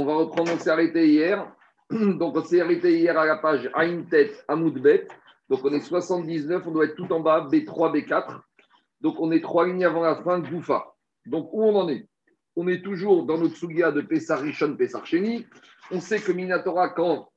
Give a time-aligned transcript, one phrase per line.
[0.00, 1.46] On va reprendre, on s'est arrêté hier.
[1.90, 5.06] Donc, on s'est arrêté hier à la page Aïntet Amoudbet.
[5.50, 8.40] Donc, on est 79, on doit être tout en bas, B3, B4.
[9.02, 10.94] Donc, on est trois lignes avant la fin, Goufa.
[11.26, 12.08] Donc, où on en est?
[12.56, 15.46] On est toujours dans notre Sugia de Pessar Rishon, Pessar Sheni.
[15.90, 17.28] On sait que Minatora, quand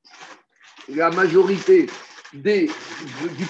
[0.87, 1.87] la majorité
[2.33, 2.69] du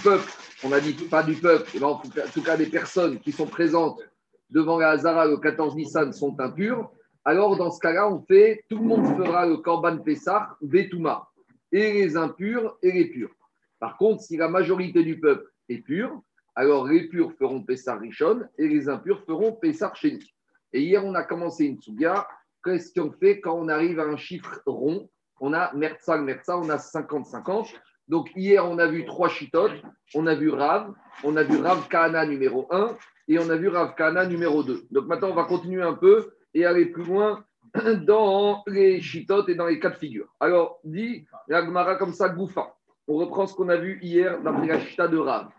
[0.04, 0.32] peuple,
[0.64, 2.02] on a dit pas du peuple, mais en
[2.34, 4.02] tout cas des personnes qui sont présentes
[4.50, 6.90] devant la Hazara le 14 Nissan sont impures,
[7.26, 11.30] alors dans ce cas-là, on fait, tout le monde fera le Korban Pessah, Betouma,
[11.72, 13.34] et les impurs et les purs.
[13.80, 16.22] Par contre, si la majorité du peuple est pure,
[16.56, 20.34] alors les purs feront Pessah Rishon et les impurs feront Pessah Sheni.
[20.72, 22.28] Et hier, on a commencé une souga.
[22.64, 25.10] Qu'est-ce qu'on fait quand on arrive à un chiffre rond?
[25.40, 27.74] On a Mertsa, Mertsa, on a 50-50.
[28.08, 29.82] Donc hier, on a vu trois chitotes.
[30.14, 30.94] On a vu Rav,
[31.24, 32.96] on a vu Rav Kahana numéro 1
[33.30, 34.88] et on a vu Rav Kahana numéro 2.
[34.92, 37.44] Donc maintenant, on va continuer un peu et aller plus loin
[38.06, 40.28] dans les chitotes et dans les cas de figure.
[40.40, 42.76] Alors, dit la comme ça, Goufa.
[43.08, 45.50] On reprend ce qu'on a vu hier dans la chita de Rav.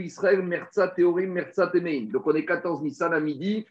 [0.00, 2.08] Israël, Merza Théorim, Merza Temein.
[2.12, 3.66] Donc on est 14 Nissan à midi.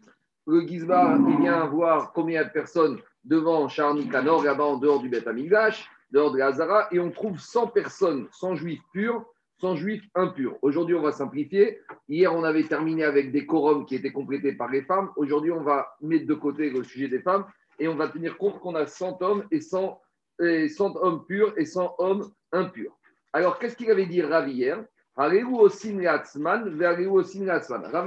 [0.45, 5.27] Le Gizbar, vient voir combien de personnes devant Charni Kanor, là-bas en dehors du Beth
[5.27, 9.23] Amigdash, dehors de Hazara, et on trouve 100 personnes, 100 juifs purs,
[9.61, 10.57] 100 juifs impurs.
[10.61, 11.79] Aujourd'hui, on va simplifier.
[12.07, 15.09] Hier, on avait terminé avec des quorums qui étaient complétés par les femmes.
[15.15, 17.45] Aujourd'hui, on va mettre de côté le sujet des femmes
[17.77, 19.99] et on va tenir compte qu'on a 100 hommes et 100,
[20.41, 22.97] et 100 hommes purs et 100 hommes impurs.
[23.33, 24.83] Alors, qu'est-ce qu'il avait dit Ravi hier?
[25.15, 25.43] Ravi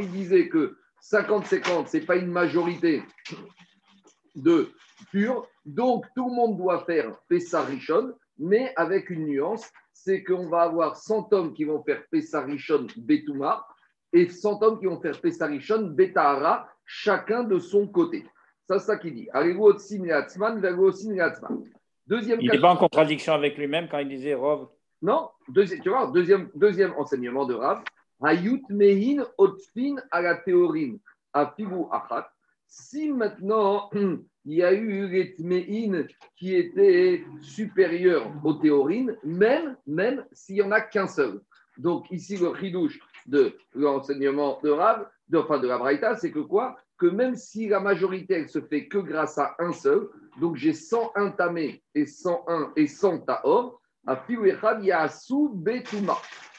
[0.07, 3.03] disait que 50-50, ce n'est pas une majorité
[4.35, 4.71] de
[5.11, 9.71] purs, donc tout le monde doit faire Pessah Rishon, mais avec une nuance,
[10.05, 13.65] c'est qu'on va avoir 100 hommes qui vont faire Pessarichon Betouma
[14.13, 18.27] et 100 hommes qui vont faire Pessarichon Betahara, chacun de son côté.
[18.69, 19.29] C'est ça qu'il dit.
[22.07, 24.69] Deuxième il n'est pas en contradiction avec lui-même quand il disait Rov.
[25.03, 27.83] Non, deuxième, tu vois, deuxième, deuxième enseignement de Rav.
[28.25, 30.99] Hayut mehin otfin à la théorine,
[31.33, 31.55] à
[31.93, 32.31] achat.
[32.67, 33.91] Si maintenant
[34.45, 35.37] il y a eu les
[36.37, 41.41] qui étaient supérieurs aux théorines, même, même s'il n'y en a qu'un seul.
[41.79, 46.41] Donc ici, le ridouche de l'enseignement de Rav, de, enfin de la Braïta, c'est que
[46.41, 46.77] quoi?
[46.99, 50.09] Que même si la majorité, elle se fait que grâce à un seul,
[50.41, 54.25] donc j'ai 101 tamé et 101 et 100 taor, à
[54.81, 56.17] Yasu Betuma.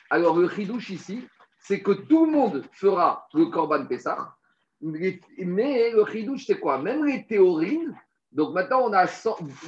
[0.09, 1.27] Alors le ridouche ici,
[1.59, 4.35] c'est que tout le monde fera le Korban Pessah,
[4.83, 6.77] mais le chidouche, c'est quoi?
[6.77, 7.95] Même les théorines,
[8.31, 9.05] donc maintenant on a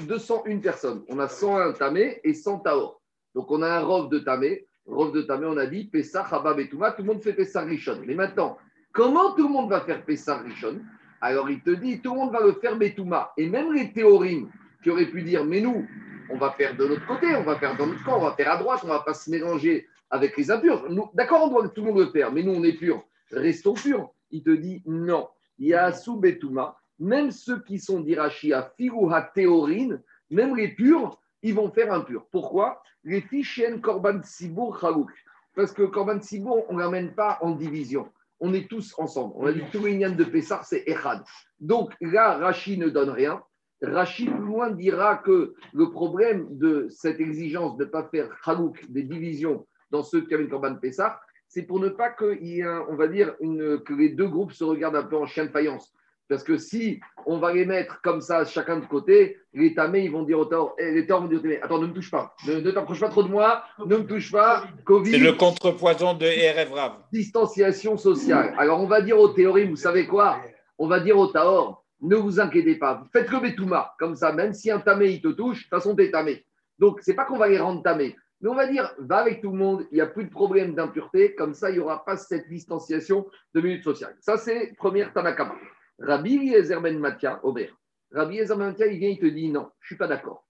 [0.08, 1.04] 201 personnes.
[1.08, 3.02] On a 101 tamé et 100 taor.
[3.34, 4.68] Donc on a un rov de tamé.
[4.86, 6.70] Rov de tamé, on a dit Pessah, Habab et.
[6.70, 8.02] Tout le monde fait Pessah Rishon.
[8.06, 8.58] Mais maintenant,
[8.92, 10.82] comment tout le monde va faire Pessah Rishon?
[11.22, 13.32] Alors il te dit tout le monde va le faire Betouma.
[13.38, 14.50] Et même les théorines
[14.84, 15.88] qui auraient pu dire Mais nous,
[16.30, 18.52] on va faire de l'autre côté, on va faire dans notre camp, on va faire
[18.52, 20.86] à droite, on ne va pas se mélanger avec les impurs.
[21.14, 23.04] D'accord, on doit tout le monde le faire, mais nous on est purs.
[23.32, 25.28] Restons purs il te dit non.
[25.58, 31.20] Il y a Betuma, même ceux qui sont d'Irachi à Firuha Théorine, même les purs,
[31.42, 32.26] ils vont faire un pur.
[32.32, 32.82] Pourquoi?
[33.04, 35.12] Les fichiens Korban Sibour Chalouk.
[35.56, 38.12] Parce que Korban Sibour, on ne l'amène pas en division.
[38.42, 39.34] On est tous ensemble.
[39.38, 41.24] On a dit tout de Pessar, c'est Echad.
[41.60, 43.42] Donc là, Rachi ne donne rien.
[43.82, 48.84] Rachi, plus loin, dira que le problème de cette exigence de ne pas faire Chalouk,
[48.90, 52.68] des divisions dans ceux qui avaient Korban Pessar, c'est pour ne pas qu'il y ait,
[52.90, 55.52] on va dire, une, que les deux groupes se regardent un peu en chien de
[55.52, 55.94] faïence.
[56.28, 60.12] Parce que si on va les mettre comme ça, chacun de côté, les tamés, ils
[60.12, 62.72] vont dire au tort, eh, les torts vont dire Attends, ne me touche pas, ne,
[62.72, 65.12] t'approche pas trop de moi, ne me touche pas, Covid.
[65.12, 66.94] C'est le contrepoison de RF Rav.
[67.14, 68.56] Distanciation sociale.
[68.58, 70.40] Alors on va dire aux théories, vous savez quoi?
[70.80, 74.54] On va dire au Taor, ne vous inquiétez pas, faites le Betouma, comme ça, même
[74.54, 76.44] si un tamé il te touche, de toute façon, t'es tamé.
[76.80, 79.50] Donc, c'est pas qu'on va les rendre tamés, mais on va dire, va avec tout
[79.50, 82.16] le monde, il n'y a plus de problème d'impureté, comme ça, il n'y aura pas
[82.16, 83.26] cette distanciation
[83.56, 84.16] de minutes sociales.
[84.20, 85.56] Ça, c'est première Tanakama.
[85.98, 87.76] Rabbi Yezer Ben Matia, Omer.
[88.12, 90.48] Rabbi Yezer Ben Matia, il vient, il te dit, non, je ne suis pas d'accord.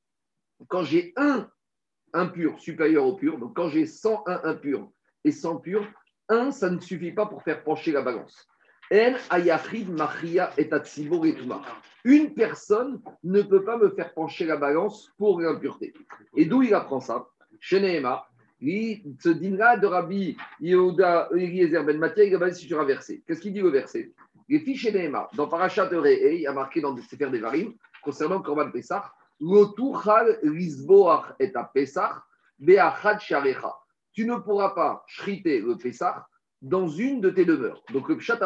[0.68, 1.50] Quand j'ai un
[2.12, 4.90] impur supérieur au pur, donc quand j'ai 101 impurs
[5.24, 5.88] et 100 purs,
[6.28, 8.46] un, ça ne suffit pas pour faire pencher la balance.
[12.04, 15.94] Une personne ne peut pas me faire pencher la balance pour l'impureté.
[16.36, 17.30] Et d'où il apprend ça?
[17.66, 18.28] Sheneema,
[18.62, 23.24] ce dîner de Rabbi Yehuda Eliezer Ben Matia, il a basé sur un verset.
[23.26, 24.14] Qu'est-ce qu'il dit au verset?
[24.48, 27.74] Les filles Sheneema, dans Parashat Re'e, il y a marqué dans le Sefer Devarim,
[28.04, 29.02] concernant Korban Pesach,
[29.42, 32.14] Lotuchal Rizboach et Pesach,
[32.60, 33.74] Beachad Sharecha.
[34.14, 36.18] Tu ne pourras pas shriter le Pesach
[36.62, 37.84] dans une de tes demeures.
[37.92, 38.40] Donc le Pshat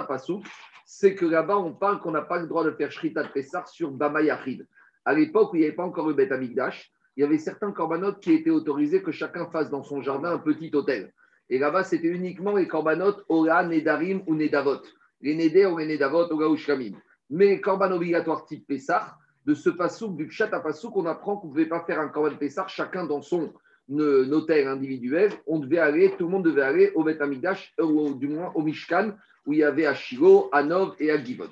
[0.86, 3.68] c'est que là-bas, on parle qu'on n'a pas le droit de faire shrita de Pesach
[3.68, 4.66] sur Bama Yachid.
[5.04, 7.74] À l'époque où il n'y avait pas encore le Beth Amikdash, il y avait certains
[7.74, 11.12] corbanotes qui étaient autorisés que chacun fasse dans son jardin un petit hôtel.
[11.50, 14.80] Et là-bas, c'était uniquement les corbanotes Ola, Nedarim ou Nedavot.
[15.20, 16.94] Les Neder ou les Nedavot, Ola ou Shkamim.
[17.30, 21.36] Mais les corban obligatoires type Pessah, de ce passouk, du chat à passouk, on apprend
[21.36, 23.52] qu'on ne pouvait pas faire un corban Pessah chacun dans son
[23.90, 25.34] hôtel individuel.
[25.46, 28.62] On devait aller, tout le monde devait aller au Beth Amikdash, ou du moins au
[28.62, 29.12] Mishkan,
[29.46, 31.50] où il y avait à Shiloh, à Nov et à Givon.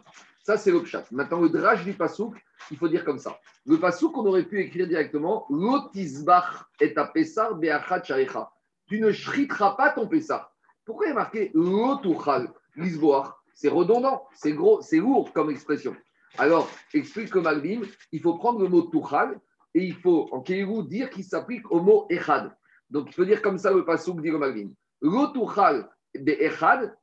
[0.47, 1.03] Ça, c'est le chat.
[1.11, 2.33] Maintenant, le drage du passouk,
[2.71, 3.37] il faut dire comme ça.
[3.65, 8.49] Le passouk, on aurait pu écrire directement Lotisbach et à Pessah be'achat sharecha.
[8.87, 10.49] Tu ne shriteras pas ton Pessah.
[10.85, 12.47] Pourquoi il marqué Lotuchal,
[12.77, 15.93] lisboar C'est redondant, c'est gros, c'est lourd comme expression.
[16.37, 17.81] Alors, explique que Malvin,
[18.13, 19.41] il faut prendre le mot Tuchal
[19.73, 22.55] et il faut en Kéhirou dire qu'il s'applique au mot Echad.
[22.89, 24.69] Donc, il faut dire comme ça le passouk, dit le Malvin.
[25.01, 25.89] Lotuchal
[26.23, 26.95] de Echad,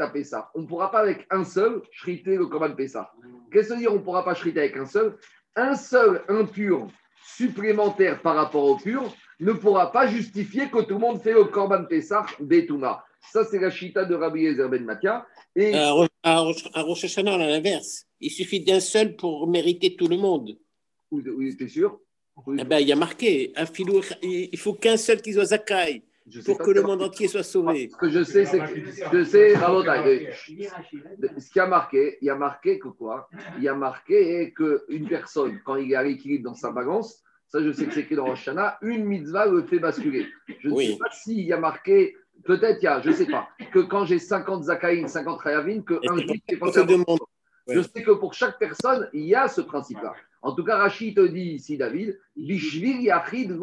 [0.00, 0.50] à Pessah.
[0.54, 3.12] On ne pourra pas avec un seul shriter le Korban Pessah.
[3.52, 5.16] Qu'est-ce que ça veut dire on ne pourra pas shriter avec un seul?
[5.56, 6.88] Un seul impur
[7.36, 11.44] supplémentaire par rapport au pur ne pourra pas justifier que tout le monde fait le
[11.44, 13.04] Korban Pessah Betouma.
[13.32, 15.26] Ça, c'est la chita de Rabbi Ezer Ben Matia.
[15.54, 15.74] Et...
[15.74, 18.06] À, Rosh Hashanah, à l'inverse.
[18.20, 20.56] Il suffit d'un seul pour mériter tout le monde.
[21.10, 21.98] Oui, t'es sûr?
[22.58, 26.04] Eh ben, Il y a marqué, un filou, il faut qu'un seul qui soit Zakai
[26.44, 27.88] pour que le monde entier soit sauvé.
[27.90, 28.66] Ce que je sais, c'est que
[29.12, 29.54] je sais,
[31.38, 33.28] ce qui a marqué, il y a marqué que quoi?
[33.58, 37.62] Il y a marqué qu'une personne, quand il est à l'équilibre dans sa balance, ça
[37.62, 38.48] je sais que c'est écrit dans Rosh
[38.82, 40.28] une mitzvah le fait basculer.
[40.60, 43.26] Je ne sais pas s'il y a marqué, peut-être il y a, je ne sais
[43.26, 46.58] pas, que quand j'ai 50 Zakaïn, 50 Rayavin, que un juif est
[47.68, 50.14] Je sais que pour chaque personne, il y a ce principe-là.
[50.42, 53.58] En tout cas, Rachid te dit ici, David, Yachid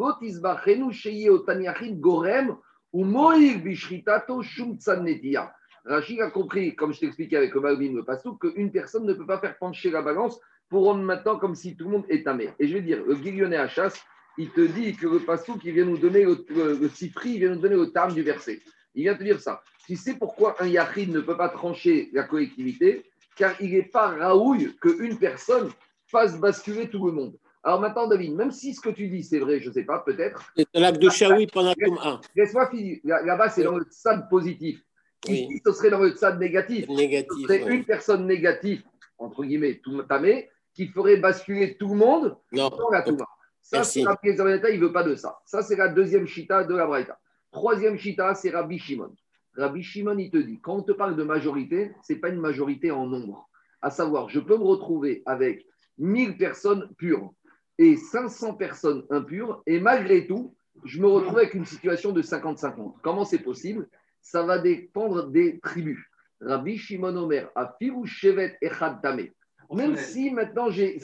[0.92, 2.56] Sheye Otaniachid Gorem
[2.92, 5.52] ou Bishritato Shumtsanetia.
[5.84, 9.26] Rachid a compris, comme je t'expliquais avec le Malvin le Passou, qu'une personne ne peut
[9.26, 10.38] pas faire pencher la balance
[10.68, 12.50] pour rendre maintenant comme si tout le monde est amé.
[12.58, 14.00] Et je vais dire, le guillonnet à chasse,
[14.36, 16.90] il te dit que le Passou qui vient nous donner le, le,
[17.24, 18.60] il vient nous donner le terme du verset.
[18.94, 19.62] Il vient te dire ça.
[19.86, 23.04] Tu sais pourquoi un Yachid ne peut pas trancher la collectivité?
[23.34, 25.70] Car il n'est pas raouille qu'une personne
[26.08, 27.38] fasse basculer tout le monde.
[27.62, 29.98] Alors maintenant, David, même si ce que tu dis, c'est vrai, je ne sais pas,
[30.00, 30.52] peut-être.
[30.56, 32.20] C'est l'acte de Shaoui pendant un.
[32.34, 32.98] Laisse-moi finir.
[33.04, 34.82] Là-bas, c'est dans le stade positif.
[35.26, 36.88] Ici, ce serait dans le stade négatif.
[36.88, 37.32] Négatif.
[37.32, 38.82] Ce serait une personne négative,
[39.18, 42.68] entre guillemets, tout tamé, qui ferait basculer tout le monde non.
[42.70, 43.26] dans la Touma.
[43.60, 45.38] Ça, c'est Rabbi il ne veut pas de ça.
[45.44, 47.18] Ça, c'est la deuxième chita de la Braïta.
[47.50, 49.12] Troisième chita, c'est Rabbi Shimon.
[49.56, 52.40] Rabbi Shimon, il te dit, quand on te parle de majorité, ce n'est pas une
[52.40, 53.48] majorité en nombre.
[53.82, 55.66] À savoir, je peux me retrouver avec
[55.98, 57.32] 1000 personnes pures
[57.78, 60.54] et 500 personnes impures, et malgré tout,
[60.84, 62.94] je me retrouve avec une situation de 50-50.
[63.02, 63.88] Comment c'est possible?
[64.20, 65.98] Ça va dépendre des tribus.
[66.40, 69.32] Rabbi Shimon Omer, a Shevet Echad Tameh.
[69.72, 70.98] Même si maintenant j'ai.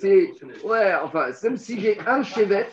[0.64, 2.68] Ouais, enfin, même si j'ai un Shevet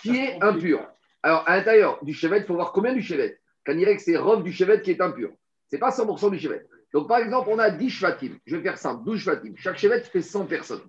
[0.00, 0.86] qui est impur.
[1.22, 3.38] Alors, à l'intérieur du Shevet, il faut voir combien du Shevet.
[3.64, 5.30] Quand dirait que c'est Rov du Shevet qui est impur.
[5.70, 6.66] Ce n'est pas 100% du Shevet.
[6.92, 8.38] Donc, par exemple, on a 10 Shvatim.
[8.46, 9.54] Je vais faire simple 12 Shvatim.
[9.56, 10.82] Chaque Shevet fait 100 personnes.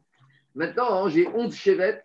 [0.56, 2.04] Maintenant, hein, j'ai 11 chevettes,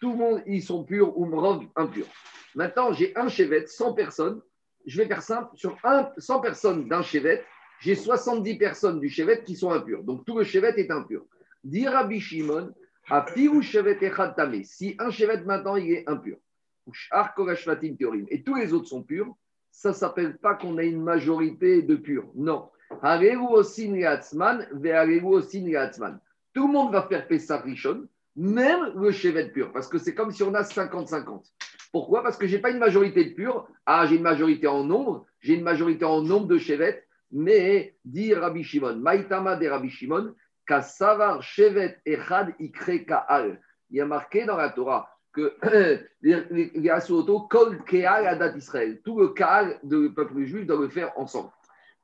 [0.00, 2.08] tout le monde, ils sont purs ou robe impurs.
[2.54, 4.42] Maintenant, j'ai un chevet, 100 personnes.
[4.84, 5.78] Je vais faire simple, sur
[6.18, 7.44] 100 personnes d'un chevet,
[7.80, 10.02] j'ai 70 personnes du chevet qui sont impures.
[10.02, 11.24] Donc, tout le chevet est impur.
[11.62, 12.72] Dire à Shimon,
[13.08, 13.24] à
[13.62, 16.36] chevet et Si un chevet maintenant, il est impur.
[18.30, 19.36] Et tous les autres sont purs,
[19.70, 22.28] ça ne s'appelle pas qu'on a une majorité de purs.
[22.34, 22.68] Non.
[26.54, 28.06] Tout le monde va faire Pessah Rishon,
[28.36, 31.44] même le Chevet pur, parce que c'est comme si on a 50-50.
[31.92, 32.22] Pourquoi?
[32.22, 33.68] Parce que je n'ai pas une majorité de pur.
[33.84, 38.34] Ah, j'ai une majorité en nombre, j'ai une majorité en nombre de Chevet, mais dit
[38.34, 40.34] Rabbi Shimon, Maïtama de Rabbi Shimon,
[40.66, 43.60] Kasavar Chevet Echad Ikre Kaal.
[43.90, 45.54] Il y a marqué dans la Torah que
[46.22, 49.00] les Asuroto, Kol Keal Adat Israël.
[49.04, 51.50] Tout le Kaal du peuple juif doit le faire ensemble.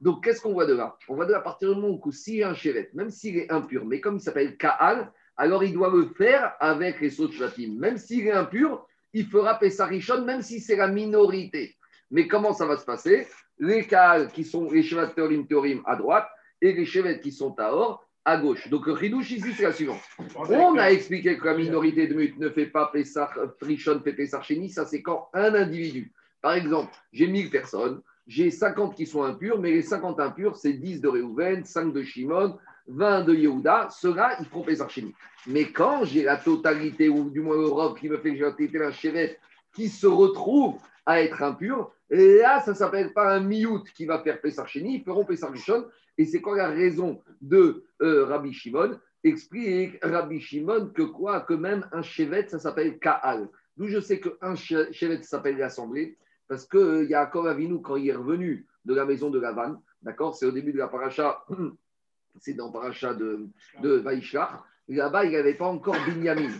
[0.00, 2.12] Donc, qu'est-ce qu'on voit de là On voit de là à partir du moment où
[2.12, 5.64] s'il y a un chevet, même s'il est impur, mais comme il s'appelle Kaal, alors
[5.64, 10.24] il doit le faire avec les sauts de Même s'il est impur, il fera Pessarichon,
[10.24, 11.76] même si c'est la minorité.
[12.10, 13.26] Mais comment ça va se passer
[13.58, 16.28] Les Kaal qui sont les Shevat Teorim Teorim à droite
[16.60, 18.68] et les Shevet qui sont à or à gauche.
[18.68, 20.00] Donc, le Ridouche ici, c'est la suivante.
[20.36, 24.44] On a expliqué que la minorité de Mut ne fait pas Pessar, Trichon, fait Pessar
[24.68, 26.12] ça c'est quand un individu.
[26.42, 30.74] Par exemple, j'ai 1000 personnes, j'ai 50 qui sont impurs, mais les 50 impurs, c'est
[30.74, 33.88] 10 de Réhouven, 5 de Shimon, 20 de Yehuda.
[33.90, 35.00] Ceux-là, ils feront Pesach
[35.46, 38.92] Mais quand j'ai la totalité, ou du moins l'Europe qui me fait que j'ai un
[38.92, 39.38] chevet
[39.74, 44.18] qui se retrouve à être impur, là, ça ne s'appelle pas un miout qui va
[44.18, 45.70] faire Pesach ils feront Pesach
[46.18, 48.98] Et c'est quoi la raison de euh, Rabbi Shimon?
[49.24, 51.40] Explique Rabbi Shimon que quoi?
[51.40, 53.48] Que même un chevet, ça s'appelle Kaal.
[53.78, 58.66] D'où je sais qu'un chevet s'appelle l'assemblée, parce que Yaakov Avinu, quand il est revenu
[58.84, 61.44] de la maison de Lavan, d'accord, c'est au début de la paracha,
[62.40, 63.46] c'est dans paracha de,
[63.82, 66.52] de Vaishlach, là-bas, il n'avait pas encore Binyamin.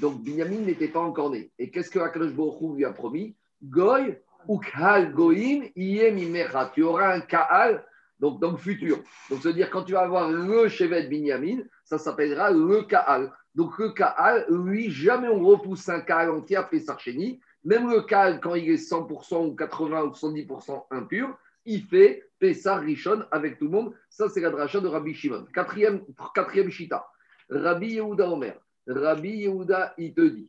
[0.00, 1.50] Donc, Binyamin n'était pas encore né.
[1.58, 3.34] Et qu'est-ce que Akadosh Baruch lui a promis?
[3.62, 4.18] Goy,
[4.48, 7.84] Ukhal Goim, Tu auras un Kaal,
[8.18, 8.98] donc dans le futur.
[9.28, 13.32] Donc, c'est-à-dire, quand tu vas avoir le chevet Binyamin, ça s'appellera le Kaal.
[13.54, 17.40] Donc, le Kaal, lui, jamais on repousse un Kaal entier après Sarcheni.
[17.64, 22.80] Même le Kaal, quand il est 100% ou 80 ou 70% impur, il fait Pessar
[22.80, 23.94] Rishon avec tout le monde.
[24.10, 25.46] Ça, c'est la dracha de Rabbi Shimon.
[25.54, 26.02] Quatrième,
[26.34, 27.06] quatrième Shita.
[27.48, 28.54] Rabbi Yehuda Omer.
[28.86, 30.48] Rabbi Yehuda, il te dit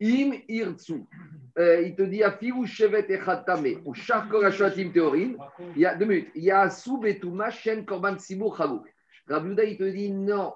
[0.00, 1.04] Im Irtsu.
[1.58, 3.82] Euh, il te dit Afiru Shevet Echatame.
[3.84, 5.36] Ou Shakor Ashwatim Teorim.
[5.76, 6.30] Il y a deux minutes.
[6.34, 8.86] Il y a Soubetouma Shen Korban Sibur Chalouk.
[9.28, 10.54] Rabbi Yehuda, il te dit Non.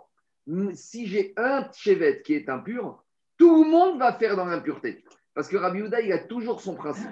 [0.73, 3.05] Si j'ai un Shevet qui est impur,
[3.37, 5.05] tout le monde va faire dans l'impureté.
[5.38, 7.07] Parce que Rabbi Yehuda, il a toujours son principe.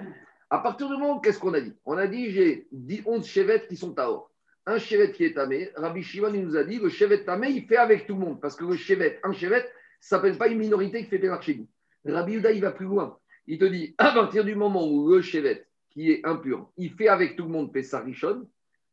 [0.49, 1.71] À partir du moment, qu'est-ce qu'on a dit?
[1.85, 2.67] On a dit j'ai
[3.05, 4.29] 11 chevettes qui sont taor.
[4.65, 5.69] Un chevet qui est tamé.
[5.77, 8.41] Rabbi Shimon, il nous a dit le chevet tamé, il fait avec tout le monde.
[8.41, 9.61] Parce que le chevet, un chevet,
[10.01, 11.65] ça s'appelle pas une minorité qui fait pénar chez.
[12.05, 13.17] Rabbi Yuda, il va plus loin.
[13.45, 17.07] Il te dit à partir du moment où le chevet, qui est impur, il fait
[17.07, 18.45] avec tout le monde Pessar Rishon,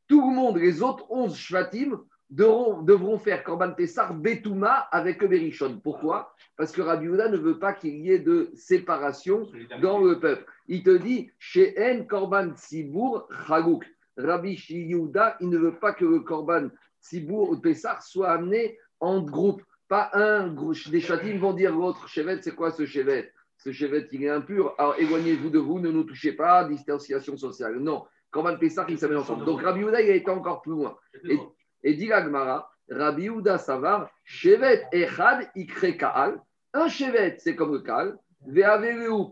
[0.07, 2.01] tout le monde, les autres 11 shvatim,
[2.35, 5.81] devront, devront faire Korban Pessar Betouma avec Berishon.
[5.83, 6.35] Pourquoi?
[6.57, 9.49] Parce que Rabbi Yehuda ne veut pas qu'il y ait de séparation
[9.81, 10.45] dans le peuple.
[10.67, 13.85] Il te dit, chez En Korban Tzibour Chagouk.
[14.17, 16.69] Rabbi Yehuda, il ne veut pas que le Korban
[17.01, 19.63] Tzibour ou Pessar soit amené en groupe.
[19.89, 20.77] Pas un groupe.
[20.91, 24.75] Des châtines vont dire l'autre chevet, c'est quoi ce chevet Ce chevet, il est impur.
[24.79, 27.79] Alors éloignez-vous de vous, ne nous touchez pas, distanciation sociale.
[27.79, 28.05] Non.
[28.31, 29.45] Korban Pessar, il s'amène ensemble.
[29.45, 30.97] Donc Rabbi Yehuda, il a été encore plus loin.
[31.29, 31.39] Et,
[31.85, 36.41] et dit l'Agmara, Rabbi Uda Savar, Shevet Echad Ikre Kaal.
[36.73, 38.19] Un Shevet, c'est comme le Kaal.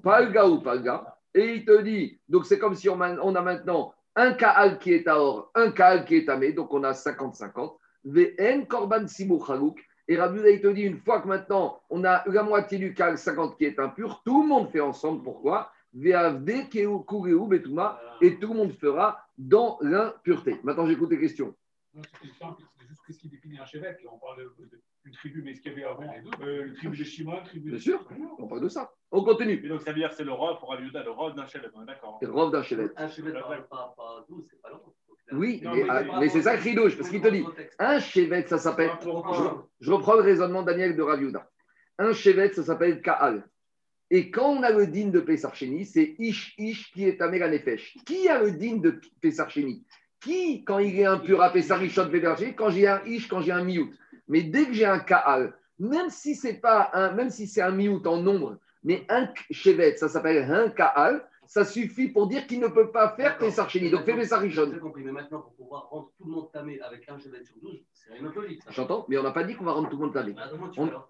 [0.02, 1.16] Palga ou Palga.
[1.34, 5.08] Et il te dit, donc c'est comme si on a maintenant un Kaal qui est
[5.08, 7.76] à or, un Kaal qui est à mais, donc on a 50-50.
[8.04, 9.80] Vn Korban Simu Chalouk.
[10.08, 12.94] Et Rabbi Uda, il te dit, une fois que maintenant on a la moitié du
[12.94, 15.22] Kaal, 50 qui est impur, tout le monde fait ensemble.
[15.22, 15.72] Pourquoi?
[15.94, 16.12] Et
[18.38, 20.58] tout le monde fera dans l'impureté.
[20.62, 21.54] Maintenant, j'écoute les questions.
[21.94, 22.28] Non, c'est
[22.88, 23.96] juste qu'est-ce qui définit un chevet.
[24.10, 24.50] on parle
[25.04, 26.02] d'une tribu, mais ce qu'il y avait avant,
[26.40, 28.08] euh, le tribu de Shimon, tribu Bien sûr,
[28.38, 28.92] on parle de ça.
[29.10, 29.60] On continue.
[29.64, 31.68] Et donc ça veut dire que c'est le rov pour Aviuda, le rov d'un chevet,
[31.86, 32.18] d'accord.
[32.22, 32.88] Le rov d'un chevet.
[32.96, 34.80] Un chevet pas, pas 12, c'est pas long.
[35.32, 37.44] Oui, non, mais, mais, mais c'est ça Ridouche, parce qu'il te dit
[37.78, 38.90] un chevet, ça s'appelle.
[39.80, 41.48] Je, reprends le raisonnement Daniel de Raviuda.
[41.98, 43.48] Un chevet, ça s'appelle Kaal.
[44.10, 47.96] Et quand on a le digne de Pesarcheni, c'est Ish Ish qui est à Meganefesh.
[48.04, 49.86] Qui a le digne de Pesarcheni?
[50.22, 53.64] Qui, quand il est impur, à Pessarichot Véberger, quand j'ai un Ish, quand j'ai un
[53.64, 53.90] Miout?
[54.28, 57.72] Mais dès que j'ai un Kaal, même si c'est pas un, même si c'est un
[57.72, 62.60] Miout en nombre, mais un Chevet, ça s'appelle un Kaal, ça suffit pour dire qu'il
[62.60, 63.90] ne peut pas faire Pessarcheni.
[63.90, 64.72] Donc fais Pessarichot.
[64.72, 67.56] J'ai compris, mais maintenant, pour pouvoir rendre tout le monde tamé avec un Chevet sur
[67.60, 68.62] 12, c'est une autre logique.
[68.70, 70.32] J'entends, mais on n'a pas dit qu'on va rendre tout le monde tamé.
[70.32, 70.50] Bah,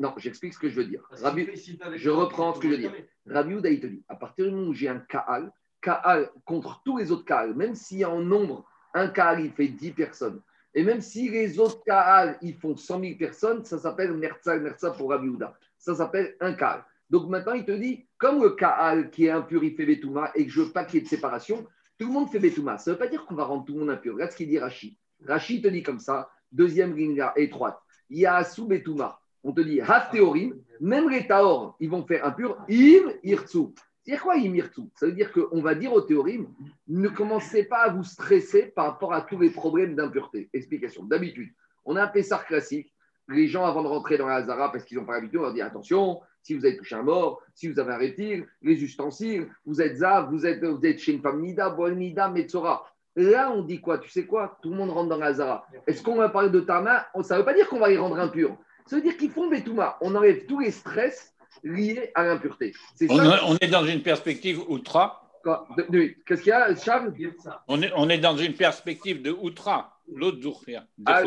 [0.01, 1.03] non, j'explique ce que je veux dire.
[1.11, 1.49] Rabbi,
[1.95, 2.93] je reprends ce que je veux dire.
[3.27, 6.83] Rabbi Ouda, il te dit, à partir du moment où j'ai un Kaal, Kaal contre
[6.85, 9.93] tous les autres Kaal, même s'il y a en nombre un Kaal, il fait 10
[9.93, 10.41] personnes.
[10.75, 14.91] Et même si les autres Kaal, ils font 100 000 personnes, ça s'appelle Merza, Merza
[14.91, 15.31] pour Rabbi
[15.79, 16.85] Ça s'appelle un Kaal.
[17.11, 20.47] Donc maintenant, il te dit, comme le Kaal qui est impur, il fait Betouma et
[20.47, 21.67] que je veux pas qu'il y ait de séparation,
[21.99, 22.79] tout le monde fait Betouma.
[22.79, 24.15] Ça ne veut pas dire qu'on va rendre tout le monde impur.
[24.15, 24.97] Regarde ce qu'il dit Rashi.
[25.27, 27.79] Rashi te dit comme ça, deuxième ligne étroite.
[28.09, 29.21] Il y a sous Betouma.
[29.45, 33.75] On te dit, Haf théorie, même les Taor, ils vont faire impur, Im Irtsu.
[34.05, 36.49] C'est quoi Imirtu Ça veut dire qu'on va dire au théorème,
[36.89, 40.51] ne commencez pas à vous stresser par rapport à tous les problèmes d'impureté.
[40.53, 41.05] Explication.
[41.05, 41.53] D'habitude,
[41.85, 42.93] on a un Pessar classique.
[43.29, 45.55] Les gens, avant de rentrer dans la Hazara, parce qu'ils n'ont pas l'habitude, on leur
[45.55, 49.49] dit attention, si vous avez touché un mort, si vous avez un reptile, les ustensiles,
[49.65, 52.85] vous êtes Zav, vous êtes, chez une femme Nida, Nida, Metzora.
[53.15, 53.99] Là, on dit quoi?
[53.99, 54.59] Tu sais quoi?
[54.63, 55.67] Tout le monde rentre dans la Hazara.
[55.87, 57.07] Est-ce qu'on va parler de Tama?
[57.23, 58.57] Ça ne veut pas dire qu'on va les rendre impurs.
[58.87, 59.97] Ça veut dire qu'ils font Betouma.
[60.01, 61.33] On enlève tous les stress
[61.63, 62.73] lié à l'impureté.
[63.09, 65.23] On, on, est dans une perspective outra.
[66.27, 67.13] Qu'est-ce qu'il y a, Charles
[67.69, 70.61] on est, on est dans une perspective de outra, l'autre
[71.07, 71.23] a,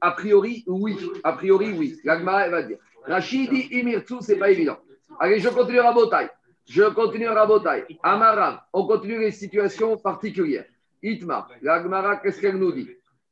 [0.00, 0.96] a priori, oui.
[1.24, 1.98] A priori, oui.
[2.04, 2.78] L'Agmara, elle va dire.
[3.06, 4.78] Rachidi Imirtsu, c'est pas évident.
[5.18, 6.28] Allez, je continue à Rabotai.
[6.66, 7.86] Je continue à Rabotai.
[8.02, 10.66] Amaram, on continue les situations particulières.
[11.02, 12.88] Itma, l'Agmara, qu'est-ce qu'elle nous dit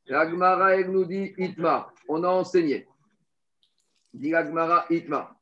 [0.07, 1.91] L'Agmara, elle nous dit Itma.
[2.07, 2.87] On a enseigné.
[4.13, 5.38] Dit l'Agmara, Itma.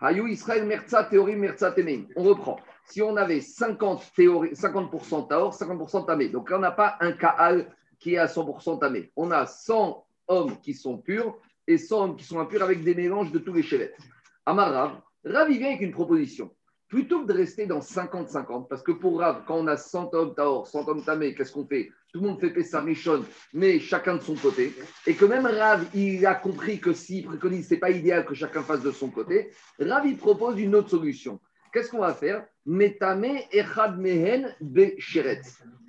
[0.00, 1.74] Hayou Israël Merza théorie Merza
[2.16, 2.58] On reprend.
[2.86, 6.28] Si on avait 50 théorie, 50% Taor, 50% Tamé.
[6.28, 9.12] Donc là, on n'a pas un Kaal qui est à 100% Tamé.
[9.16, 12.94] On a 100 hommes qui sont purs et 100 hommes qui sont impurs avec des
[12.94, 13.96] mélanges de tous les chevettes.
[14.44, 16.50] Amar Rav, il avec une proposition.
[16.94, 20.32] Plutôt que de rester dans 50-50, parce que pour Rav, quand on a 100 hommes
[20.32, 21.90] Taor, 100 hommes Tamé, qu'est-ce qu'on fait?
[22.12, 24.72] Tout le monde fait Pessah Rishon, mais chacun de son côté.
[25.04, 28.34] Et que même Rav, il a compris que s'il préconise, ce n'est pas idéal que
[28.34, 29.50] chacun fasse de son côté.
[29.80, 31.40] Rav, il propose une autre solution.
[31.72, 32.46] Qu'est-ce qu'on va faire?
[32.64, 34.54] Metame Echad Mehen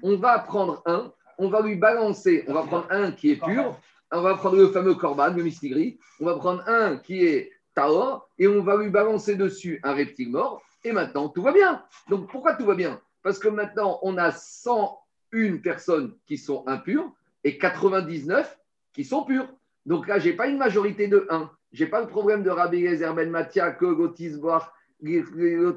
[0.01, 3.79] On va prendre un, on va lui balancer, on va prendre un qui est pur,
[4.12, 8.27] on va prendre le fameux Korban, le mystigri, on va prendre un qui est Taor,
[8.39, 11.83] et on va lui balancer dessus un reptile mort, et maintenant tout va bien.
[12.09, 13.01] Donc pourquoi tout va bien?
[13.23, 17.11] Parce que maintenant on a 101 personnes qui sont impures
[17.43, 18.57] et 99
[18.93, 19.49] qui sont pures.
[19.85, 21.51] Donc là, je n'ai pas une majorité de 1.
[21.73, 24.63] Je n'ai pas le problème de Rabbi Yezer Ben Matia, que Gotisboach,
[25.01, 25.75] le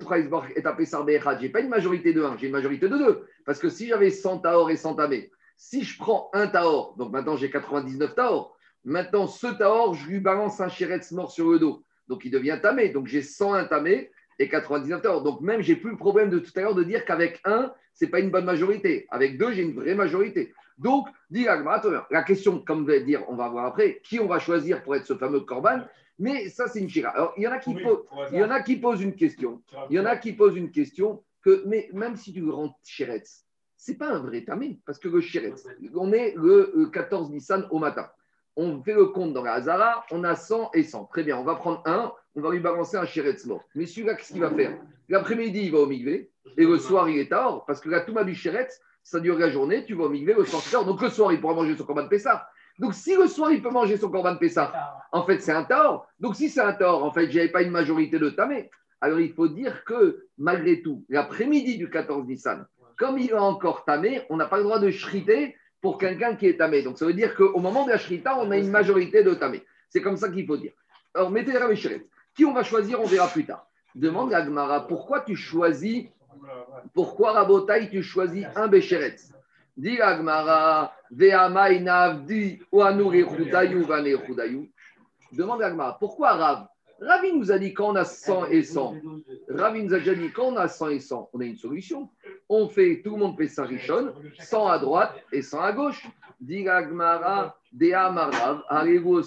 [0.57, 3.27] est appelé Je n'ai pas une majorité de 1, j'ai une majorité de 2.
[3.45, 7.13] Parce que si j'avais 100 Taor et 100 Tamé, si je prends un Taor, donc
[7.13, 11.59] maintenant j'ai 99 Taor, maintenant ce Taor, je lui balance un Chéretz mort sur le
[11.59, 11.83] dos.
[12.07, 12.91] Donc il devient Tamé.
[12.91, 15.23] Donc j'ai 101 Tamé et 99 Taor.
[15.23, 18.05] Donc même, j'ai plus le problème de tout à l'heure de dire qu'avec un, ce
[18.05, 19.07] n'est pas une bonne majorité.
[19.11, 20.53] Avec deux, j'ai une vraie majorité.
[20.79, 24.83] Donc, dit la question, comme va dire, on va voir après, qui on va choisir
[24.85, 25.81] pour être ce fameux Corban
[26.19, 27.11] mais ça, c'est une chira.
[27.11, 29.63] Alors, il y en a qui, posent, il y en a qui posent une question.
[29.89, 33.45] Il y en a qui posent une question que, mais même si tu rends Chéretz,
[33.77, 35.65] c'est pas un vrai tamé, parce que le Chéretz,
[35.95, 38.11] on est le 14 Nissan au matin.
[38.57, 41.05] On fait le compte dans la Hazara, on a 100 et 100.
[41.05, 43.65] Très bien, on va prendre un, on va lui balancer un Chéretz mort.
[43.75, 44.79] Mais celui-là, qu'est-ce qu'il va faire?
[45.09, 48.25] L'après-midi, il va au Migvé, et le soir, il est tard, parce que la Touma
[48.25, 50.85] du Chéretz, ça dure la journée, tu vas au Migvé, le soir, tard.
[50.85, 52.49] Donc le soir, il pourra manger son combat de Pessah.
[52.79, 54.73] Donc, si le soir, il peut manger son corban de Pessah,
[55.11, 56.07] en fait, c'est un tort.
[56.21, 58.71] Donc, si c'est un tort, en fait, je n'avais pas une majorité de tamé.
[59.01, 62.67] Alors, il faut dire que, malgré tout, l'après-midi du 14 Nissan,
[62.97, 66.47] comme il a encore tamé, on n'a pas le droit de shriter pour quelqu'un qui
[66.47, 66.83] est tamé.
[66.83, 69.65] Donc, ça veut dire qu'au moment de la shrita, on a une majorité de tamé.
[69.89, 70.73] C'est comme ça qu'il faut dire.
[71.15, 71.67] Alors, mettez la
[72.39, 73.67] Qui on va choisir, on verra plus tard.
[73.97, 76.05] Demande à Gmara, pourquoi tu choisis,
[76.95, 79.17] pourquoi Rabotai, tu choisis un Béchéret
[79.77, 81.57] Dit Agmara, Demande
[85.63, 86.69] Agmara, pourquoi Rav?
[87.01, 88.95] Ravi nous a dit quand on a 100 et 100.
[89.49, 92.09] Ravi nous a déjà dit quand on a 100 et 100, on a une solution.
[92.49, 96.07] On fait, tout le monde fait sa richonne, 100 à droite et 100 à gauche.
[96.41, 99.23] Dit Agmara, Rav, arrivez-vous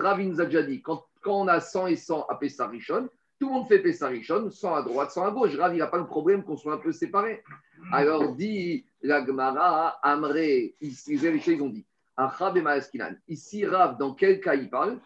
[0.00, 3.48] Ravi nous a déjà dit quand, quand on a 100 et 100 à Pessarichon, tout
[3.48, 5.56] le monde fait Pessarichon, 100 à droite, 100 à gauche.
[5.56, 7.42] Rav, il n'a pas le problème qu'on soit un peu séparés.
[7.92, 11.86] Alors dit la Gemara, Amré, ici, les ont dit,
[13.28, 14.98] Ici, Rav, dans quel cas il parle?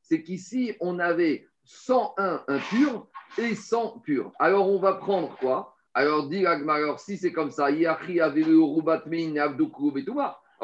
[0.00, 4.32] C'est qu'ici, on avait 101 impurs et 100 purs.
[4.38, 5.74] Alors, on va prendre quoi?
[5.92, 7.68] Alors, dit alors si c'est comme ça,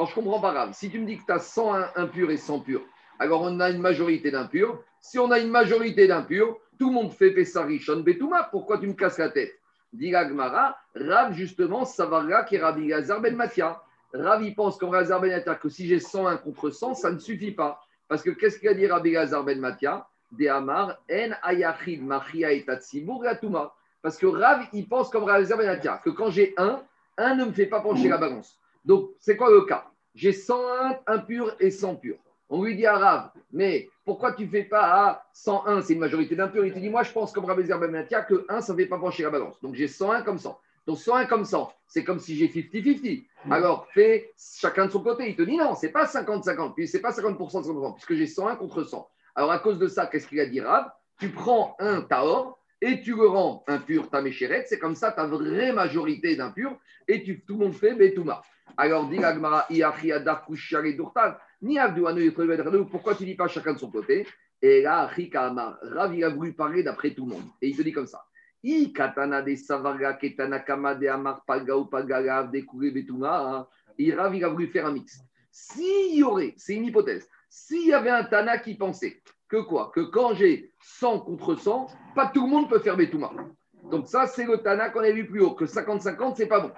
[0.01, 0.71] alors je comprends pas grave.
[0.73, 2.81] Si tu me dis que tu as 101 impurs et 100 purs,
[3.19, 4.83] alors on a une majorité d'impurs.
[4.99, 8.45] Si on a une majorité d'impurs, tout le monde fait Pessarishon Betouma.
[8.45, 9.53] Pourquoi tu me casses la tête?
[9.93, 13.83] Dit Gmara, Rav, justement, Savarga qui est Rabbi Gazar Ben Matia.
[14.15, 17.53] Rav, il pense comme Gazar Ben que si j'ai 101 contre 100, ça ne suffit
[17.53, 17.79] pas.
[18.09, 20.95] Parce que qu'est-ce qu'il a dit Rabbi Gazar Ben Matia De En
[21.43, 23.23] Ayachid Machia et Tatsibur
[24.01, 26.81] Parce que Rav, il pense comme Gazar Ben Matia que quand j'ai un,
[27.19, 28.57] un ne me fait pas pencher la balance.
[28.83, 29.90] Donc, c'est quoi le cas?
[30.15, 32.19] J'ai 101 impurs et 100 purs.
[32.49, 36.01] On lui dit à Rav, mais pourquoi tu ne fais pas à 101 C'est une
[36.01, 36.67] majorité d'impurs.
[36.67, 38.99] Il te dit, moi, je pense comme Rabbi Zerbametia que 1, ça ne fait pas
[38.99, 39.61] pencher la balance.
[39.61, 40.59] Donc j'ai 101 comme 100.
[40.87, 43.27] Donc 101 comme 100, c'est comme si j'ai 50-50.
[43.45, 43.53] Mm.
[43.53, 45.29] Alors fais chacun de son côté.
[45.29, 48.27] Il te dit, non, c'est pas 50-50, puis c'est pas 50% de 50%, puisque j'ai
[48.27, 49.09] 101 contre 100.
[49.37, 50.91] Alors à cause de ça, qu'est-ce qu'il a dit Rav?
[51.21, 54.67] Tu prends un Taor et tu le rends impur ta méchérette.
[54.69, 58.43] C'est comme ça ta vraie majorité d'impurs et tu, tout le monde fait Betouma.
[58.77, 59.67] Alors dit Agmara,
[61.63, 61.81] ni
[62.91, 64.27] pourquoi tu dis pas chacun de son côté?
[64.63, 65.35] Et là, il
[66.25, 67.45] a voulu parler d'après tout le monde.
[67.61, 68.25] Et il te dit comme ça.
[68.63, 73.67] I katana de savarga ketana kama de amar paga ou pagalav de kure betuna.
[73.99, 75.19] Et Rav, il a voulu faire un mix.
[75.51, 79.91] S'il y aurait, c'est une hypothèse, s'il y avait un Tana qui pensait que quoi?
[79.95, 83.33] Que quand j'ai 100 contre 100, pas tout le monde peut faire Betouma.
[83.91, 86.71] Donc ça, c'est le Tana qu'on a vu plus haut, que 50-50, c'est pas bon.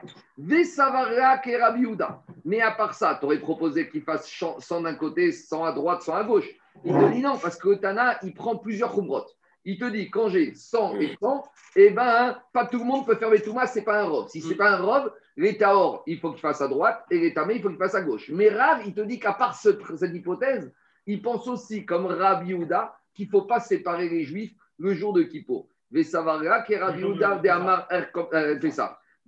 [2.45, 6.03] Mais à part ça, tu aurais proposé qu'il fasse 100 d'un côté, 100 à droite,
[6.03, 6.49] 100 à gauche.
[6.85, 9.27] Il te dit non, parce que le Tana, il prend plusieurs khumrot.
[9.65, 11.45] Il te dit, quand j'ai 100 et 100,
[11.77, 14.29] eh ben, pas tout le monde peut faire les ce c'est pas un robe.
[14.29, 17.33] Si c'est pas un robe, les taor, il faut qu'il fasse à droite, et les
[17.33, 18.29] tamé, il faut qu'il fasse à gauche.
[18.31, 19.81] Mais Rav, il te dit qu'à part cette
[20.13, 20.73] hypothèse,
[21.07, 25.13] il pense aussi, comme Rav Yehuda, qu'il ne faut pas séparer les juifs le jour
[25.13, 25.69] de Kippour.
[25.93, 26.01] De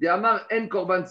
[0.08, 1.04] Amar, En Korban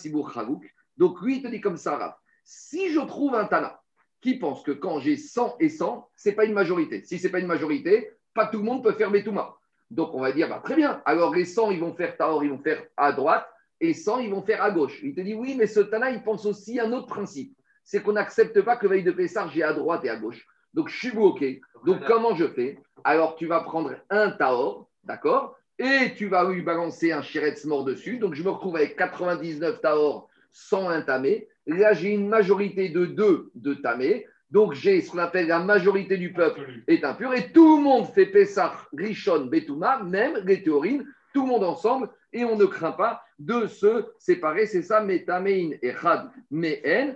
[0.98, 2.16] Donc lui, il te dit comme ça, Rav.
[2.44, 3.80] Si je trouve un Tana
[4.20, 7.04] qui pense que quand j'ai 100 et 100, ce n'est pas une majorité.
[7.04, 9.56] Si ce n'est pas une majorité, pas tout le monde peut faire Betouma.
[9.92, 12.50] Donc on va dire, bah, très bien, alors les 100, ils vont faire Taor, ils
[12.50, 13.48] vont faire à droite,
[13.80, 15.00] et 100, ils vont faire à gauche.
[15.04, 17.56] Il te dit, oui, mais ce Tana, il pense aussi à un autre principe.
[17.84, 20.48] C'est qu'on n'accepte pas que veille de Pessar, j'ai à droite et à gauche.
[20.74, 21.44] Donc je suis OK.
[21.86, 22.80] Donc comment je fais?
[23.04, 25.58] Alors tu vas prendre un Taor, d'accord?
[25.80, 28.18] Et tu vas lui balancer un Shiretz mort dessus.
[28.18, 31.48] Donc je me retrouve avec 99 Taor, 101 Tamé.
[31.66, 34.28] Là, j'ai une majorité de 2 de Tamé.
[34.52, 37.34] Donc j'ai ce qu'on appelle la majorité du peuple est impur.
[37.34, 42.10] Et tout le monde fait Pessah, Rishon, Betouma, même les théorines, tout le monde ensemble.
[42.32, 44.68] Et on ne craint pas de se séparer.
[44.68, 47.16] C'est ça, Metamein et Chad, Mehen,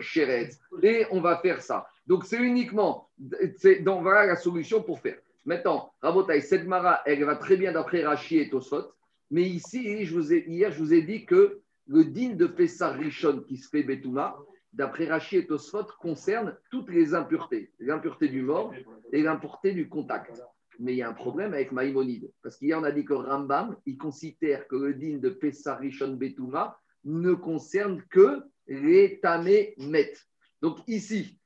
[0.00, 0.60] Sheretz.
[0.82, 1.86] Et on va faire ça.
[2.06, 3.08] Donc c'est uniquement,
[3.56, 5.16] c'est, donc voilà la solution pour faire.
[5.44, 8.92] Maintenant, Rabotai, cette Mara, elle va très bien d'après Rachi et Tosfot.
[9.30, 12.92] Mais ici, je vous ai, hier, je vous ai dit que le din de Pessah
[12.92, 14.36] Rishon qui se fait Betouma,
[14.72, 17.72] d'après Rachi et Tosfot, concerne toutes les impuretés.
[17.78, 18.72] L'impureté du mort
[19.12, 20.42] et l'impureté du contact.
[20.78, 22.32] Mais il y a un problème avec Maïmonide.
[22.42, 26.14] Parce qu'hier, on a dit que Rambam, il considère que le din de Pessah Rishon
[26.14, 30.14] Betouma ne concerne que les tamé met.
[30.62, 31.38] Donc ici,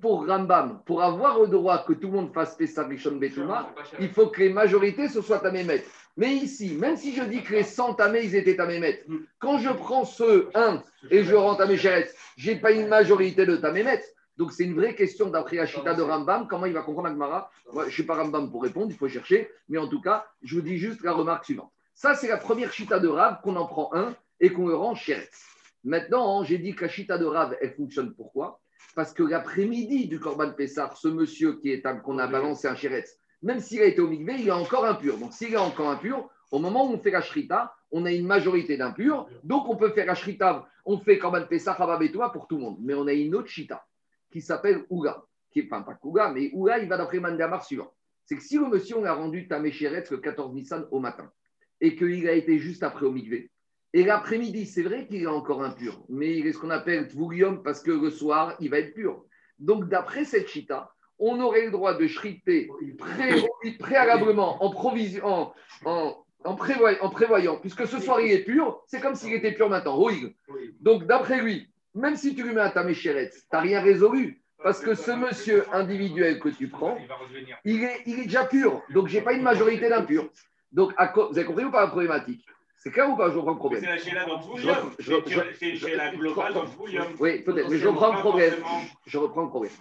[0.00, 4.10] pour Rambam, pour avoir le droit que tout le monde fasse Pessah Rishon Betouma, il
[4.10, 5.84] faut que les majorités ce soit tamé met.
[6.16, 9.02] Mais ici, même si je dis que les 100 tamés, ils étaient tamé met,
[9.38, 13.46] quand je prends ce 1 et je rentre à mes je n'ai pas une majorité
[13.46, 14.02] de tamé met.
[14.36, 17.50] Donc c'est une vraie question d'après Achita de Rambam, comment il va comprendre Agmara.
[17.72, 19.50] Moi, je ne suis pas Rambam pour répondre, il faut chercher.
[19.68, 21.70] Mais en tout cas, je vous dis juste la remarque suivante.
[21.94, 24.94] Ça, c'est la première chita de Rav qu'on en prend un et qu'on le rend
[24.94, 25.44] Sheretz.
[25.84, 28.61] Maintenant, j'ai dit que la chita de Rav, elle fonctionne pourquoi?
[28.94, 33.18] Parce que l'après-midi du Korban Pessar, ce monsieur qui est qu'on a balancé un Sheretz,
[33.42, 35.18] même s'il a été au Mikvé, il est encore impur.
[35.18, 38.26] Donc s'il est encore impur, au moment où on fait la shrita, on a une
[38.26, 39.26] majorité d'impurs.
[39.42, 42.78] Donc on peut faire la shrita, on fait Korban Pessar, Hababetoa pour tout le monde.
[42.80, 43.84] Mais on a une autre chita
[44.30, 47.92] qui s'appelle Ouga, qui est enfin, pas Ouga, mais Ouga, il va d'après Mandamar suivant.
[48.24, 51.30] C'est que si le monsieur, on a rendu Taméchéretz le 14 Nissan au matin,
[51.80, 53.50] et qu'il a été juste après au Mikvé,
[53.94, 57.62] et l'après-midi, c'est vrai qu'il est encore impur, mais il est ce qu'on appelle Tvoulium
[57.62, 59.24] parce que le soir, il va être pur.
[59.58, 63.44] Donc, d'après cette chita, on aurait le droit de shriter pré
[63.78, 64.70] préalablement en,
[67.10, 69.96] prévoyant, puisque ce soir il est pur, c'est comme s'il était pur maintenant.
[70.80, 74.42] Donc, d'après lui, même si tu lui mets un taméchéretz, tu n'as rien résolu.
[74.62, 76.96] Parce que ce monsieur individuel que tu prends,
[77.64, 78.80] il est, il est déjà pur.
[78.90, 80.30] Donc, je n'ai pas une majorité d'impurs.
[80.70, 82.46] Donc, vous avez compris ou pas la problématique?
[82.82, 83.80] C'est clair ou pas Je reprends le problème.
[83.80, 84.42] C'est la chéla dans
[85.56, 86.64] C'est une chéla globale dans
[87.20, 88.54] Oui, peut-être, mais je reprends le problème.
[89.06, 89.72] Je reprends le problème.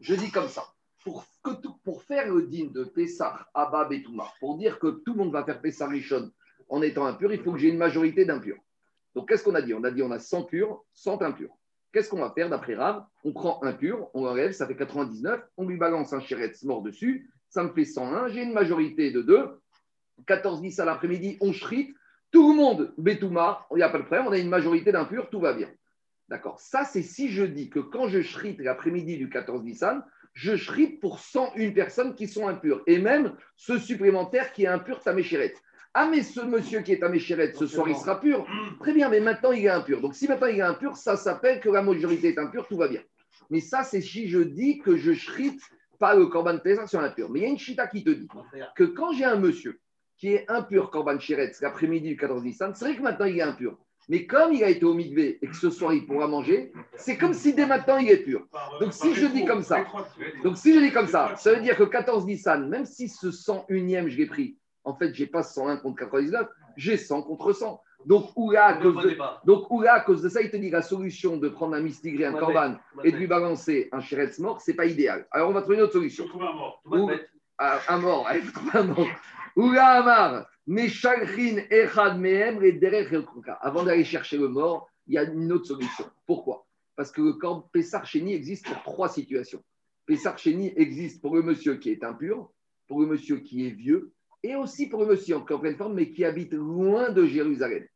[0.00, 0.64] Je dis comme ça.
[1.04, 1.50] Pour, que
[1.84, 5.44] pour faire le din de Pessah, Abba, Betouma, pour dire que tout le monde va
[5.44, 6.30] faire Pessah Rishon
[6.68, 8.58] en étant impur, il faut que j'ai une majorité d'impurs.
[9.14, 9.74] Donc, qu'est-ce qu'on a dit?
[9.74, 11.50] On a dit on a 100 purs, 100 impurs.
[11.92, 13.04] Qu'est-ce qu'on va faire d'après Rav?
[13.24, 16.82] On prend un pur, on l'enlève, ça fait 99, on lui balance un chéretz mort
[16.82, 19.60] dessus, ça me fait 101, j'ai une majorité de 2,
[20.26, 21.94] 14 10 à l'après-midi, on shrite,
[22.32, 25.30] tout le monde, Betouma, il n'y a pas de problème, on a une majorité d'impurs,
[25.30, 25.68] tout va bien.
[26.28, 30.56] D'accord Ça, c'est si je dis que quand je shrite l'après-midi du 14 Nissan, je
[30.56, 32.82] shrite pour 101 personnes qui sont impures.
[32.86, 35.52] Et même ce supplémentaire qui est impur, Taméchéret.
[35.92, 38.46] Ah, mais ce monsieur qui est Taméchéret, ce soir, il sera pur.
[38.80, 40.00] Très bien, mais maintenant, il est impur.
[40.00, 42.88] Donc, si maintenant il est impur, ça s'appelle que la majorité est impure, tout va
[42.88, 43.02] bien.
[43.50, 45.60] Mais ça, c'est si je dis que je shrite
[45.98, 47.28] pas le Corban Pessah sur l'impur.
[47.30, 48.28] Mais il y a une chita qui te dit
[48.74, 49.81] que quand j'ai un monsieur
[50.22, 53.42] qui est impur Corban Shiretz l'après-midi du 14 Nissan, c'est vrai que maintenant il est
[53.42, 53.76] impur.
[54.08, 57.16] Mais comme il a été au mikvé et que ce soir il pourra manger, c'est
[57.18, 58.46] comme si dès maintenant il est pur.
[58.78, 59.84] Donc si je dis comme ça,
[60.44, 63.32] donc si je dis comme ça, ça veut dire que 14 Nissan, même si ce
[63.32, 67.82] 101e je l'ai pris, en fait j'ai pas 101 contre 99, j'ai 100 contre 100.
[68.06, 71.36] Donc Oula, à cause de, donc, à cause de ça, il te dit la solution
[71.36, 74.86] de prendre un mistigré, un corban et de lui balancer un shiretz mort, c'est pas
[74.86, 75.26] idéal.
[75.32, 76.26] Alors on va trouver une autre solution.
[76.32, 76.80] Un mort.
[77.58, 78.28] un mort,
[78.72, 79.08] un mort.
[83.60, 86.04] Avant d'aller chercher le mort, il y a une autre solution.
[86.26, 86.66] Pourquoi?
[86.96, 89.62] Parce que le corps Pessar Chéni existe pour trois situations.
[90.06, 92.50] Pessar Chéni existe pour le monsieur qui est impur,
[92.86, 94.12] pour le monsieur qui est vieux,
[94.42, 97.86] et aussi pour le monsieur en pleine forme, mais qui habite loin de Jérusalem.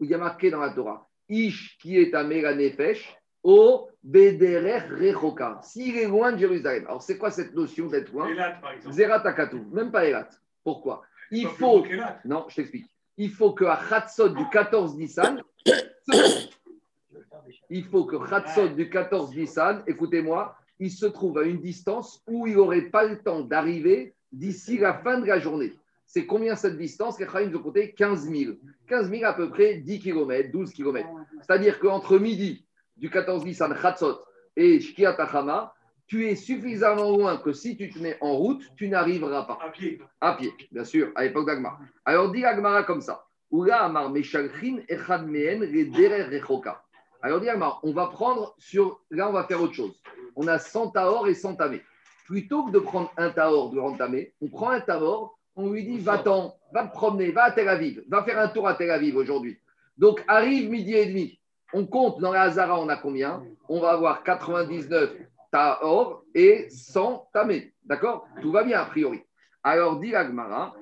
[0.00, 4.80] Où il y a marqué dans la Torah Ish qui est à Nefesh, au Bederer
[4.88, 5.60] Rechoka.
[5.62, 6.84] S'il est loin de Jérusalem.
[6.86, 8.28] Alors, c'est quoi cette notion d'être loin?
[8.90, 9.22] Zerat
[9.72, 10.28] même pas Elat.
[10.64, 11.84] Pourquoi Il faut.
[12.24, 12.86] Non, je t'explique.
[13.16, 15.42] Il faut que à Khatsot du 14 Nissan,
[17.70, 22.46] il faut que Khatsot du 14 Nissan, écoutez-moi, il se trouve à une distance où
[22.46, 25.72] il n'aurait pas le temps d'arriver d'ici la fin de la journée.
[26.06, 27.20] c'est combien cette distance?
[27.20, 28.54] Les Khaïm ont compté 15 000.
[28.88, 31.08] 15 000 à peu près 10 km, 12 km.
[31.40, 34.20] C'est-à-dire qu'entre midi du 14 Nissan Khatsot
[34.56, 35.16] et Shkiat
[36.06, 39.58] tu es suffisamment loin que si tu te mets en route, tu n'arriveras pas.
[39.64, 40.00] À pied.
[40.20, 41.78] À pied, bien sûr, à l'époque d'Agmara.
[42.04, 43.24] Alors dit Agmara comme ça.
[43.70, 44.12] Amar.
[47.22, 49.00] Alors dit Agmara, on va prendre sur.
[49.10, 49.94] Là, on va faire autre chose.
[50.36, 51.82] On a 100 Taor et 100 Tamé.
[52.26, 55.98] Plutôt que de prendre un Taor durant Tamé, on prend un Taor, on lui dit
[55.98, 59.16] va-t'en, va te promener, va à Tel Aviv, va faire un tour à Tel Aviv
[59.16, 59.58] aujourd'hui.
[59.98, 61.38] Donc arrive midi et demi.
[61.74, 63.42] On compte dans la Hazara, on a combien?
[63.68, 65.10] On va avoir 99
[65.52, 67.72] Taor et 100 Tamé.
[67.84, 68.26] D'accord?
[68.40, 69.20] Tout va bien a priori.
[69.62, 70.74] Alors dit Agmara.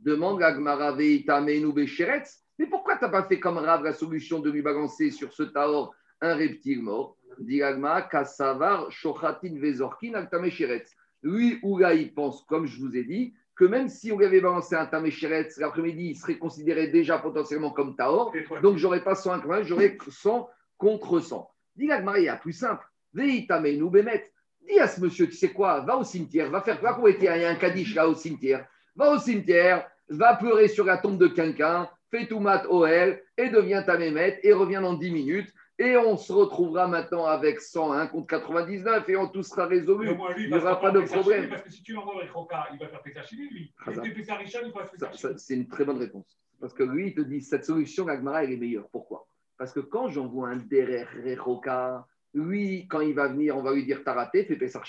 [0.00, 2.42] Demande Agmara Veitamenu Besheretz.
[2.58, 5.42] Mais pourquoi tu n'as pas fait comme Rav la solution de lui balancer sur ce
[5.44, 7.16] Taor un reptile mort?
[7.38, 10.96] Dit Agmara, Kassavar Shochatin Vezorkin Altamesheretz.
[11.22, 14.24] Lui, ou là, il pense, comme je vous ai dit, que même si on lui
[14.24, 18.32] avait balancé un Tamesheretz l'après-midi, il serait considéré déjà potentiellement comme Taor.
[18.62, 21.50] Donc, j'aurais pas 100 incroyable, j'aurais 100 contre 100.
[21.76, 22.86] Dis Agmara, il y a plus simple.
[23.12, 24.32] Veitamenu Bemet.
[24.66, 27.18] Dis à ce monsieur, tu sais quoi, va au cimetière, va faire quoi pour être
[27.20, 28.66] Il y a un Kaddish là au cimetière.
[28.96, 33.48] Va au cimetière, va pleurer sur la tombe de quelqu'un, fais tout mat OL et
[33.48, 35.52] deviens ta mémette et reviens dans 10 minutes.
[35.80, 40.08] Et on se retrouvera maintenant avec 101 contre 99 et on tout sera résolu.
[40.08, 41.48] Lui, Il n'y va aura pas de problème.
[41.48, 43.72] Parce que si tu l'envoies avec Roca, il va faire Pessah Sheni, lui.
[43.86, 45.38] Richard, il va faire.
[45.38, 46.36] C'est une très bonne réponse.
[46.60, 48.88] Parce que lui, il te dit cette solution, l'Agmara, elle est meilleure.
[48.90, 49.28] Pourquoi?
[49.58, 53.84] Parce que quand j'envoie un Derer Rechoka, lui, quand il va venir, on va lui
[53.84, 54.84] dire T'as raté, fais Pessar.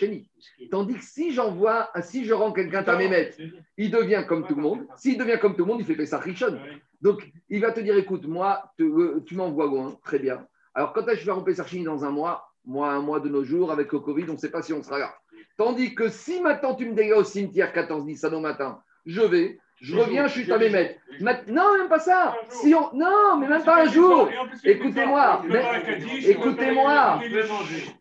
[0.72, 3.38] Tandis que si j'envoie, si je rends quelqu'un ta mémette,
[3.78, 4.86] il devient comme tout le monde.
[4.98, 6.60] S'il devient comme tout le monde, il fait Pessar Richon.
[7.02, 10.46] Donc, il va te dire écoute, moi, te- euh, tu m'envoies loin, très bien.
[10.74, 12.46] Alors, quand est-ce que je vais romper Sarchini dans un mois?
[12.66, 14.84] Moi, un mois de nos jours, avec le Covid, on ne sait pas si on
[14.84, 15.16] sera là.
[15.58, 19.58] Tandis que si maintenant tu me dégâts au cimetière 14 Nissan au matin, je vais,
[19.82, 21.00] je reviens, je suis ta des mémette.
[21.48, 22.36] Non, même pas ça.
[22.50, 22.94] Si on...
[22.94, 24.30] Non, mais même pas un jour.
[24.64, 25.42] Écoutez-moi,
[26.26, 27.20] écoutez-moi.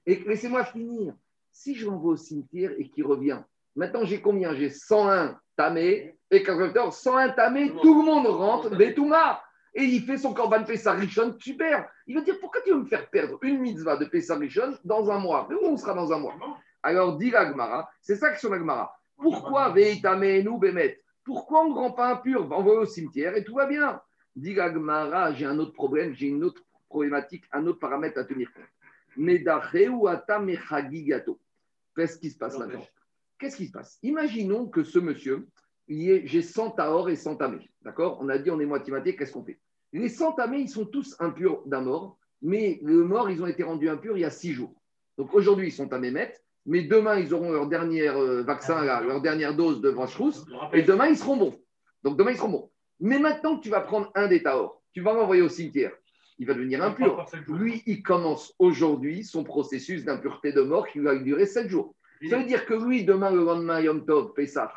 [0.07, 1.15] Laissez-moi finir.
[1.53, 3.41] Si je l'envoie au cimetière et qu'il revient,
[3.75, 4.55] maintenant j'ai combien?
[4.55, 9.43] J'ai 101 tamés et 14 101 tamés, tout le monde rentre, Betouma.
[9.75, 11.89] Et il fait son Corban Pessah Rishon, super.
[12.07, 15.11] Il va dire pourquoi tu veux me faire perdre une mitzvah de Pessah Rishon dans
[15.11, 15.47] un mois?
[15.49, 16.35] Mais où on sera dans un mois?
[16.83, 18.97] Alors dit l'Agmara, c'est ça que sur l'Agmara.
[19.17, 23.55] Pourquoi Veitamenu Bemet Pourquoi on ne rend pas impur On va au cimetière et tout
[23.55, 24.01] va bien.
[24.35, 28.51] Dit l'Agmara, j'ai un autre problème, j'ai une autre problématique, un autre paramètre à tenir
[28.55, 30.09] compte.
[30.09, 31.39] Ata mechagigato.
[31.95, 32.87] Qu'est-ce qui se passe maintenant
[33.39, 33.99] Qu'est-ce qui se passe?
[34.03, 35.47] Imaginons que ce monsieur,
[35.87, 37.69] j'ai 100 taor et 100 tamés.
[37.83, 38.17] D'accord?
[38.23, 39.61] On a dit on est moitié-moitié, qu'est-ce qu'on fait?
[39.93, 43.65] Les 100 tamés, ils sont tous impurs d'un mort, mais le mort, ils ont été
[43.65, 44.81] rendus impurs il y a 6 jours.
[45.19, 46.33] Donc aujourd'hui, ils sont à Mémet,
[46.69, 50.83] mais demain, ils auront leur dernier euh, vaccin, là, leur dernière dose de Brachrous, et
[50.83, 51.59] demain, ils seront bons.
[52.05, 52.71] Donc demain, ils seront bons.
[53.01, 55.93] Mais maintenant que tu vas prendre un des taor, tu vas l'envoyer au cimetière,
[56.39, 57.25] il va devenir impur.
[57.49, 61.95] Lui, il commence aujourd'hui son processus d'impureté de mort qui va durer 7 jours.
[62.29, 64.73] Ça veut dire que lui, demain, le lendemain, Yom Tov, Pessah,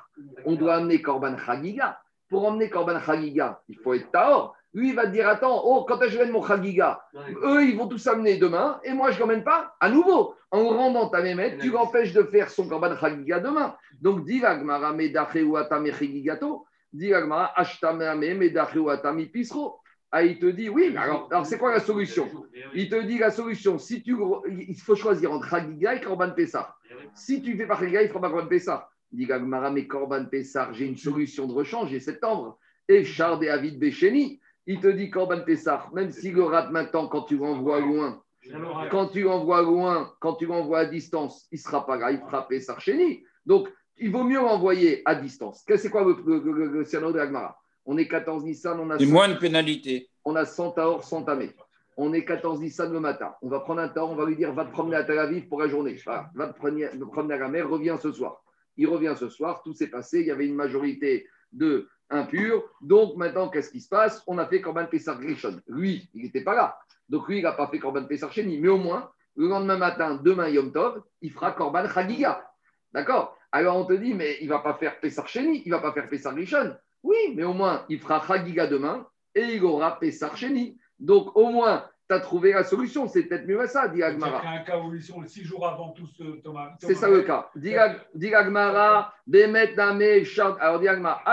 [0.45, 1.99] on doit amener Korban Chagiga.
[2.29, 4.55] Pour emmener Korban Chagiga, il faut être Taor.
[4.73, 7.03] Lui, il va te dire Attends, oh, quand est-ce que je vais mon Chagiga
[7.43, 10.35] Eux, ils vont tous amener demain, et moi, je ne l'emmène pas à nouveau.
[10.49, 13.75] En rendant ta mémette, tu l'empêches de faire son Korban Chagiga demain.
[14.01, 16.65] Donc, dis Agmara, Medacheu Atame Chagigato.
[16.93, 19.79] Dis Agmara, Ashtame Medacheu Atami Pisro.
[20.11, 22.29] Ah, il te dit Oui, mais alors, alors c'est quoi la solution
[22.73, 23.77] Il te dit la solution.
[23.77, 24.17] Si tu,
[24.49, 26.75] il faut choisir entre Chagiga et Korban Pessah.
[27.13, 28.89] Si tu fais pas Chagiga, il fera pas Korban Pessah.
[29.09, 32.57] Dit Gagmara, mais Korban Pessah, j'ai une solution de rechange, j'ai septembre.
[32.89, 37.07] Et Chard et Avid Bécheni, il te dit Korban Pessah, même s'il le rate maintenant
[37.07, 38.21] quand tu l'envoies loin,
[38.89, 42.19] quand tu l'envoies loin, quand tu l'envoies à distance, il ne sera pas grave, il
[42.19, 43.23] fera Pessah Chéni.
[43.45, 45.63] Donc, il vaut mieux l'envoyer à distance.
[45.67, 48.97] Qu'est-ce- C'est quoi le, le, le- le- de Gagmara On est 14 Nissan, on a
[48.97, 50.09] C'est 100 moins de pénalité.
[50.25, 51.51] on a 100 taor, 100 tamés.
[51.97, 53.35] On est 14 Nissan le matin.
[53.43, 55.47] On va prendre un taor, on va lui dire va te promener à Tel Aviv
[55.47, 55.95] pour la journée.
[56.05, 56.29] Voilà.
[56.33, 58.41] Va te promener, te promener à la mer, reviens ce soir.
[58.77, 60.21] Il revient ce soir, tout s'est passé.
[60.21, 62.63] Il y avait une majorité de impurs.
[62.81, 64.23] Donc maintenant, qu'est-ce qui se passe?
[64.27, 65.59] On a fait Corban Pessar Grishon.
[65.67, 66.77] Lui, il n'était pas là.
[67.09, 68.59] Donc lui, il n'a pas fait Corban Pessar Chéni.
[68.59, 72.45] Mais au moins, le lendemain matin, demain Yom Tov, il fera Corban Chagiga.
[72.93, 73.37] D'accord?
[73.51, 75.81] Alors on te dit, mais il ne va pas faire Pessar Chéni, il ne va
[75.81, 76.75] pas faire Pessar Grishon.
[77.03, 80.77] Oui, mais au moins, il fera Chagiga demain et il aura Pessar Chéni.
[80.99, 83.07] Donc au moins, tu as trouvé la solution.
[83.07, 84.41] C'est peut-être mieux à ça, dit Agmara.
[84.41, 86.73] C'est un cas où ils sont six jours avant tous euh, Thomas.
[86.79, 87.49] C'est ça le cas.
[87.55, 91.23] Dit Ag- dit Agmara, Bemet Name, Efshar- alors dit Agmara,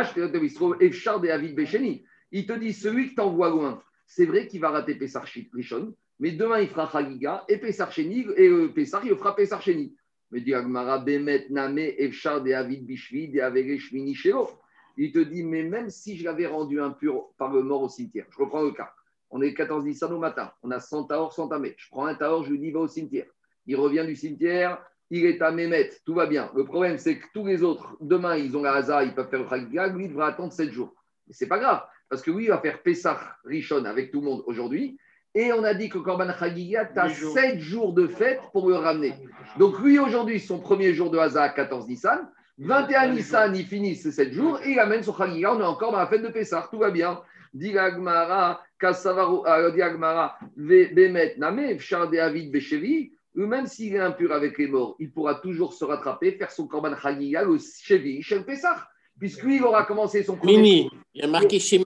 [0.40, 2.04] Bistro, Efshar de Avid Becheni.
[2.30, 6.32] Il te dit, celui que t'envoie loin, c'est vrai qu'il va rater Pessar Rishon, mais
[6.32, 9.96] demain il fera Chagiga et Pessar Sheni, et euh, Pessar, il fera Pessar Sheni.
[10.30, 14.50] Me dit Agmara, Bemet Name, Efchar de Avid Bishvi, de Averesh Shelo.
[14.98, 18.26] Il te dit, mais même si je l'avais rendu impur par le mort au cimetière,
[18.30, 18.92] je reprends le cas.
[19.30, 21.74] On est 14 Nissan au matin, on a 100 taor, 100 tamé.
[21.76, 23.26] Je prends un taor, je lui dis, va au cimetière.
[23.66, 26.50] Il revient du cimetière, il est à Mémet, tout va bien.
[26.54, 29.40] Le problème, c'est que tous les autres, demain, ils ont la hasard, ils peuvent faire
[29.40, 30.94] le Chagiga, lui, il devra attendre 7 jours.
[31.26, 34.26] Mais c'est pas grave, parce que lui, il va faire Pessah Rishon avec tout le
[34.26, 34.98] monde aujourd'hui.
[35.34, 38.76] Et on a dit que Korban Chagiga, tu as 7 jours de fête pour le
[38.76, 39.14] ramener.
[39.58, 42.28] Donc lui, aujourd'hui, son premier jour de hasard, 14 Nissan.
[42.56, 45.54] 21 Nissan, il finit ces 7 jours et il amène son Chagiga.
[45.54, 47.20] On est encore dans la fête de Pessah, tout va bien.
[47.58, 53.94] Dit Agmara, Kasavaru, euh, dit Agmara, Bemet, Name, Fshar de Avid, Bechevi ou même s'il
[53.94, 57.56] est impur avec les morts, il pourra toujours se rattraper, faire son korban chagiga, le
[57.58, 60.52] chevi, chez Pessah, puisqu'il il aura commencé son korban.
[60.52, 61.78] Mini, il y a marqué chez.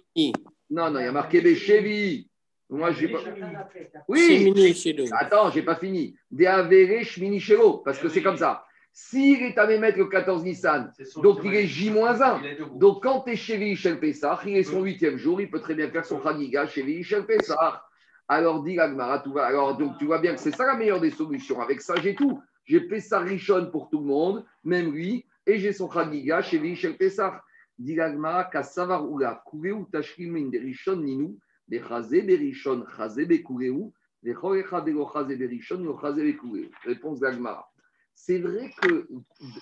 [0.71, 2.29] Non, non, il y a marqué Bechevi.
[2.71, 3.19] Moi, j'ai pas.
[4.09, 4.55] Oui,
[5.21, 6.15] attends, j'ai pas fini.
[6.31, 8.65] Des avérés shmini shelo, parce que c'est comme ça.
[8.95, 12.79] S'il est à mettre le 14 Nissan, donc il est J-1.
[12.79, 15.75] Donc quand tu es chez Vichel Pessah, il est son huitième jour, il peut très
[15.75, 17.83] bien faire son Chagiga chez Vichel Pessah.
[18.29, 19.47] Alors dit Agmara, tout va.
[19.47, 21.61] Alors donc tu vois bien que c'est ça la meilleure des solutions.
[21.61, 22.43] Avec ça, j'ai tout.
[22.65, 26.97] J'ai Pessah Rishon pour tout le monde, même lui, et j'ai son Chagiga chez Vichel
[26.99, 27.43] Pessah.
[27.79, 33.91] Dit Agmara, Kassavar Oula, Kureu Tashkimin de Rishon Ninu, de Chazé Berishon, Chazé Bekureu,
[34.23, 36.69] de Chorecha de Chazé Berishon, Yo Chazé Bekureu.
[36.85, 37.72] Réponse d'Agmara.
[38.15, 39.09] C'est vrai que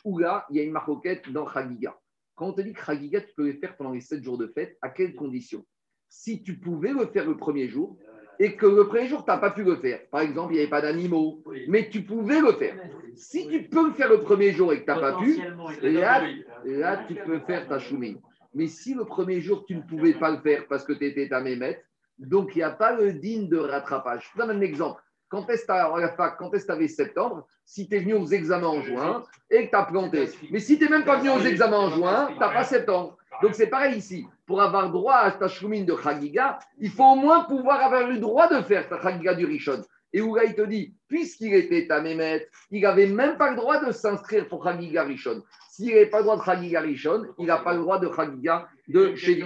[0.04, 1.96] Oula, il y a une maroquette dans Chagiga.
[2.34, 4.46] Quand on te dit que Chagiga, tu peux le faire pendant les 7 jours de
[4.46, 5.66] fête, à quelles conditions?
[6.08, 7.98] Si tu pouvais le faire le premier jour,
[8.42, 10.00] et que le premier jour, tu n'as pas pu le faire.
[10.08, 12.74] Par exemple, il n'y avait pas d'animaux, mais tu pouvais le faire.
[13.14, 15.38] Si tu peux le faire le premier jour et que tu n'as pas pu,
[15.82, 16.26] là,
[16.64, 18.18] là, tu peux faire ta choumine.
[18.54, 21.32] Mais si le premier jour, tu ne pouvais pas le faire parce que tu étais
[21.32, 21.82] à mémètre,
[22.18, 24.26] donc il n'y a pas le digne de rattrapage.
[24.28, 25.02] Je te donne un exemple.
[25.30, 29.66] Quand est-ce que tu avais septembre, si tu es venu aux examens en juin et
[29.66, 30.28] que tu as planté.
[30.50, 33.16] Mais si tu n'es même pas venu aux examens en juin, tu n'as pas septembre.
[33.40, 34.26] Donc c'est pareil ici.
[34.44, 38.18] Pour avoir droit à ta choumine de Chagiga, il faut au moins pouvoir avoir le
[38.18, 39.82] droit de faire ta Chagiga du Rishon.
[40.12, 43.82] Et Ouga, il te dit, puisqu'il était à Mémet, il n'avait même pas le droit
[43.84, 45.44] de s'inscrire pour Chagiga Rishon.
[45.70, 48.66] S'il n'avait pas le droit de Chagiga Rishon, il n'a pas le droit de Chagiga
[48.88, 49.44] de chez lui.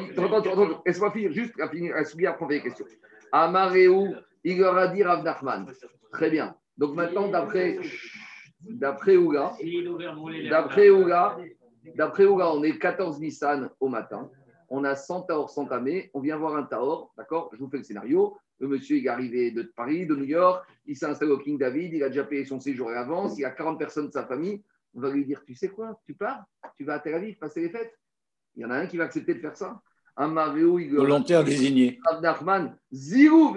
[0.86, 2.86] Laisse-moi finir, juste à finir, à souvenir, après les questions.
[3.30, 5.66] Amaréou, il leur dit Rav Nachman.
[6.12, 6.56] Très bien.
[6.76, 7.78] Donc maintenant, d'après
[8.60, 9.52] d'après Ouga,
[10.50, 14.30] d'après on est 14 Nissan au matin.
[14.68, 16.10] On a 100 Taor sans tamé.
[16.14, 17.50] On vient voir un Taor, d'accord?
[17.52, 18.36] Je vous fais le scénario.
[18.60, 20.66] Le monsieur est arrivé de Paris, de New York.
[20.86, 21.92] Il s'est installé au King David.
[21.92, 23.36] Il a déjà payé son séjour à l'avance.
[23.36, 24.62] Il y a 40 personnes de sa famille.
[24.94, 26.00] On va lui dire Tu sais quoi?
[26.06, 26.44] Tu pars?
[26.76, 27.98] Tu vas à Tel Aviv passer les fêtes?
[28.56, 29.82] Il y en a un qui va accepter de faire ça
[30.96, 31.98] Volontaire désigné.
[32.92, 33.54] Zirou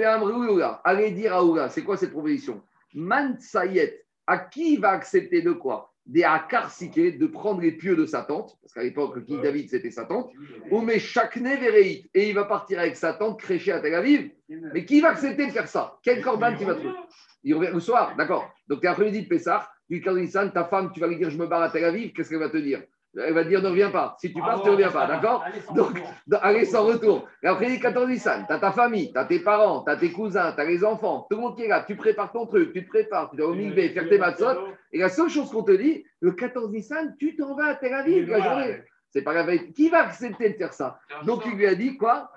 [0.84, 2.62] Allez dire à Ouga, c'est quoi cette proposition?
[2.94, 5.94] Man Sayet, à qui va accepter de quoi?
[6.06, 9.92] Des akarsiké, de prendre les pieux de sa tante, parce qu'à l'époque, King David, c'était
[9.92, 10.32] sa tante,
[10.72, 14.32] ou mais chakne véréit, et il va partir avec sa tante crécher à Tel Aviv.
[14.48, 16.00] Mais qui va accepter de faire ça?
[16.02, 16.96] Quel corban qui va trouver
[17.44, 18.50] Il revient le soir, d'accord.
[18.70, 21.64] Donc, l'après-midi de Pessah, tu dis ta femme, tu vas lui dire je me barre
[21.64, 22.84] à Tel Aviv, qu'est-ce qu'elle va te dire?
[23.16, 24.16] Elle va dire ne reviens pas.
[24.20, 25.44] Si tu pars, tu ne reviens pas, d'accord
[25.76, 26.02] Donc,
[26.42, 27.28] allez sans retour.
[27.44, 29.96] Et après les 14 Nissan, tu as ta famille, tu as tes parents, tu as
[29.96, 31.84] tes cousins, tu as les enfants, tout le monde qui est là.
[31.88, 34.68] Tu prépares ton truc, tu te prépares, tu dois au faire tes matzot.
[34.92, 37.94] Et la seule chose qu'on te dit, le 14 Nissan, tu t'en vas à Tel
[37.94, 38.78] Aviv la journée.
[39.10, 39.72] C'est pas grave.
[39.74, 42.32] Qui va accepter de faire ça Donc il lui a dit quoi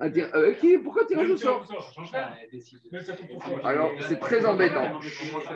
[0.00, 1.66] Un tirage euh, qui, Pourquoi tirage au sort?
[3.64, 5.00] Alors c'est très embêtant.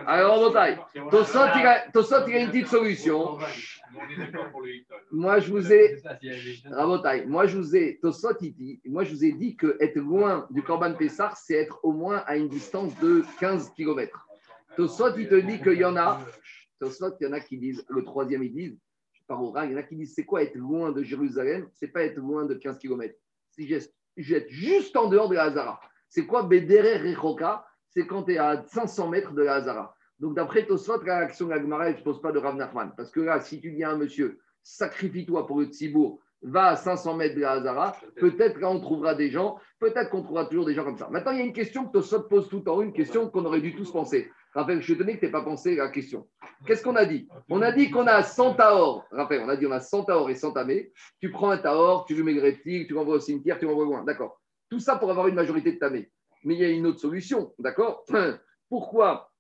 [0.07, 0.79] Alors Botaï,
[1.11, 3.39] Tosot il a une petite solution.
[5.13, 6.03] Moi je vous ai
[6.71, 8.37] Rabotaï, moi je vous ai Tosot
[8.87, 12.19] moi je vous ai dit que être loin du Corban Pessar, c'est être au moins
[12.27, 14.27] à une distance de 15 km.
[14.77, 16.21] Tosot il te dit qu'il y en a.
[16.81, 18.79] Tosot il y en a qui disent le troisième ils disent
[19.27, 21.69] par Il y en a qui disent c'est quoi être loin de Jérusalem?
[21.75, 23.15] C'est pas être loin de 15 km.
[23.51, 23.67] Si
[24.17, 25.81] j'être juste en dehors de la Hazara.
[26.09, 29.95] C'est quoi Bedere Rechoka C'est quand tu es à 500 mètres de la Hazara.
[30.19, 32.93] Donc d'après Tosfot, la réaction de la Gemara, ne pose pas de Rav Nachman.
[32.97, 36.77] Parce que là, si tu dis à un monsieur, sacrifie-toi pour le Tzibour, va à
[36.77, 40.75] 500 mètres de la Hazara, peut-être qu'on trouvera des gens, peut-être qu'on trouvera toujours des
[40.75, 41.09] gens comme ça.
[41.11, 43.45] Maintenant, il y a une question que Tosfot pose tout en haut, une question qu'on
[43.45, 44.31] aurait dû tous penser.
[44.57, 46.27] Raphaël, je tenais que tu n'aies pas pensé à la question.
[46.65, 49.05] Qu'est-ce qu'on a dit On a dit qu'on a 100 taor.
[49.11, 50.95] Raphaël, on a dit on a 100 taor et 100 tamé.
[51.21, 54.03] Tu prends un taor, tu lui mets tu l'envoies au cimetière, tu l'envoies loin.
[54.05, 54.41] D'accord.
[54.71, 56.11] Tout ça pour avoir une majorité de tamé.
[56.43, 57.53] Mais il y a une autre solution.
[57.59, 58.07] D'accord
[58.71, 59.31] Pourquoi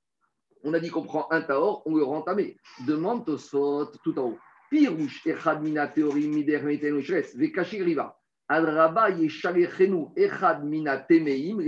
[0.63, 2.59] on a dit qu'on prend un taor, on le rend tamé?
[2.87, 4.39] Demande Tosfot tout en haut.
[4.71, 5.63] Pirouche echad
[5.95, 8.19] théorie mider vekashi riva.
[8.49, 11.63] Adraba yeshalechenu echad mina temeim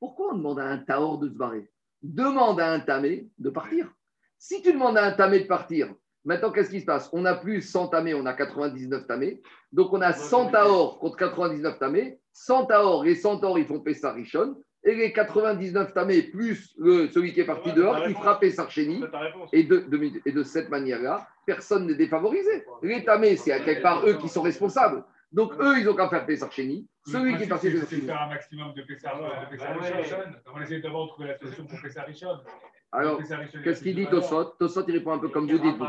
[0.00, 1.70] Pourquoi on demande à un taor de se barrer?
[2.02, 3.92] Demande à un tamé de partir.
[4.38, 5.94] Si tu demandes à un tamé de partir,
[6.24, 7.08] maintenant qu'est-ce qui se passe?
[7.12, 9.42] On n'a plus 100 tamés, on a 99 tamés.
[9.72, 12.18] Donc on a 100 taor contre 99 tamés.
[12.32, 14.56] 100 taor, les 100 taor, ils font Pessah Rishon.
[14.84, 18.68] Et les 99 tamés plus le- celui qui est parti Ouais, dehors, il fera Pessah.
[19.52, 22.64] Et de, de- et de cette manière-là, personne n'est défavorisé.
[22.82, 25.02] Les tamés, c'est à quelque part eux qui sont responsables.
[25.32, 26.88] Donc eux, ils ont qu'à faire Sheni.
[27.06, 28.02] Celui qui est Sheni.
[28.02, 30.02] faire un maximum de Pessar de Pessar Ouais.
[30.02, 30.16] Rishon.
[30.54, 32.06] On essaie d'abord de trouver la solution pour Pessar.
[32.92, 34.44] Alors, Pessar qu'est-ce qu'il dit Tosot?
[34.58, 35.80] Tosot, il répond un peu comme vous dites.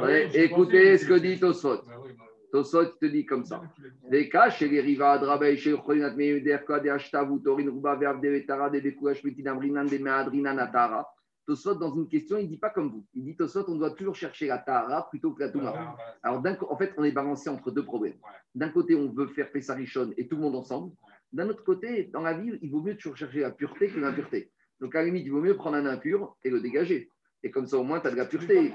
[0.00, 1.82] Ouais, j'ai écoutez ce que dit Tosot.
[1.86, 2.24] Bah bah.
[2.52, 3.62] Tosot te dit comme ça.
[4.10, 8.40] Les cas chez les riva drabaï chez Kholinat Meuderka de Ashtavu Torin Ruba Verbe de
[8.40, 11.06] Tara de Dekurash Mitinam Rinan de Meadrina Natara.
[11.50, 13.04] Tosot, dans une question, il ne dit pas comme vous.
[13.12, 15.96] Il dit Tosot, on doit toujours chercher la Tara plutôt que la Touma.
[16.22, 18.14] Alors, en fait, on est balancé entre deux problèmes.
[18.54, 20.92] D'un côté, on veut faire Pessarichon et tout le monde ensemble.
[21.32, 24.52] D'un autre côté, dans la vie, il vaut mieux toujours chercher la pureté que l'impureté.
[24.80, 27.10] Donc, à la limite, il vaut mieux prendre un impur et le dégager.
[27.42, 28.72] Et comme ça, au moins, tu as de la pureté.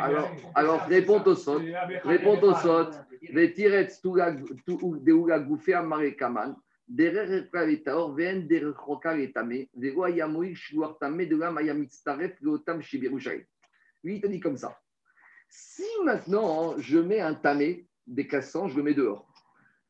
[0.00, 1.58] Alors- alors, réponds au sot.
[2.04, 2.90] Réponds au sot.
[3.32, 4.44] Vetiretz shuar tame
[5.06, 6.54] de la leotam shibirushaï.
[14.04, 14.78] Lui, il te dit comme ça.
[15.48, 19.28] Si maintenant je mets un tamé décassant, je le mets dehors.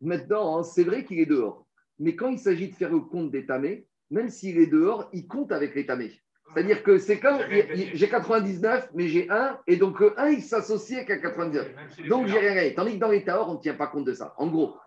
[0.01, 1.67] Maintenant, c'est vrai qu'il est dehors.
[1.99, 5.27] Mais quand il s'agit de faire le compte des tamés, même s'il est dehors, il
[5.27, 6.21] compte avec les tamés.
[6.55, 10.99] C'est-à-dire que c'est comme j'ai 99, mais j'ai un, et donc le 1, il s'associe
[10.99, 11.75] avec un 99.
[11.75, 12.71] Même si les Donc, j'ai rien.
[12.75, 14.35] Tandis que dans les Taor, on ne tient pas compte de ça.
[14.39, 14.86] En gros, euh,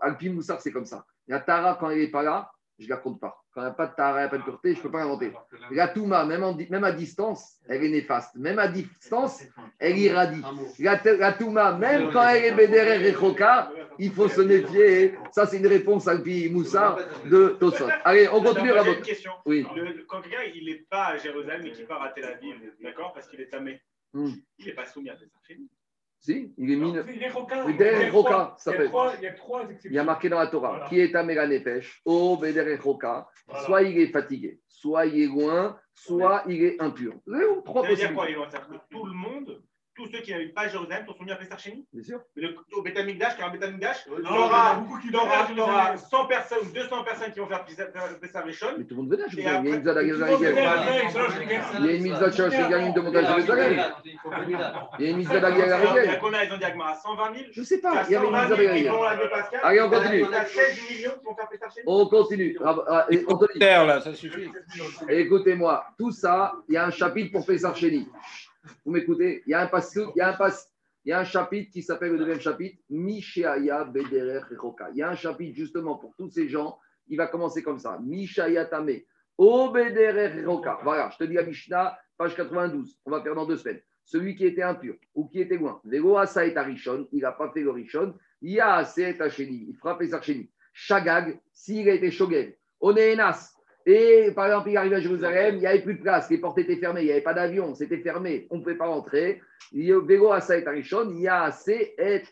[0.00, 1.04] Alpi Moussar, c'est comme ça.
[1.28, 3.40] La Tara, quand elle n'est pas là, je ne la compte pas.
[3.52, 4.82] Quand il n'y a pas de Tara, il n'y a pas de pureté, je ne
[4.82, 5.32] peux pas l'inventer.
[5.70, 8.34] La Touma, même, en di- même à distance, elle est néfaste.
[8.34, 9.44] Même à distance,
[9.78, 10.42] elle irradie.
[10.80, 15.16] La, la Touma, même quand elle est Bédérer et Choka, il faut se méfier.
[15.30, 17.86] Ça, c'est une réponse, Alpi Moussar, de Tosot.
[18.04, 19.30] Allez, on continue, question.
[19.46, 19.64] Oui.
[19.76, 23.12] Le- quand quelqu'un il n'est pas à Jérusalem mais qui part à Tel Aviv, d'accord,
[23.12, 23.80] parce qu'il est tamé,
[24.12, 24.30] Hmm.
[24.58, 25.68] il n'est pas soumis à Pessah Sheni.
[26.24, 26.94] Si, il est mis.
[27.04, 27.66] C'est les Roca.
[27.68, 28.90] Il y a Roca, ça il s'appelle.
[29.18, 29.90] Il y a trois exceptions.
[29.90, 30.86] Il y a marqué dans la Torah, Voilà.
[30.88, 33.62] qui est Amega Nefesh, O Bédérer Choka, Voilà.
[33.66, 37.12] soit il est fatigué, soit il est loin, soit il est impur.
[37.66, 38.14] Trois possibilités.
[38.14, 38.48] quoi,
[38.88, 39.62] tout le monde,
[39.94, 42.20] tous ceux qui n'habitent pas à Jérusalem sont soumis à Pessah Sheni Bien sûr.
[42.36, 43.58] Mais le- Au Betamikdash, car un tu
[44.18, 47.04] il y en a auras beaucoup qui t'auras- veulent t'auras aller 100 personnes ou 200
[47.04, 47.64] personnes qui vont faire
[48.44, 48.66] Rishon.
[48.78, 49.42] Mais tout le monde venait, je vous.
[49.42, 50.08] Il y a une mitzvah les
[51.46, 51.64] gars.
[51.78, 53.84] Il y a une mitzvah de Shagalim de montage de Jérusalem.
[54.98, 57.44] Il y a une mitzvah Il y a combien ils ont dit Agmara 120 000
[57.52, 58.92] Je ne sais Il y pas, il y avait une 120 mitzvah 000 qui d'Agazariel.
[58.92, 59.60] vont à la Pascal.
[59.62, 60.24] Allez, on continue.
[60.24, 61.84] Il y a 16 millions qui vont faire Pessah Sheni.
[61.86, 62.58] On continue.
[62.64, 64.50] Ah, ah, et Anthony, Terre, là, ça suffit.
[65.08, 68.08] écoutez-moi, tout ça, il y a un chapitre pour Pessar Chéni.
[68.84, 69.42] Vous m'écoutez?
[69.46, 70.08] Il y a un passage,
[71.06, 74.88] il chapitre qui s'appelle le deuxième chapitre, Mishéaya Bederer Rechoka.
[74.90, 76.78] Il y a un chapitre justement pour tous ces gens.
[77.08, 77.98] Il va commencer comme ça.
[78.02, 79.00] Mishéaya Tame.
[79.36, 80.78] O Bederer Rechoka.
[80.82, 82.98] Voilà, je te dis la Mishnah, page 92.
[83.04, 83.80] On va faire dans deux semaines.
[84.06, 85.80] Celui qui était impur ou qui était loin.
[85.84, 87.08] Vego Asa et Arishon.
[87.12, 88.14] Il n'a pas fait le Rishon.
[88.40, 89.16] Ya Ase et.
[89.38, 90.50] Il frappe Chéni.
[90.72, 92.56] Shagag, s'il a été Shogeg.
[92.80, 93.53] Onenas.
[93.86, 96.58] Et par exemple, il arrive à Jérusalem, il n'y avait plus de place, les portes
[96.58, 99.42] étaient fermées, il n'y avait pas d'avion, c'était fermé, on ne pouvait pas rentrer.
[99.72, 102.22] Vélo Asa et Arishon, il y a assez et.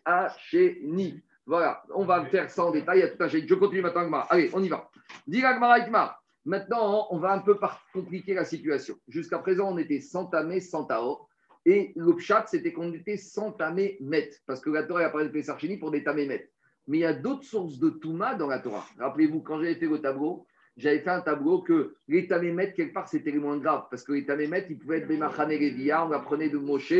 [1.44, 3.28] Voilà, on va faire ça en détail, il y a tout un.
[3.28, 4.26] Je continue maintenant, Agmar.
[4.30, 4.88] Allez, on y va.
[5.28, 6.22] Aitmar.
[6.44, 7.58] Maintenant, on va un peu
[7.92, 8.96] compliquer la situation.
[9.08, 11.28] Jusqu'à présent, on était sans tamé, sans taor.
[11.64, 14.30] Et le pshat, c'était qu'on était sans tamé met.
[14.46, 16.48] Parce que la Torah a parlé de Pessarchini pour des tamé met.
[16.88, 18.86] Mais il y a d'autres sources de Touma dans la Torah.
[18.98, 20.46] Rappelez-vous, quand j'avais fait le tableau,
[20.76, 23.86] j'avais fait un tableau que les tamémètres, quelque part, c'était les moins graves.
[23.90, 26.94] Parce que les tamémètres, ils pouvaient être Bemachane Revia, on apprenait de Moshe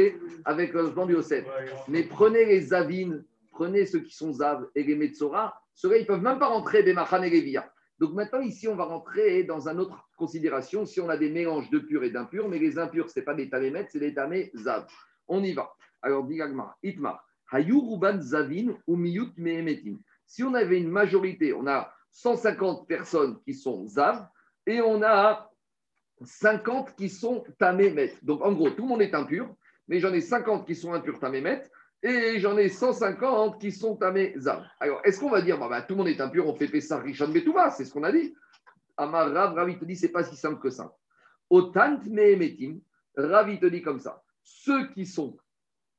[0.44, 1.46] avec le plan du Yosef.
[1.88, 6.06] Mais prenez les Avines, prenez ceux qui sont Zav et les Metzora, ceux-là, ils ne
[6.06, 7.70] peuvent même pas rentrer Bemachane Revia.
[7.98, 10.84] Donc maintenant, ici, on va rentrer dans une autre considération.
[10.84, 13.34] Si on a des mélanges de purs et d'impurs, mais les impurs, ce n'est pas
[13.34, 14.86] des tamémètres, c'est des tamés Zav.
[15.28, 15.72] On y va.
[16.02, 16.40] Alors, dit
[16.82, 19.98] Itmar, Hayu Ruban Zavin ou Miyut Mehemetim.
[20.26, 24.26] Si on avait une majorité, on a 150 personnes qui sont Zav
[24.66, 25.50] et on a
[26.22, 28.14] 50 qui sont Tamémet.
[28.22, 29.54] Donc en gros, tout le monde est impur,
[29.88, 31.62] mais j'en ai 50 qui sont impurs Tamémet
[32.02, 34.62] et j'en ai 150 qui sont Tamé Zav.
[34.78, 37.02] Alors est-ce qu'on va dire, bah, bah, tout le monde est impur, on fait Pessar
[37.02, 38.34] Rishon Betouba, c'est ce qu'on a dit
[38.96, 40.94] Amar Rav, Rav, il te dit, c'est pas si simple que ça.
[41.48, 42.80] Autant Mehemetim,
[43.16, 44.22] Rav, il te dit comme ça.
[44.42, 45.36] Ceux qui sont,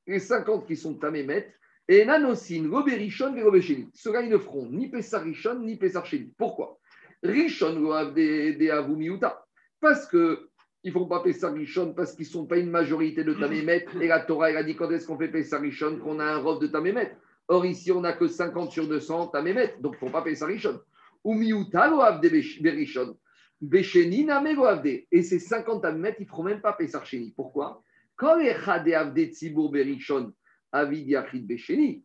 [0.06, 1.54] les 50 qui sont Tamémet,
[1.88, 3.90] et Nanosin, Robérishon et Robécheni.
[3.94, 6.06] Ceux-là, ils ne feront ni Pessar ni Pessar.
[6.38, 6.80] Pourquoi?
[7.22, 9.46] Rishon, Loav de Avumiuta.
[9.80, 10.50] Parce que
[10.84, 11.54] ils ne font pas Pessar
[11.96, 13.86] parce qu'ils ne sont pas une majorité de Tamémet.
[14.02, 15.62] Et la Torah, elle a dit quand est-ce qu'on fait Pessar
[16.04, 17.16] qu'on a un robe de Tamémet?
[17.48, 19.76] Or, ici, on n'a que 50 sur 200 Tamémet.
[19.80, 20.80] Donc, ils ne font pas Pessar Rishon.
[21.24, 22.30] Ou Miuta, Loav de
[22.62, 23.18] Berishon.
[23.62, 25.06] Bécheni Namego Avde.
[25.10, 27.06] Et ces 50 tamimètres, ils ne feront même pas Pessar.
[27.36, 27.82] Pourquoi?
[28.18, 30.34] Quand les Chade Avde Tzibour Berishon,
[30.74, 32.04] Avid Yachid Bécheni.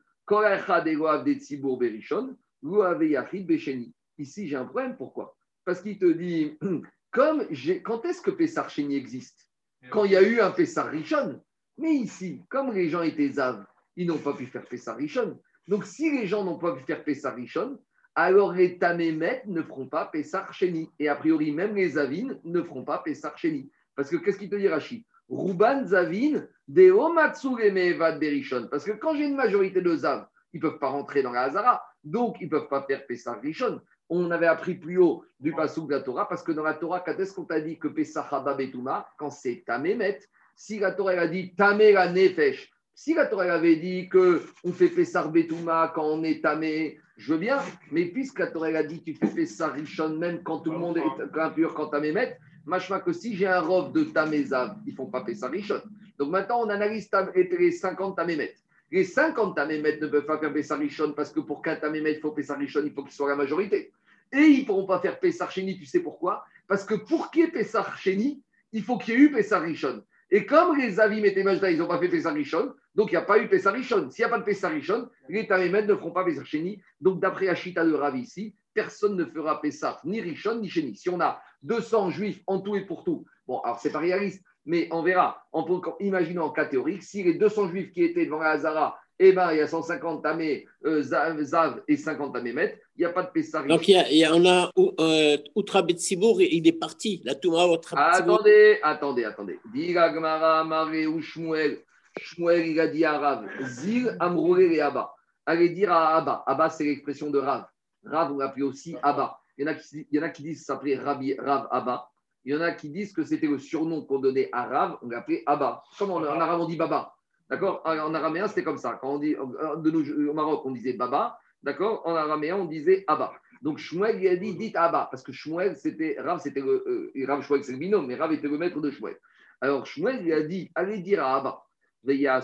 [4.19, 4.97] Ici, j'ai un problème.
[4.97, 5.37] Pourquoi?
[5.65, 6.59] Parce qu'il te dit,
[7.11, 7.45] comme
[7.83, 9.49] quand est-ce que Pessar Sheni existe?
[9.91, 11.41] Quand il y a eu un Pessar Rishon.
[11.79, 13.65] Mais ici, comme les gens étaient Zav,
[13.97, 15.41] ils n'ont pas pu faire Pessar Rishon.
[15.67, 17.79] Donc, si les gens n'ont pas pu faire Pessar Rishon,
[18.15, 20.91] alors les Tamémet ne feront pas Pessar Sheni.
[20.99, 23.71] Et a priori, même les Zavin ne feront pas Pessar Sheni.
[23.95, 28.69] Parce que qu'est-ce qu'il te dit, Rashi Ruban Zavin, de Omatsure Mevad Berishon.
[28.71, 31.43] Parce que quand j'ai une majorité de Zav, ils ne peuvent pas rentrer dans la
[31.43, 31.83] Hazara.
[32.05, 33.81] Donc, ils ne peuvent pas faire Pessar Rishon.
[34.09, 37.01] On avait appris plus haut du Passouk de la Torah, parce que dans la Torah,
[37.01, 40.21] quand est-ce qu'on t'a dit que Pessah Haba Betuma Quand c'est Tamémet.
[40.57, 44.09] Si la Torah elle a dit Tamé la Nefesh, si la Torah elle avait dit
[44.09, 47.59] que on fait Pessar Betuma quand on est Tamé, je veux bien,
[47.93, 50.79] mais puisque la Torah elle a dit tu fais Pessar Rishon même quand tout le
[50.79, 55.07] monde est impur, quand Tamémet, machma que si j'ai un robe de Tamézav, ils font
[55.07, 55.81] pas Pessar Rishon.
[56.19, 58.55] Donc maintenant, on analyse les 50 Tamémet.
[58.91, 62.21] Les 50 Tamémet ne peuvent pas faire Pessar Rishon parce que pour qu'un Tamémet il
[62.21, 63.93] faut Pessar Rishon, il faut qu'il soit la majorité.
[64.33, 66.45] Et ils ne pourront pas faire Pessar Chéni, tu sais pourquoi?
[66.67, 68.43] Parce que pour qu'il y ait Pessar Chéni,
[68.73, 70.03] il faut qu'il y ait eu Pessar Rishon.
[70.31, 73.19] Et comme les avis et Majda, ils n'ont pas fait Pessar Rishon, donc il n'y
[73.19, 74.11] a pas eu Pessar Rishon.
[74.11, 76.83] S'il n'y a pas de Pessar Rishon, les Tamémet ne feront pas Pessar Chéni.
[77.01, 80.95] Donc d'après Achita de Rav ici, personne ne fera Pessar ni Rishon ni Chéni.
[80.95, 84.45] Si on a 200 juifs en tout et pour tout, bon, alors c'est pas réaliste,
[84.69, 85.67] mais on verra, en,
[85.99, 89.51] imaginons en cas théorique, si les 200 juifs qui étaient devant la Hazara, eh ben,
[89.51, 93.31] il y a 150 tamés, euh, Zav et 50 tamémètres, il n'y a pas de
[93.31, 93.67] Pessar.
[93.67, 97.21] Donc, il y a, il y a- on a euh, Outra Betsibour, il est parti.
[97.25, 98.35] La Touma Outra Betsibour.
[98.37, 99.59] Attendez, attendez, attendez.
[99.75, 101.81] Dit Gagmara, Maré ou Shmuel.
[102.21, 105.13] Shmuel, il a dit à Rav, Zil, Amroulé et Abba.
[105.47, 106.45] Allez dire à Abba.
[106.47, 107.65] Abba, c'est l'expression de Rav.
[108.05, 109.39] Rav, on l'appelait aussi Abba.
[109.57, 112.09] Il y en a qui, il y en a qui disent Rabbi- Rav Abba.
[112.49, 115.11] Il y en a qui disent que c'était le surnom qu'on donnait à Rav, on
[115.11, 115.83] l'appelait Abba.
[115.99, 117.15] Comme en, en arabe, on dit Baba.
[117.51, 117.83] D'accord?
[117.85, 118.99] En en araméen, c'était comme ça.
[118.99, 121.39] Quand on dit, au Maroc, on disait Baba.
[121.63, 122.01] D'accord?
[122.07, 123.35] En araméen, on disait Abba.
[123.61, 125.09] Donc Shmuel, a dit, dites Abba.
[125.11, 128.33] Parce que Shmuel, c'était, Rav, c'était le, euh, Rav Shmuel, c'est le binôme, mais Rav
[128.33, 129.19] était le maître de Shmuel.
[129.61, 131.63] Alors Shmuel, il a dit, allez dire à Abba.
[132.07, 132.41] Il a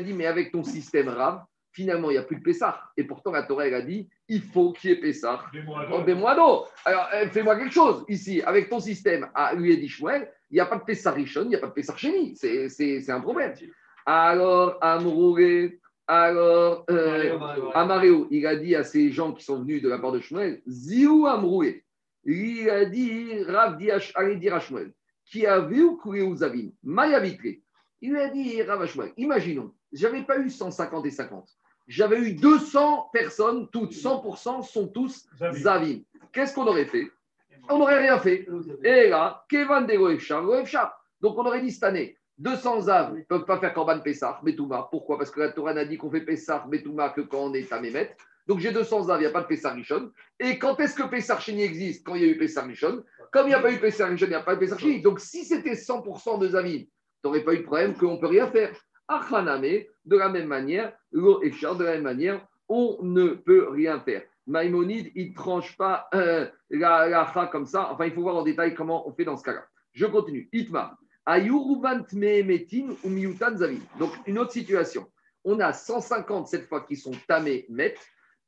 [0.00, 1.44] dit, mais avec ton système Rav,
[1.78, 2.92] finalement, il n'y a plus de Pessar.
[2.96, 5.48] Et pourtant, la Torah, elle a dit, il faut qu'il y ait Pessar.
[5.52, 6.66] Des mois Oh, d'eau.
[6.84, 9.28] Alors, euh, fais-moi quelque chose ici, avec ton système.
[9.32, 11.68] Ah, lui dit Shmuel, il n'y a pas de Pessar Rishon, il n'y a pas
[11.68, 12.34] de Pessar Sheni.
[12.34, 13.54] C'est, un problème.
[14.06, 17.38] Alors, Amrouré, alors, euh,
[18.30, 21.26] il a dit à ces gens qui sont venus de la part de Shmuel, Ziou
[21.28, 21.84] Amroué.
[22.24, 24.92] Il a dit, Rav dit à- allez dire à Shmuel,
[25.24, 27.62] qui a vu aux avines, Maya vitré.
[28.00, 31.48] Il lui a dit, Rav à Shmuel, imaginons, j'avais pas eu 150 et 50.
[31.88, 36.02] J'avais eu 200 personnes, toutes 100% sont tous Zavim.
[36.32, 37.10] Qu'est-ce qu'on aurait fait
[37.70, 38.46] On n'aurait rien fait.
[38.84, 39.96] Et là, Kevan de.
[41.20, 44.86] Donc on aurait dit cette année, 200 Zav ne peuvent pas faire Korban Pessah, Betouma.
[44.90, 45.18] Pourquoi?
[45.18, 47.80] Parce que la Torah n'a dit qu'on fait Pessah, Betouma que quand on est à
[47.80, 48.14] Mémet.
[48.46, 50.12] Donc j'ai 200 Zav, il n'y a pas de Pessah Rishon.
[50.38, 52.06] Et quand est-ce que Pessah Sheni existe?
[52.06, 53.02] Quand il y a eu Pessah Rishon.
[53.32, 55.00] Comme il n'y a pas eu Pessah Rishon, il n'y a pas de Pessah Sheni.
[55.00, 56.88] Donc si c'était 100% de Zavim, tu
[57.24, 58.70] n'aurais pas eu de problème qu'on ne peut rien faire.
[59.08, 64.00] Achaname, de la même manière, Lo Efchar, de la même manière, on ne peut rien
[64.00, 64.22] faire.
[64.46, 67.92] Maïmonide, il ne tranche pas euh, la, la ha comme ça.
[67.92, 69.64] Enfin, il faut voir en détail comment on fait dans ce cas-là.
[69.92, 70.48] Je continue.
[70.52, 70.98] Itma.
[73.98, 75.06] Donc, une autre situation.
[75.44, 77.94] On a 150 cette fois qui sont tamé met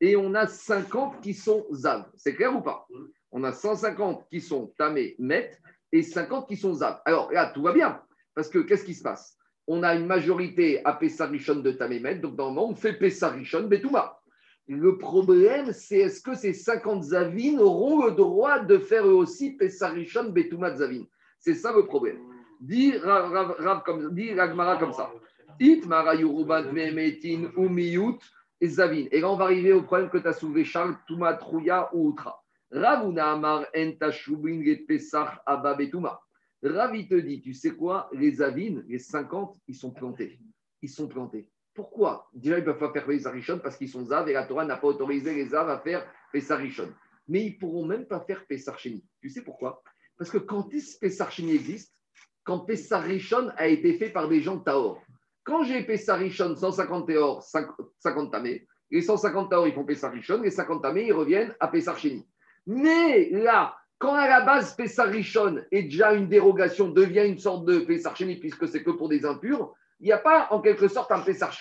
[0.01, 2.07] et on a 50 qui sont zav.
[2.17, 2.87] C'est clair ou pas?
[3.31, 5.53] On a 150 qui sont tamé met
[5.93, 7.01] et 50 qui sont zav.
[7.05, 8.01] Alors là, tout va bien.
[8.35, 9.37] Parce que qu'est-ce qui se passe?
[9.73, 14.19] On a une majorité à Pessarishon de Tamémet, donc normalement, on fait Pessarishon Betouma.
[14.67, 19.53] Le problème, c'est est-ce que ces 50 Zavin auront le droit de faire eux aussi
[19.53, 21.05] Pessarishon Betouma Zavin?
[21.39, 22.19] C'est ça le problème.
[22.61, 25.13] Dit Ragmara comme ça.
[25.61, 25.85] It
[28.61, 29.05] et Zavin.
[29.13, 32.09] Et là, on va arriver au problème que tu as soulevé, Charles, Touma, Trouya ou
[32.09, 32.43] Outra.
[32.73, 36.21] Ravuna amar en tashubin et Pessah abba Betouma.
[36.63, 40.39] Rav, il te dit, tu sais quoi, les Avines, les 50, ils sont plantés.
[40.83, 41.49] Ils sont plantés.
[41.75, 42.29] Pourquoi?
[42.35, 44.77] Déjà, ils ne peuvent pas faire Pessarishon parce qu'ils sont Zav et la Torah n'a
[44.77, 46.93] pas autorisé les Zav à faire Pessarishon.
[47.29, 49.05] Mais ils ne pourront même pas faire Pessarcheni.
[49.21, 49.83] Tu sais pourquoi?
[50.19, 50.69] Parce que quand
[51.01, 51.95] Pessarcheni existe?
[52.45, 55.03] Quand Pessarishon a été fait par des gens de Taor.
[55.45, 60.83] Quand j'ai Pessarishon 150 Taor, 50 Tamé, les 150 Taor, ils font Pessarishon, les 50
[60.83, 62.29] Tamé, ils reviennent à Pessarcheni.
[62.67, 67.81] Mais là, quand à la base Pessarishon est déjà une dérogation, devient une sorte de
[67.81, 71.21] Pessarcheni puisque c'est que pour des impurs, il n'y a pas en quelque sorte un
[71.21, 71.55] Pessar.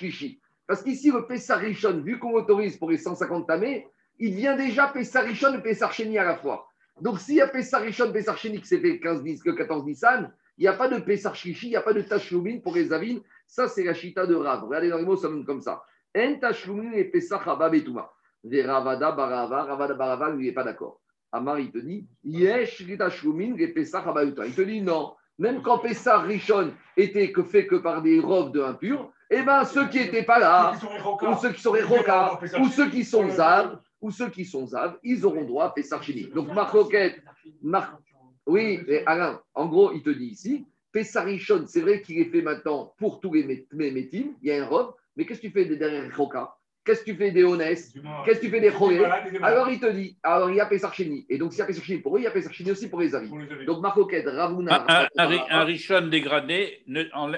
[0.66, 3.88] Parce qu'ici, le Pessar Rishon, vu qu'on autorise pour les 150 tamés,
[4.20, 6.70] il devient déjà Pessarichon et Pessarcheni à la fois.
[7.02, 10.62] Donc, s'il y a Pessarichon, Pessarcheni qui s'est fait 15, 10, que 14 Nissan, il
[10.62, 13.20] n'y a pas de Pessarchichi, il n'y a pas de Tachloumin pour les avines.
[13.48, 14.64] Ça, c'est la chita de Rav.
[14.64, 15.84] Regardez dans les mots, ça donne comme ça.
[16.18, 18.10] En Tachloumin et Pessach Abba Betouma.
[18.46, 21.02] Des Ravada Barava, Ravada Barava, lui, n'est pas d'accord.
[21.32, 22.80] Amar, il te dit, Yesh.
[22.82, 25.14] Il te dit non.
[25.38, 29.64] Même quand Pessah Rishon était que fait que par des robes de impurs, eh bien,
[29.64, 30.74] ceux qui n'étaient pas là,
[31.22, 34.98] ou ceux qui sont Roka, ou ceux qui sont Zav, ou ceux qui sont Zav,
[35.04, 36.24] ils auront droit à Pessah Chini.
[36.34, 37.22] Donc, Marcoquette,
[37.62, 38.00] Mar...
[38.46, 42.26] oui, mais Alain, en gros, il te dit ici, Pessah Rishon, c'est vrai qu'il est
[42.26, 43.44] fait maintenant pour tous les
[43.92, 46.59] métiers, il y a un robe, mais qu'est-ce que tu fais des derrière Roka
[46.90, 47.94] Qu'est-ce que tu fais des honnêtes
[48.26, 49.06] Qu'est-ce que tu fais des chorés
[49.44, 51.24] Alors il te dit, alors il y a Pesarchini.
[51.30, 53.14] Et donc s'il y a Pesarchini pour eux, il y a Pesarchini aussi pour les
[53.14, 53.30] avis.
[53.68, 54.86] Donc Marcoquet, Ravuna.
[54.90, 56.84] Un, un, un, Richon dégradé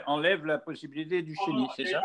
[0.06, 2.02] enlève la possibilité du chéni, c'est ça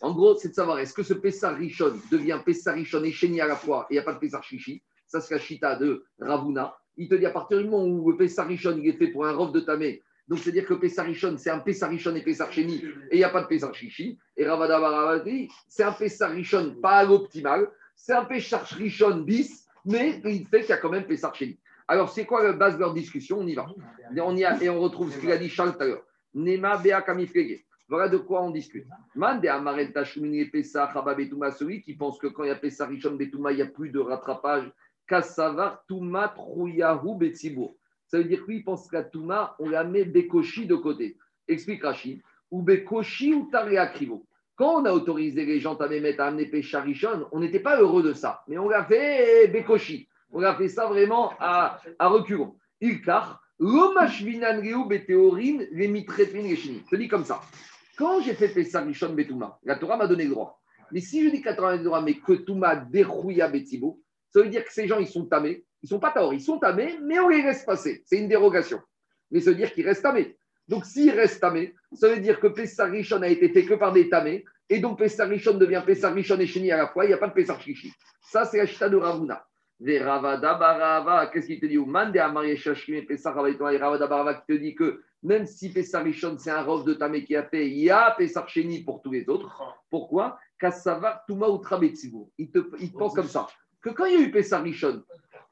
[0.00, 3.40] En gros, c'est de savoir est-ce que ce Pessar Richon devient Pessar Richon et chéni
[3.40, 5.76] à la fois et il n'y a pas de Pessar Chichi Ça, c'est la chita
[5.76, 6.74] de Ravuna.
[6.96, 9.26] Il te dit à partir du moment où le Pessar Richon il est fait pour
[9.26, 13.18] un rof de Tamé donc, c'est-à-dire que Pessarichon, c'est un Pessarichon et Pessarcheni, et il
[13.18, 14.18] n'y a pas de Pessarchichi.
[14.36, 20.46] Et Ravada Baravati, c'est un Pessarichon pas à l'optimal, c'est un Pessarichon bis, mais il
[20.46, 21.58] fait qu'il y a quand même Pessarcheni.
[21.88, 23.38] Alors, c'est quoi la base de leur discussion?
[23.38, 23.66] On y va.
[24.22, 26.04] On y a, et on retrouve ce qu'il a dit Charles tout à l'heure.
[26.34, 27.02] Nema Bea.
[27.88, 28.86] Voilà de quoi on discute.
[29.14, 33.52] Mande Amaren Tachumini Pessah Betuma, celui qui pense que quand il y a Pessarichon Betuma,
[33.52, 34.70] il n'y a plus de rattrapage.
[35.06, 37.74] Kassavar Tuma Trouyahu Betsibour.
[38.08, 41.18] Ça veut dire que lui, il pense qu'à Touma, on la met Bekoshi de côté.
[41.46, 42.22] Explique Rachid.
[42.50, 44.26] Ou Bekoshi ou Tarea Krivo.
[44.56, 48.14] Quand on a autorisé les gens à à amener Pécharishon, on n'était pas heureux de
[48.14, 48.42] ça.
[48.48, 50.08] Mais on l'a fait Bekoshi.
[50.32, 52.56] On a fait ça vraiment à, à reculons.
[52.80, 55.58] Ilkar, Beteorin.
[55.70, 57.40] Je dis comme ça.
[57.96, 60.60] Quand j'ai fait Pécharishon Betouma, la Torah m'a donné le droit.
[60.92, 64.00] Mais si je dis qu'à Torah droit, mais que Touma dérouilla Betibo,
[64.30, 66.40] ça veut dire que ces gens, ils sont tamés ils ne sont pas taor, ils
[66.40, 68.02] sont tamés, mais on les laisse passer.
[68.04, 68.80] C'est une dérogation.
[69.30, 70.36] Mais veut dire qu'ils restent tamés.
[70.66, 74.08] Donc s'ils restent tamés, ça veut dire que Pessarichon a été fait que par des
[74.08, 77.28] tamés, et donc Pessarichon devient Pessarichon et Chéni à la fois, il n'y a pas
[77.28, 77.58] de Pessar
[78.20, 79.44] Ça, c'est la chita de Ravuna.
[79.80, 81.78] Des Ravada Barava, qu'est-ce qu'il te dit?
[81.78, 86.62] Mande Amari Shashkim Pessar Ravada Barava qui te dit que même si Pessarichon, c'est un
[86.62, 88.46] rof de tamé qui a fait, il y a Pessar
[88.84, 89.62] pour tous les autres.
[89.90, 90.38] Pourquoi?
[90.58, 91.46] Kassavar Touma
[92.36, 93.46] Il te, il pense comme ça.
[93.80, 95.02] Que quand il y a eu Pessarichon,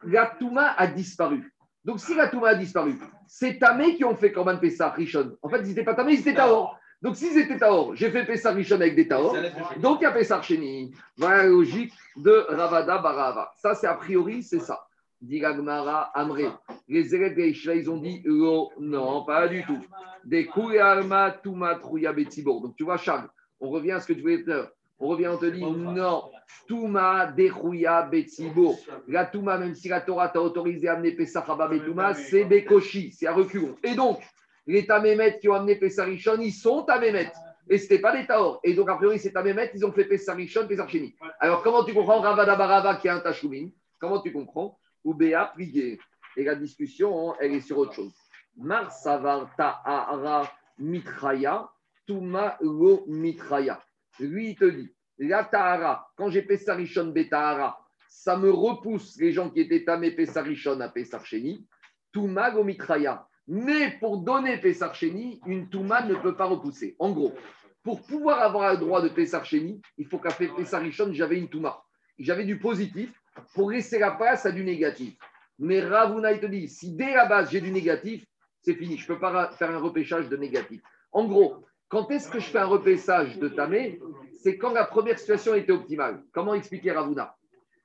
[0.06, 1.52] la Touma a disparu.
[1.84, 5.36] Donc, si la Touma a disparu, c'est Tamé qui ont fait Korban Pessah Rishon.
[5.42, 6.78] En fait, ils n'étaient pas Tamé, ils étaient Taor.
[7.02, 9.36] Donc, s'ils étaient Taor, j'ai fait Pessah Rishon avec des Taor.
[9.78, 10.94] Donc, il y a Pessah Cheni.
[11.16, 13.52] Voilà la logique de Ravada Barava.
[13.56, 14.86] Ça, c'est a priori, c'est ça.
[15.20, 16.46] Dit Gmara Amré.
[16.88, 19.78] Les élèves des ils ont dit oh, non, pas du tout.
[20.24, 20.48] Des
[20.80, 22.60] Alma Touma Trouya Betsibor.
[22.60, 23.28] Donc, tu vois, Charles,
[23.60, 24.68] on revient à ce que tu voulais dire.
[24.98, 26.30] On revient, on te dit non.
[26.66, 28.76] Touma Dechouya Betsibo.
[29.08, 33.26] La Touma, même si la Torah t'a autorisé à amener Pesachaba Betouma, c'est Bekoshi, c'est
[33.26, 33.76] à reculons.
[33.82, 34.20] Et donc,
[34.66, 37.30] les Tamémet qui ont amené Pessarichon, ils sont Tamémet.
[37.68, 38.60] Et ce n'était pas des Taor.
[38.62, 41.14] Et donc, a priori, c'est Tamémet, ils ont fait Pessarichon, Pessarcheni.
[41.40, 43.68] Alors, comment tu comprends Ravada Barava qui est un Tachoumin
[43.98, 44.78] Comment tu comprends?
[45.04, 45.98] Oubéa prié.
[46.36, 48.12] Et la discussion, elle est sur autre chose.
[48.56, 51.68] Mar Savar Ta'ara Mitraya,
[52.06, 53.80] Touma Lo Mitraya.
[54.18, 59.50] Lui, il te dit, la Tahara, quand j'ai Pessarichon Betahara, ça me repousse les gens
[59.50, 61.66] qui étaient tamés Pessarichon à Pessarcheni,
[62.12, 63.26] Touma Gomitraya.
[63.48, 66.96] Mais pour donner Pessarcheni, une Touma ne peut pas repousser.
[66.98, 67.34] En gros,
[67.82, 71.82] pour pouvoir avoir le droit de Pessarcheni, il faut qu'à Pessarichon, j'avais une Touma.
[72.18, 73.12] J'avais du positif
[73.54, 75.16] pour laisser la place à du négatif.
[75.58, 78.24] Mais Ravuna, il te dit, si dès la base j'ai du négatif,
[78.62, 78.96] c'est fini.
[78.96, 80.82] Je ne peux pas faire un repêchage de négatif.
[81.12, 84.00] En gros, quand est-ce que je fais un repêchage de tamé
[84.42, 86.22] C'est quand la première situation était optimale.
[86.32, 87.36] Comment expliquer Ravuna?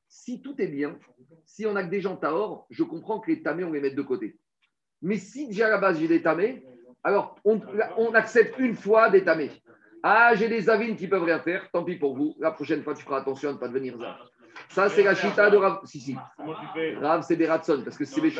[0.07, 0.97] Si tout est bien,
[1.45, 3.91] si on a que des gens taor, je comprends que les tamés, on les met
[3.91, 4.37] de côté.
[5.01, 6.65] Mais si déjà à la base j'ai des tamés,
[7.03, 9.23] alors on, accepte une fois des.
[10.03, 12.35] Ah, j'ai des avines qui peuvent rien faire, tant pis pour vous.
[12.39, 14.17] La prochaine fois, tu feras attention à ne pas devenir ça.
[14.71, 15.81] Ça, c'est la chita de Rav.
[15.83, 16.15] Si, si.
[17.01, 18.33] Rav, c'est des Ratson, parce que c'est des.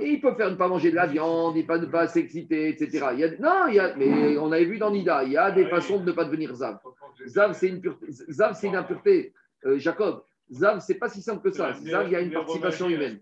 [0.00, 2.68] Et il peut faire ne pas manger de la viande, il peut ne pas s'exciter,
[2.70, 3.06] etc.
[3.12, 3.38] Il y a...
[3.38, 3.94] Non, il y a...
[3.94, 6.52] mais on avait vu dans Nida, il y a des façons de ne pas devenir
[6.54, 6.78] Zav.
[7.26, 7.82] Zav, c'est une,
[8.30, 9.32] Zav, c'est une impureté.
[9.64, 11.72] Euh, Jacob, Zav, c'est pas si simple que ça.
[11.74, 13.20] Zav, il y a une participation humaine.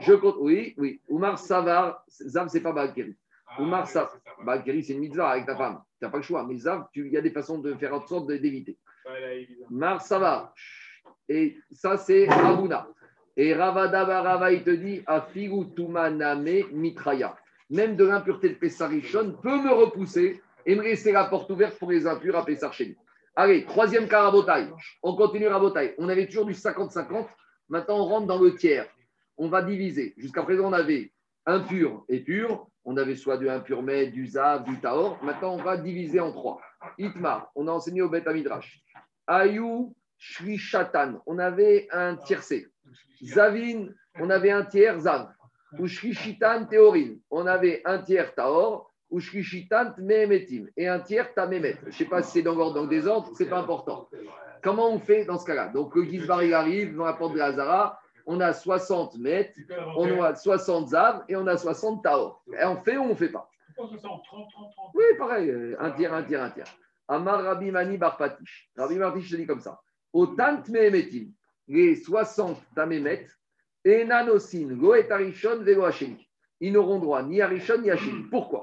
[0.00, 1.00] Je compte, oui, oui.
[1.08, 3.16] Oumar Savar, Zav, c'est pas Bagiri.
[3.46, 5.80] Ah, Oumar Savar, Bagiri, c'est une mitzvah avec ta femme.
[5.98, 6.44] Tu n'as pas le choix.
[6.46, 8.76] Mais Zav, il y a des façons de faire en sorte d'éviter.
[9.70, 10.54] Mar Savar.
[11.28, 12.88] Et ça, c'est Ravuna.
[13.36, 17.36] Et Ravada Rava, il te dit Afigu Tumaname Mitraya.
[17.70, 21.90] Même de l'impureté de Pessarichon peut me repousser et me laisser la porte ouverte pour
[21.90, 22.96] les impurs à Pessarcheni.
[23.34, 24.30] Allez, troisième cas.
[25.02, 25.94] On continue Rabotaille.
[25.96, 27.26] On avait toujours du 50-50.
[27.70, 28.86] Maintenant, on rentre dans le tiers.
[29.38, 30.12] On va diviser.
[30.18, 31.12] Jusqu'à présent, on avait
[31.46, 32.66] impur et pur.
[32.84, 35.18] On avait soit du impur mais, du zav, du taor.
[35.24, 36.60] Maintenant, on va diviser en trois.
[36.98, 38.82] Itmar, on a enseigné au Bet Midrash.
[39.26, 39.94] Ayou,
[40.24, 42.68] Shri Shatan, on avait un tiercé.
[43.24, 43.88] Zavin,
[44.20, 45.32] on avait un tiers zav.
[45.80, 48.88] Ou Shri Shitan Théorine, on avait un tiers taor.
[49.10, 50.68] Ou Shri Shitan Mehemetim.
[50.76, 51.76] Et un tiers tamemet.
[51.82, 54.08] Je ne sais pas si c'est dans l'ordre, dans le désordre, c'est pas important.
[54.62, 55.68] Comment on fait dans ce cas-là?
[55.68, 57.98] Donc, le Gizbar, il arrive dans la porte de Hazara.
[58.24, 59.58] On a 60 mètres,
[59.96, 62.44] on a 60 zav et on a 60 taor.
[62.56, 63.50] Et on fait ou on ne fait pas?
[63.74, 66.78] Pourquoi 60 30, 30, 30 Oui, pareil, un tiers, un tiers, un tiers.
[67.08, 68.70] Amar Rabbi Mani Bar Patish.
[68.76, 69.80] Rabbi Martish te dit comme ça.
[70.12, 71.32] Au tant mehemetim,
[71.68, 73.26] les 60 tamemet,
[73.84, 75.86] et nanosin, go et arishon, velo.
[76.60, 77.96] Ils n'auront droit ni à ni à.
[78.30, 78.62] Pourquoi?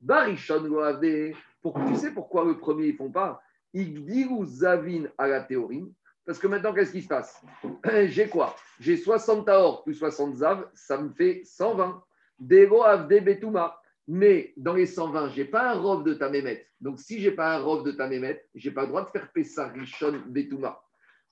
[0.00, 1.32] Barishon go ave.
[1.62, 3.40] Pour, tu sais pourquoi le premier, ils ne font pas?
[3.72, 5.92] Igdiru zavin à la théorie.
[6.24, 7.40] Parce que maintenant, qu'est-ce qui se passe?
[8.06, 8.56] J'ai quoi?
[8.80, 12.02] J'ai 60 taor plus 60 zav, ça me fait 120.
[12.38, 13.78] Dego avde betuma.
[14.08, 16.64] Mais dans les 120, je n'ai pas un rov de Tamémet.
[16.80, 19.10] Donc, si je n'ai pas un rov de Tamémet, je n'ai pas le droit de
[19.10, 20.80] faire Pessar Rishon Betuma.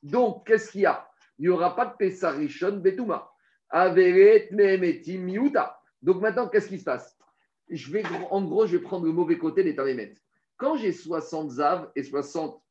[0.04, 1.08] Donc, qu'est-ce qu'il y a?
[1.38, 3.28] Il n'y aura pas de Pessar Rishon Betuma.
[3.70, 5.80] Averet Mehemeti Miuta.
[6.00, 7.18] Donc, maintenant, qu'est-ce qui se passe?
[7.68, 10.14] Je vais, En gros, je vais prendre le mauvais côté des Tamémet.
[10.56, 12.62] Quand j'ai 60 Zav et 60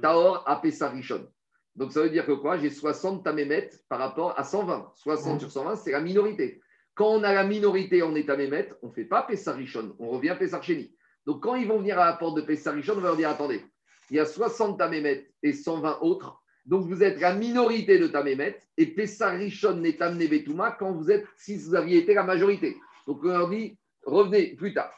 [0.00, 1.26] Taor à Pessar Rishon,
[1.74, 2.58] donc ça veut dire que quoi?
[2.58, 4.92] J'ai 60 Tamémet par rapport à 120.
[4.94, 6.60] 60 sur 120, c'est la minorité.
[6.94, 10.36] Quand on a la minorité en état mémet, on ne fait pas Pessarichon, on revient
[10.38, 10.94] Pessarcheni.
[11.26, 13.64] Donc quand ils vont venir à la porte de Pessarichon, on va leur dire attendez,
[14.10, 16.40] il y a 60 tamémet et 120 autres.
[16.66, 21.26] Donc vous êtes la minorité de tamémet et Pessarichon n'est amené Betouma quand vous êtes,
[21.36, 22.76] si vous aviez été la majorité.
[23.06, 24.92] Donc on leur dit revenez plus tard.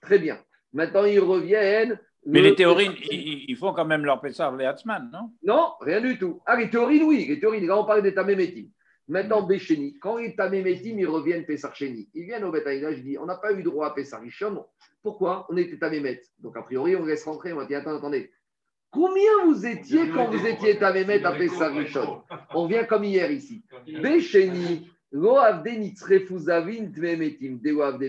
[0.00, 0.38] Très bien.
[0.72, 1.98] Maintenant ils reviennent.
[2.26, 5.32] Mais Le- les théorines, ils, ils font quand même leur Pessar les Hatzman, non?
[5.42, 6.40] Non, rien du tout.
[6.46, 7.24] Ah, les théorines, oui.
[7.26, 8.66] Les théorines, là, on parle des tamémétim.
[9.06, 13.24] Maintenant, Béchéni, quand les tamémétim, ils reviennent Pessarchéni, ils viennent au Betaïna, je dis, on
[13.24, 14.66] n'a pas eu droit à Pessarichon.
[15.02, 15.46] Pourquoi?
[15.48, 16.20] On était tamémet.
[16.40, 17.52] Donc, a priori, on laisse rentrer.
[17.54, 18.30] On va dire, attends, attendez.
[18.90, 22.22] Combien vous étiez quand vous étiez tamémet à Pessarichon
[22.54, 23.62] On vient comme hier ici.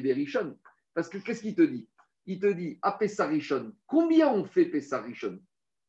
[0.01, 0.55] Berishon.
[0.93, 1.87] Parce que qu'est-ce qu'il te dit?
[2.25, 5.39] Il te dit, à Pessarichon, combien on fait Pessarichon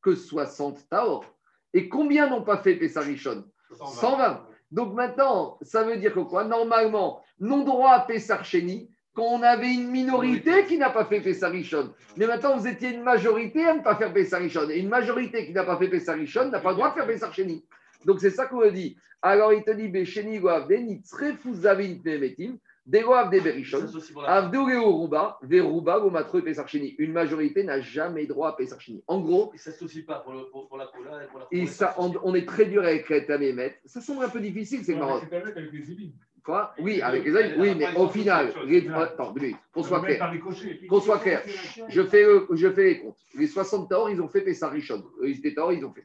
[0.03, 1.25] Que 60 taor.
[1.73, 4.47] Et combien n'ont pas fait Pessarichon 120.
[4.73, 6.45] Donc maintenant, ça veut dire que quoi?
[6.45, 11.93] Normalement, non droit à Pessarcheni quand on avait une minorité qui n'a pas fait Pessarichon.
[12.17, 14.69] Mais maintenant, vous étiez une majorité à ne pas faire Pessarichon.
[14.71, 17.65] Et une majorité qui n'a pas fait Pessarichon n'a pas le droit de faire Pessarcheni.
[18.05, 18.97] Donc c'est ça qu'on me dit.
[19.23, 20.73] Alors il te dit, Besheni goavde,
[22.87, 23.37] degoavde
[24.13, 26.95] pour la- Avdou Rouba, Verouba, Gomatro et Pessarcheni.
[26.99, 29.03] Une majorité n'a jamais droit à Pessarcheni.
[29.07, 31.47] En gros, Il ne s'associe pas pour, le, pour, pour la cola et pour la
[31.51, 33.79] et ça, on, on est très dur avec les Tamémet.
[33.85, 35.01] Ça semble un peu difficile, c'est le
[36.45, 36.73] Quoi?
[36.79, 40.33] Oui, avec les amis, oui, mais au final, les- attends, deux minutes, qu'on soit clair.
[40.89, 41.43] Qu'on soit clair.
[41.89, 43.19] Je fais, le- je fais les comptes.
[43.35, 45.05] Les 60 Taor, ils ont fait Pessar Rishon.
[45.21, 46.05] Eux, Ils étaient Taor, ils ont fait.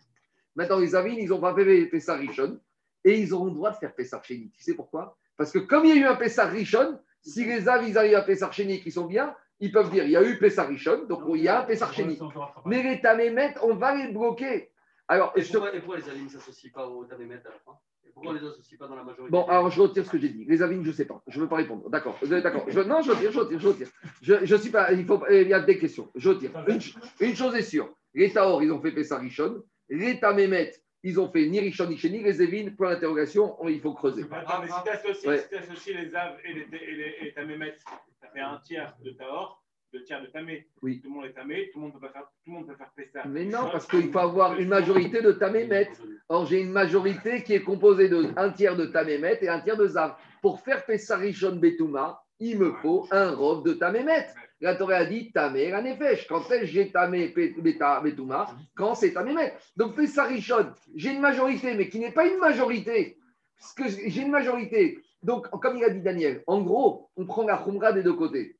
[0.55, 2.59] Maintenant, les Avines, ils n'ont pas fait Pessar Rishon.
[3.03, 4.49] Et ils auront le droit de faire Pessar Chéni.
[4.51, 5.15] Tu sais pourquoi?
[5.37, 8.15] Parce que comme il y a eu un Pessar Rishon, si les Avines ils arrivent
[8.15, 11.05] à Pessar Chéni qui sont bien, ils peuvent dire il y a eu Pessar Rishon,
[11.07, 12.17] donc il y a un Pessar Chéni.
[12.65, 14.71] Mais les Tamémet, on va les bloquer.
[15.07, 17.59] Alors, Et je pourquoi, et pourquoi les aliens ne s'associent pas au Tamémet à la
[17.63, 17.77] fin?
[18.15, 20.17] Pourquoi on ne les associe pas dans la majorité Bon, alors je retire ce que
[20.17, 20.45] j'ai dit.
[20.45, 21.21] Les avines, je ne sais pas.
[21.27, 21.87] Je ne veux pas répondre.
[21.89, 22.17] D'accord.
[22.21, 22.65] Vous êtes D'accord.
[22.69, 23.87] Je- non, je retire, je retire, je retire.
[24.21, 24.91] Je, je suis pas.
[24.93, 26.09] Il, faut, il y a des questions.
[26.15, 26.51] Je retire.
[26.67, 27.93] Une, ch- une chose est sûre.
[28.13, 29.61] Les Taor, ils ont fait Pessar Rishon.
[29.89, 30.71] Les Tamémet,
[31.03, 32.23] ils ont fait ni Rishon ni Sheni.
[32.23, 34.23] Les Evin, point d'interrogation, on- il faut creuser.
[34.31, 35.39] Attends, mais si tu associes, Ouais.
[35.39, 37.75] si t'associes les Av et les, et les, et les Tamémet,
[38.21, 39.61] ça fait un tiers de Taor,
[39.99, 40.67] tiers de Tamé.
[40.81, 41.01] Oui.
[41.01, 42.75] Tout le monde est Tamé, tout le monde peut pas faire, tout le monde peut
[42.75, 43.23] faire Pessah.
[43.27, 45.89] Mais non, parce qu'il faut avoir une majorité de Tamémet.
[46.29, 49.77] Or, j'ai une majorité qui est composée de un tiers de Tamémet et un tiers
[49.77, 50.15] de Zav.
[50.41, 54.27] Pour faire Pessar Rishon Betouma, il me faut un robe de Tamémet.
[54.61, 56.27] La Torah a dit Tamé la Nefesh.
[56.27, 58.47] Quand est-ce j'ai Tamé Betouma?
[58.75, 59.53] Quand c'est Tamémet.
[59.75, 63.17] Donc Pessar Rishon, j'ai une majorité, mais qui n'est pas une majorité.
[63.57, 64.99] Parce que j'ai une majorité.
[65.25, 68.57] Donc, comme il a dit Daniel, en gros, on prend la Khumra des deux côtés.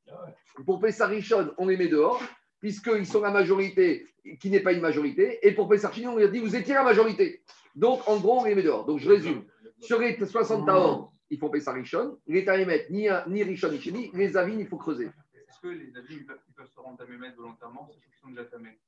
[0.66, 2.20] Pour Pessar Rishon, on les met dehors,
[2.60, 4.08] puisqu'ils sont la majorité
[4.40, 5.46] qui n'est pas une majorité.
[5.48, 7.44] Et pour Pessar Sheni, on lui a dit vous étiez la majorité.
[7.76, 8.84] Donc, en gros, on les met dehors.
[8.86, 9.44] Donc, je résume.
[9.80, 12.18] Sur les 60 Taor, il faut Pessar Rishon.
[12.26, 14.10] Les Tamémet, ni, ni Rishon ni Sheni.
[14.16, 15.06] Les Avines, il faut creuser.
[15.48, 18.20] Est-ce que les avis ils peuvent, ils peuvent se rendre à mémètre volontairement, sachant qu'ils
[18.24, 18.80] sont déjà tamés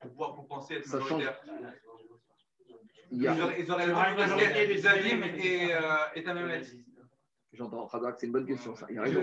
[0.00, 1.24] pour, pouvoir- pour penser être Ça change.
[1.24, 1.40] majoritaire
[3.10, 4.66] Il y a- Ils auraient, ils auraient le Ah, droit de ils casquette, auraient-
[7.52, 8.86] J'entends, Razak, c'est une bonne question, ça.
[8.90, 9.22] Il a raison.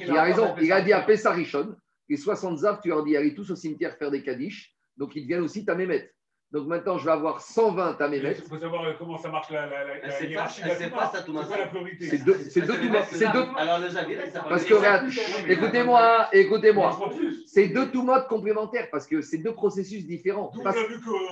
[0.00, 0.54] Il a raison.
[0.60, 1.76] Il a dit à Pessar Rishon,
[2.08, 4.74] les 60 Zav, tu leur dis allez tous au cimetière faire des Kaddish.
[4.96, 6.10] Donc, ils deviennent aussi Tamémet.
[6.52, 8.36] Donc, maintenant, je vais avoir 120 Tamémet.
[8.38, 10.88] Il faut savoir euh, comment ça marche la, la, hiérarchie Touma.
[10.90, 11.42] pas ça, Touma.
[11.42, 13.02] C'est quoi la priorité C'est deux, c'est deux Toumat.
[13.04, 13.44] C'est deux.
[13.56, 15.10] Alors, le Javir, ça Parce que, regarde,
[15.48, 16.98] écoutez-moi, écoutez-moi.
[17.46, 20.52] C'est deux Toumotes complémentaires parce que c'est deux processus différents.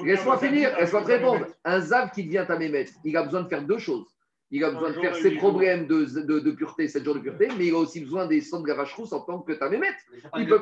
[0.04, 1.46] Laisse-moi que- finir, laisse-moi te répondre.
[1.64, 4.13] Un Zav qui devient Tamémet, il a besoin de faire deux choses.
[4.56, 7.48] Il a besoin de faire ses problèmes de, de, de pureté, 7 jours de pureté,
[7.58, 9.88] mais il a aussi besoin des sons de Gavachrous en tant que Tamémet.
[10.36, 10.60] Il peut.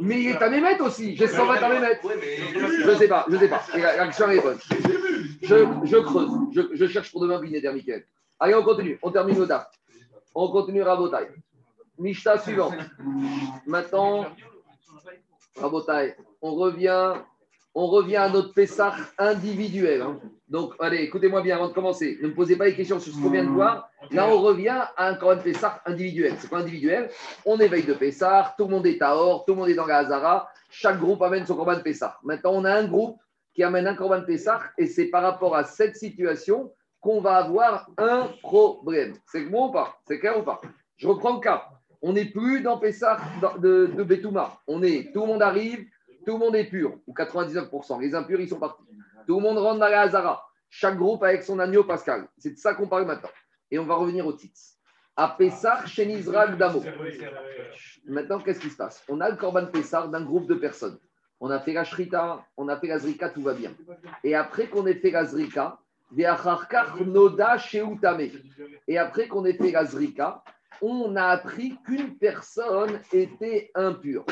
[0.00, 1.14] Mais il est Tamémet aussi.
[1.14, 1.98] J'ai 120 Tamémet.
[2.02, 2.38] Ouais, mais.
[2.86, 3.62] Je sais pas, je sais pas.
[3.76, 4.56] Et la- L'action est bonne.
[5.42, 6.30] Je, je creuse.
[6.52, 8.06] Je, je cherche pour demain Binéder Michael.
[8.40, 8.98] Allez, on continue.
[9.02, 9.66] On termine le DAF.
[10.34, 11.28] On continue Rabotai.
[11.98, 12.72] Mishta suivant.
[13.66, 14.24] Maintenant,
[15.56, 17.12] Rabotai, on revient,
[17.74, 20.02] on revient à notre Pessah individuel.
[20.02, 20.20] hein.
[20.48, 22.18] Donc, allez, écoutez-moi bien avant de commencer.
[22.22, 23.88] Ne me posez pas les questions sur ce qu'on vient de voir.
[24.10, 26.34] Là, on revient à un Corban Pessah individuel.
[26.38, 27.08] C'est quoi individuel
[27.46, 29.86] On éveille de Pessah, tout le monde est à Or, tout le monde est dans
[29.86, 30.48] la Hazara.
[30.70, 32.18] Chaque groupe amène son Corban Pessah.
[32.22, 33.18] Maintenant, on a un groupe
[33.54, 36.70] qui amène un Corban Pessah et c'est par rapport à cette situation
[37.00, 39.14] qu'on va avoir un problème.
[39.26, 39.96] C'est bon ou pas?
[40.06, 40.60] C'est clair ou pas?
[40.96, 41.64] Je reprends le cas.
[42.02, 43.18] On n'est plus dans Pessah
[43.60, 44.58] de, de Betouma.
[44.66, 45.84] On est, tout le monde arrive,
[46.24, 48.00] tout le monde est pur, ou 99%.
[48.00, 48.82] Les impurs, ils sont partis.
[49.26, 50.44] Tout le monde rentre dans la Hazara.
[50.68, 52.26] Chaque groupe avec son agneau pascal.
[52.38, 53.28] C'est de ça qu'on parle maintenant.
[53.70, 54.58] Et on va revenir au titre.
[55.16, 56.82] À Pessah, chez Nizrak Damo.
[58.06, 59.04] Maintenant, qu'est-ce qui se passe?
[59.08, 60.98] On a le Corban Pessah d'un groupe de personnes.
[61.40, 63.74] On a fait la Shrita, on a fait la Zrika, tout va bien.
[64.24, 65.78] Et après qu'on ait fait la Zrika.
[66.16, 66.24] Et
[68.98, 70.44] après qu'on ait fait la Zrika,
[70.80, 74.24] on a appris qu'une personne était impure.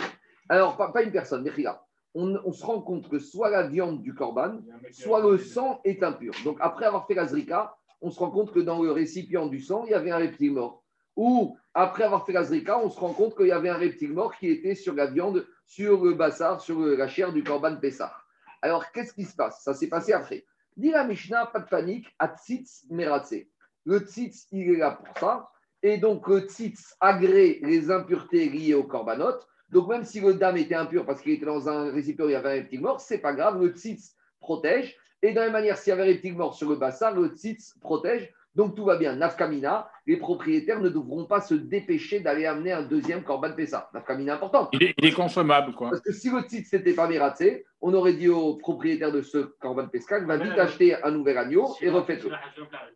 [0.50, 1.78] Alors, pas, pas une personne, mais regarde.
[2.12, 4.58] On, on se rend compte que soit la viande du Corban,
[4.90, 6.34] soit le sang est impur.
[6.44, 9.60] Donc, après avoir fait la Zrika, on se rend compte que dans le récipient du
[9.60, 10.82] sang, il y avait un reptile mort.
[11.14, 14.12] Ou après avoir fait la Zrika, on se rend compte qu'il y avait un reptile
[14.12, 18.12] mort qui était sur la viande, sur le bassar, sur la chair du Corban Pessah.
[18.60, 19.62] Alors, qu'est-ce qui se passe?
[19.62, 20.44] Ça s'est passé après.
[20.76, 23.46] Dit la Mishnah, pas de panique, à tzitz meratze.
[23.84, 25.48] Le tzitz, il est là pour ça.
[25.82, 29.38] Et donc, le tzitz agrée les impuretés liées au korbanot.
[29.70, 32.32] Donc, même si le dame était impur parce qu'il était dans un récipient où il
[32.32, 34.96] y avait un reptile mort, c'est pas grave, le tzitz protège.
[35.22, 37.28] Et de la même manière, s'il y avait un reptile mort sur le bassar, le
[37.28, 38.32] tzitz protège.
[38.56, 39.14] Donc, tout va bien.
[39.14, 43.88] Nafkamina, les propriétaires ne devront pas se dépêcher d'aller amener un deuxième korban pessa.
[43.94, 44.68] Nafkamina important.
[44.72, 45.90] Il est, il est consommable, quoi.
[45.90, 49.38] Parce que si le titre n'était pas mératé, on aurait dit au propriétaire de ce
[49.60, 52.30] Corban Pescal, va vite acheter un nouvel agneau et refaites-le.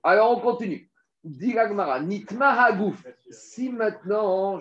[0.02, 0.90] Alors on continue.
[1.22, 3.02] Dit l'Agmara, Nitma Hagouf.
[3.30, 4.58] Si maintenant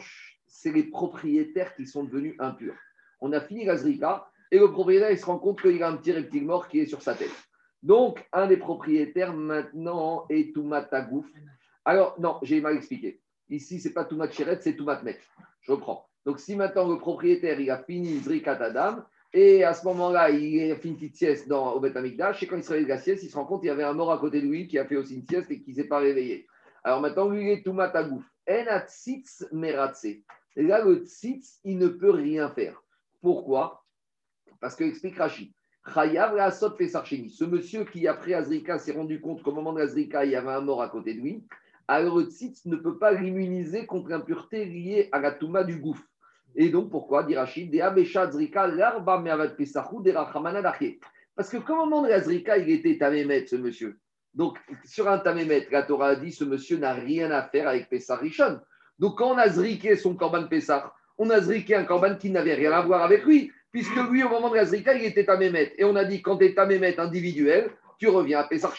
[0.54, 2.76] c'est les propriétaires qui sont devenus impurs,
[3.22, 5.98] on a fini la Zrika et le propriétaire il se rend compte qu'il a un
[5.98, 7.32] petit reptile mort qui est sur sa tête.
[7.82, 11.26] Donc un des propriétaires maintenant est Toumat Hagouf.
[11.86, 13.20] Alors non, j'ai mal expliqué.
[13.50, 15.20] Ici, c'est pas Toumat Cheret, c'est Toumat Met.
[15.62, 16.08] Je reprends.
[16.26, 20.72] Donc, si maintenant le propriétaire il a fini Zrikat Adam, et à ce moment-là, il
[20.72, 22.90] a fait une petite sieste dans, au Beth Amikdash, et quand il se réveille de
[22.90, 24.68] la sieste, il se rend compte qu'il y avait un mort à côté de lui
[24.68, 26.48] qui a fait aussi une sieste et qui ne s'est pas réveillé.
[26.84, 28.24] Alors maintenant, lui, il est tout matagouf.
[28.48, 30.06] En a tzitz meratse.
[30.56, 32.84] Et là, le tzitz, il ne peut rien faire.
[33.22, 33.86] Pourquoi?
[34.60, 35.52] Parce que, explique Rachid.
[35.86, 40.52] Ce monsieur qui, après Azrika, s'est rendu compte qu'au moment de Azrika, il y avait
[40.52, 41.44] un mort à côté de lui,
[41.88, 46.08] alors le tzitz ne peut pas l'immuniser contre l'impureté liée à la touma du gouffre.
[46.56, 47.72] Et donc, pourquoi, dit Rachid.
[51.36, 54.00] Parce que, comme au moment de la Zrika, il était tamémet, ce monsieur.
[54.34, 57.90] Donc, sur un tamémet, la Torah a dit ce monsieur n'a rien à faire avec
[57.90, 58.60] Pessah Rishon.
[59.00, 62.56] Donc, quand on a zriqué son korban Pessah, on a zriqué un korban qui n'avait
[62.56, 65.74] rien à voir avec lui, puisque lui, au moment de la Zrika, il était tamémet.
[65.78, 68.72] Et on a dit, quand tu es tamémet individuel, tu reviens à Pessah.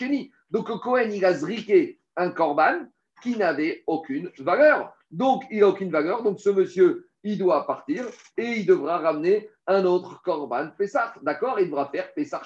[0.50, 2.86] Donc, Cohen, il a zriqué un korban
[3.22, 4.94] qui n'avait aucune valeur.
[5.10, 6.22] Donc, il n'a aucune valeur.
[6.22, 8.06] Donc, ce monsieur, il doit partir
[8.36, 11.14] et il devra ramener un autre korban Pessah.
[11.22, 11.58] D'accord?
[11.58, 12.42] Il devra faire Pessah.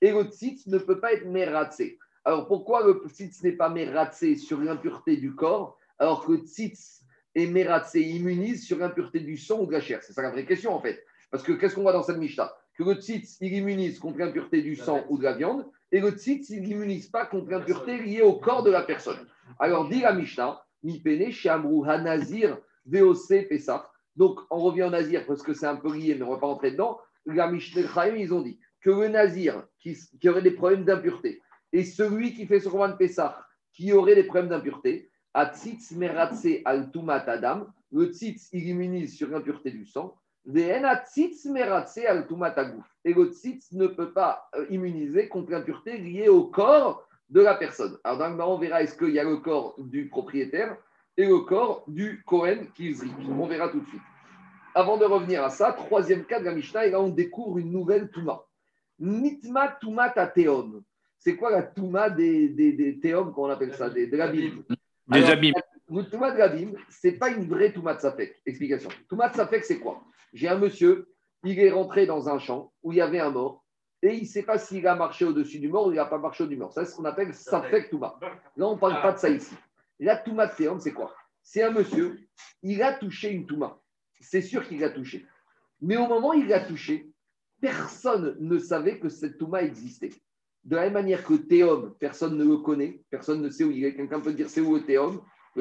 [0.00, 1.98] Et le tzitz ne peut pas être mératsé.
[2.24, 7.03] Alors, pourquoi le tzitz n'est pas mératsé sur l'impureté du corps, alors que tzitz
[7.34, 10.46] est mératsé, immunise sur l'impureté du sang ou de la chair C'est ça la vraie
[10.46, 11.04] question, en fait.
[11.30, 14.62] Parce que qu'est-ce qu'on voit dans cette Mishnah Que le tzitz, il immunise contre l'impureté
[14.62, 18.22] du sang ou de la viande, et le tzitz, il n'immunise pas contre l'impureté liée
[18.22, 19.26] au corps de la personne.
[19.58, 23.90] Alors, dit la Mishnah, mi pene shamru hanazir VOC Pessah.
[24.16, 26.40] Donc, on revient au nazir parce que c'est un peu lié, mais on ne va
[26.40, 27.00] pas rentrer dedans.
[27.26, 31.40] La Mishnah ils ont dit que le nazir qui, qui aurait des problèmes d'impureté
[31.72, 36.62] et celui qui fait son Corban Pessah qui aurait des problèmes d'impureté, à tzitz meratse
[36.64, 40.14] al tumat adam, le tzitz il immunise sur l'impureté du sang.
[40.46, 40.80] Et
[43.12, 47.96] le tzitz ne peut pas euh, immuniser contre l'impureté liée au corps de la personne.
[48.04, 50.76] Alors, dans le on verra est-ce qu'il y a le corps du propriétaire
[51.16, 52.94] et le corps du Cohen qui.
[53.28, 54.02] On verra tout de suite.
[54.74, 57.72] avant de revenir à ça, troisième cas de la Mishnah, et là on découvre une
[57.72, 58.44] nouvelle Touma.
[58.98, 60.82] Nitma Touma Tateom.
[61.18, 63.00] C'est quoi la Touma des, des, des
[63.34, 64.62] qu'on appelle ça, de l'abîme
[65.08, 65.54] Des Alors, abîmes.
[65.90, 68.40] Le Touma de l'abîme, ce n'est pas une vraie Touma de Safek.
[68.46, 68.88] Explication.
[69.08, 70.02] Touma de Safek, c'est quoi?
[70.32, 71.12] J'ai un monsieur,
[71.44, 73.64] il est rentré dans un champ où il y avait un mort,
[74.02, 76.18] et il ne sait pas s'il a marché au-dessus du mort ou il n'a pas
[76.18, 76.72] marché au-dessus du mort.
[76.72, 78.18] Ça, c'est ce qu'on appelle Safek Touma.
[78.56, 79.54] Là, on ne parle pas de ça ici.
[80.00, 81.14] La Touma de Théom, c'est quoi?
[81.42, 82.26] C'est un monsieur,
[82.62, 83.78] il a touché une Touma.
[84.20, 85.26] C'est sûr qu'il a touché.
[85.80, 87.10] Mais au moment où il l'a touché,
[87.60, 90.10] personne ne savait que cette Touma existait.
[90.64, 93.84] De la même manière que Théom, personne ne le connaît, personne ne sait où il
[93.84, 93.94] est.
[93.94, 95.20] Quelqu'un peut dire c'est où le Théom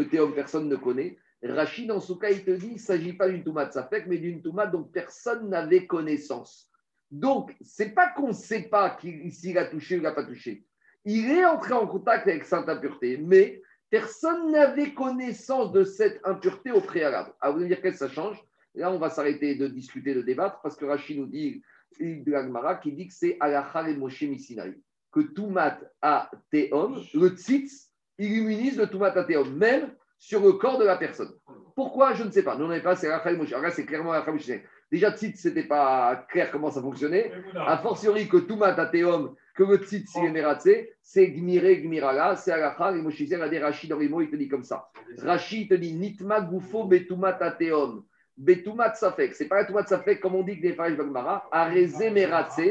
[0.09, 1.17] Théom, personne ne connaît.
[1.43, 4.07] Rachid, dans ce cas, il te dit il ne s'agit pas d'une Touma de Safek,
[4.07, 6.69] mais d'une Touma dont personne n'avait connaissance.
[7.11, 8.97] Donc, c'est pas qu'on ne sait pas
[9.29, 10.65] s'il a touché ou il n'a pas touché.
[11.05, 16.71] Il est entré en contact avec sainte impureté, mais personne n'avait connaissance de cette impureté
[16.71, 17.33] au préalable.
[17.41, 18.41] À vous dire qu'est-ce que ça change
[18.73, 21.61] Là, on va s'arrêter de discuter, de débattre, parce que Rachid nous dit,
[21.99, 24.73] de l'Agmara, qui dit que c'est Alachal et Moshe Misinaï.
[25.13, 30.53] Que Toumat à Théom, le tzitz, il immunise le Toumat à Théom, même sur le
[30.53, 31.31] corps de la personne.
[31.75, 32.13] Pourquoi?
[32.13, 32.55] Je ne sais pas.
[32.55, 33.53] Nous, on n'avait pas, c'est et Moshe.
[33.71, 34.49] C'est clairement et Moshe.
[34.91, 37.31] Déjà, tzitz, ce n'était pas clair comment ça fonctionnait.
[37.55, 42.35] A fortiori que Toumat à Théom, que le tzitz, il est mératsé, c'est Gmire, Gmirala,
[42.35, 43.19] c'est Alachal et Moshe.
[43.19, 44.89] Il a dit Rachid dans les mots, il te dit comme ça.
[45.19, 48.03] Rachid te dit Nitma Goufo Betoumat Ateom.
[48.37, 49.35] Betoumat Safek.
[49.35, 51.47] C'est pas la Toumat Safek comme on dit que les Farish Bagmara.
[51.51, 52.61] Meratse.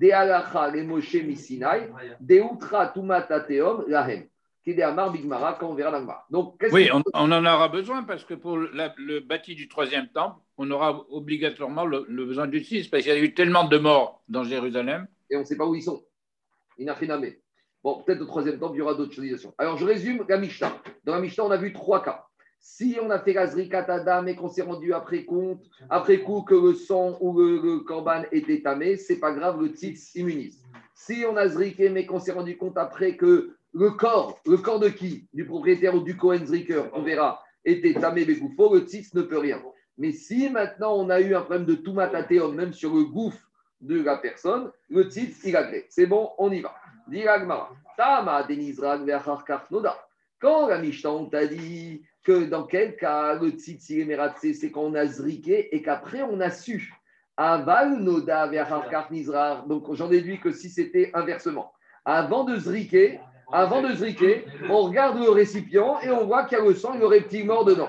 [0.00, 1.88] De Alacha les Moshe Misinai.
[2.20, 3.84] De Outra Toumat Ateom.
[3.88, 4.26] Lahem.
[4.64, 6.26] Qui est des Amar Bigmara quand on verra Gemara.
[6.30, 10.08] Donc, Oui, on, on en aura besoin parce que pour la- le bâti du troisième
[10.08, 13.64] temple, on aura obligatoirement le, le besoin de justice parce qu'il y a eu tellement
[13.64, 15.06] de morts dans Jérusalem.
[15.30, 16.02] et on ne sait pas où ils sont.
[16.78, 17.26] Inachiname.
[17.82, 19.54] Bon, peut-être au troisième temps, il y aura d'autres civilisations.
[19.56, 20.72] Alors, je résume la Mishnah.
[21.04, 22.26] Dans la Mishnah, on a vu trois cas.
[22.60, 26.74] Si on a fait la mais qu'on s'est rendu après compte, après coup que le
[26.74, 30.60] sang ou le, korban était tamé, c'est pas grave, le tzitz immunise.
[30.94, 34.80] Si on a zriké mais qu'on s'est rendu compte après que le corps, le corps
[34.80, 35.28] de qui?
[35.32, 39.38] Du propriétaire ou du Kohen zriker, on verra, était tamé begoufo, le tzitz ne peut
[39.38, 39.62] rien.
[39.96, 43.50] Mais si maintenant on a eu un problème de toumatatéum, même sur le gouffre
[43.80, 45.86] de la personne, le tzitz, il agrée.
[45.88, 46.74] C'est bon, on y va.
[47.08, 47.70] Dit l'Agmara.
[47.96, 49.10] Tama denizrag.
[50.40, 54.70] Quand la Mishnah, t'a dit que dans quel cas le tzitz, il est mératsé, c'est
[54.70, 56.92] quand on a zriké et qu'après on a su.
[57.38, 58.50] Aval noda
[59.10, 59.66] nizrag.
[59.66, 61.72] Donc j'en déduis que si c'était inversement.
[62.04, 63.18] Avant de zriker,
[63.50, 66.92] avant de zriker, on regarde le récipient et on voit qu'il y a le sang
[66.92, 67.88] et le reptile mort dedans.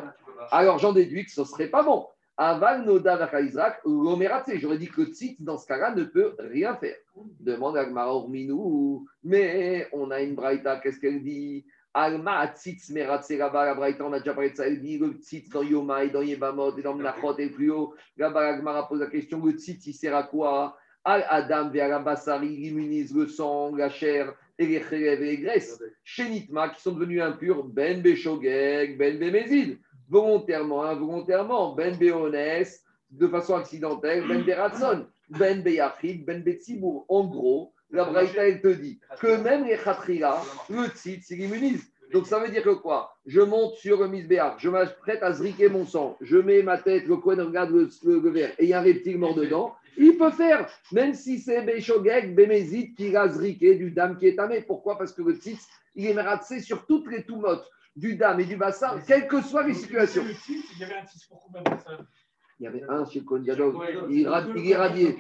[0.52, 2.08] Alors j'en déduis que ce serait pas bon.
[2.38, 4.58] Aval noda ve'achar l'omératsé.
[4.58, 6.96] J'aurais dit que le tzitz, dans ce cas-là, ne peut rien faire.
[7.42, 11.66] Demande à Gmara Orminou, mais on a une braïta, qu'est-ce qu'elle dit?
[11.94, 15.14] Alma tzitz meratse là-bas, la braïta, on a déjà parlé de ça, elle dit le
[15.14, 17.96] tzitz dans Yoma et dans et dans Mnachot et plus haut.
[18.18, 20.78] Là-bas, la Gmara pose la question, le tzitz, il sert à quoi?
[21.04, 25.26] Al Adam vers la Bassari, il immunise le sang, la chair et les chélèves et
[25.26, 25.82] les graisses.
[26.04, 29.80] Chez Nitma, qui sont devenus impurs, Ben Beshogeg, Ben Bemezid,
[30.10, 32.66] volontairement, involontairement, Ben Beones,
[33.10, 37.06] de façon accidentelle, Ben Beratson, Ben Beyachid, Ben Betsibour.
[37.08, 41.84] En gros, la Braïta, elle te dit que même les Khatrila, le tzitz, il immunise.
[42.14, 43.16] Donc ça veut dire que quoi?
[43.28, 47.06] Je monte sur le misbéar, je m'apprête à zriquer mon sang, je mets ma tête,
[47.06, 49.76] le coin regarde le, le- le verre et il y a un reptile mort dedans,
[49.96, 54.36] il peut faire, même si c'est Béchogek, Bémézid qui a zriqué du dame qui est
[54.36, 54.62] tamé.
[54.62, 54.98] Pourquoi?
[54.98, 58.56] Parce que le tzitz, il est meratsé sur toutes les toumotes du dame et du
[58.56, 60.24] bassar, quelles que soient les situations.
[60.24, 62.06] Le Il y avait un titre pour combien de personnes
[62.60, 64.68] Il y avait un chez Gadol, Ouais, il, ra- il
[65.06, 65.20] titre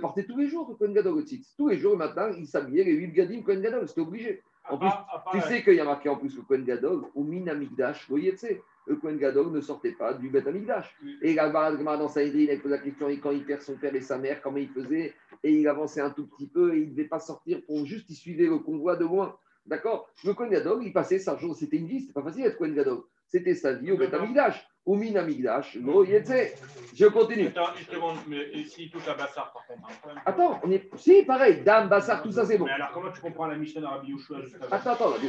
[0.00, 1.54] portait tous les jours, le Kohen Gadol, le tzitz.
[1.56, 4.42] Tous les jours, le matin, il s'habillait, les 8 gadim Kohen Gadol, c'était obligé.
[4.70, 7.02] En plus, à part Tu sais qu'il y a marqué en plus le Kohen Gadol,
[7.14, 10.48] ou Min Amigdash, vous voyez, tu sais, le Kohen Gadol ne sortait pas du Bet
[10.48, 10.96] Amigdash.
[11.20, 14.00] Et la dans Saïdri, il pose la question, et quand il perd son père et
[14.00, 15.12] sa mère, comment il faisait?
[15.44, 18.08] Et il avançait un tout petit peu, et il ne devait pas sortir pour juste,
[18.08, 19.36] il suivait le convoi de loin.
[19.66, 20.08] D'accord?
[20.24, 22.74] Le Kohen Gadol, il passait sa journée, c'était une vie, c'était pas facile d'être Kohen
[22.74, 23.00] Gadol.
[23.28, 24.66] C'était sa vie au Bet Amigdash.
[24.86, 26.02] Ou Min Amigdash, lo.
[26.02, 27.48] Je continue.
[27.48, 30.88] Attends, je te demande, mais s'il touche à Bassar, par contre hein, Attends, on est.
[30.96, 32.64] Si, pareil, Dame, Bassar, tout ça, c'est bon.
[32.64, 34.38] Mais alors, comment tu comprends la Mishnah dans Rabbi Yoshua
[34.70, 35.20] Attends, attends, attends.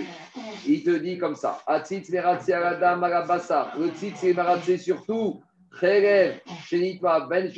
[0.65, 1.61] il te dit comme ça.
[1.67, 3.73] Atzitz meratze aladam alabassa.
[3.77, 5.43] Le tzitz est meratze surtout.
[5.81, 7.51] Ben ben ben.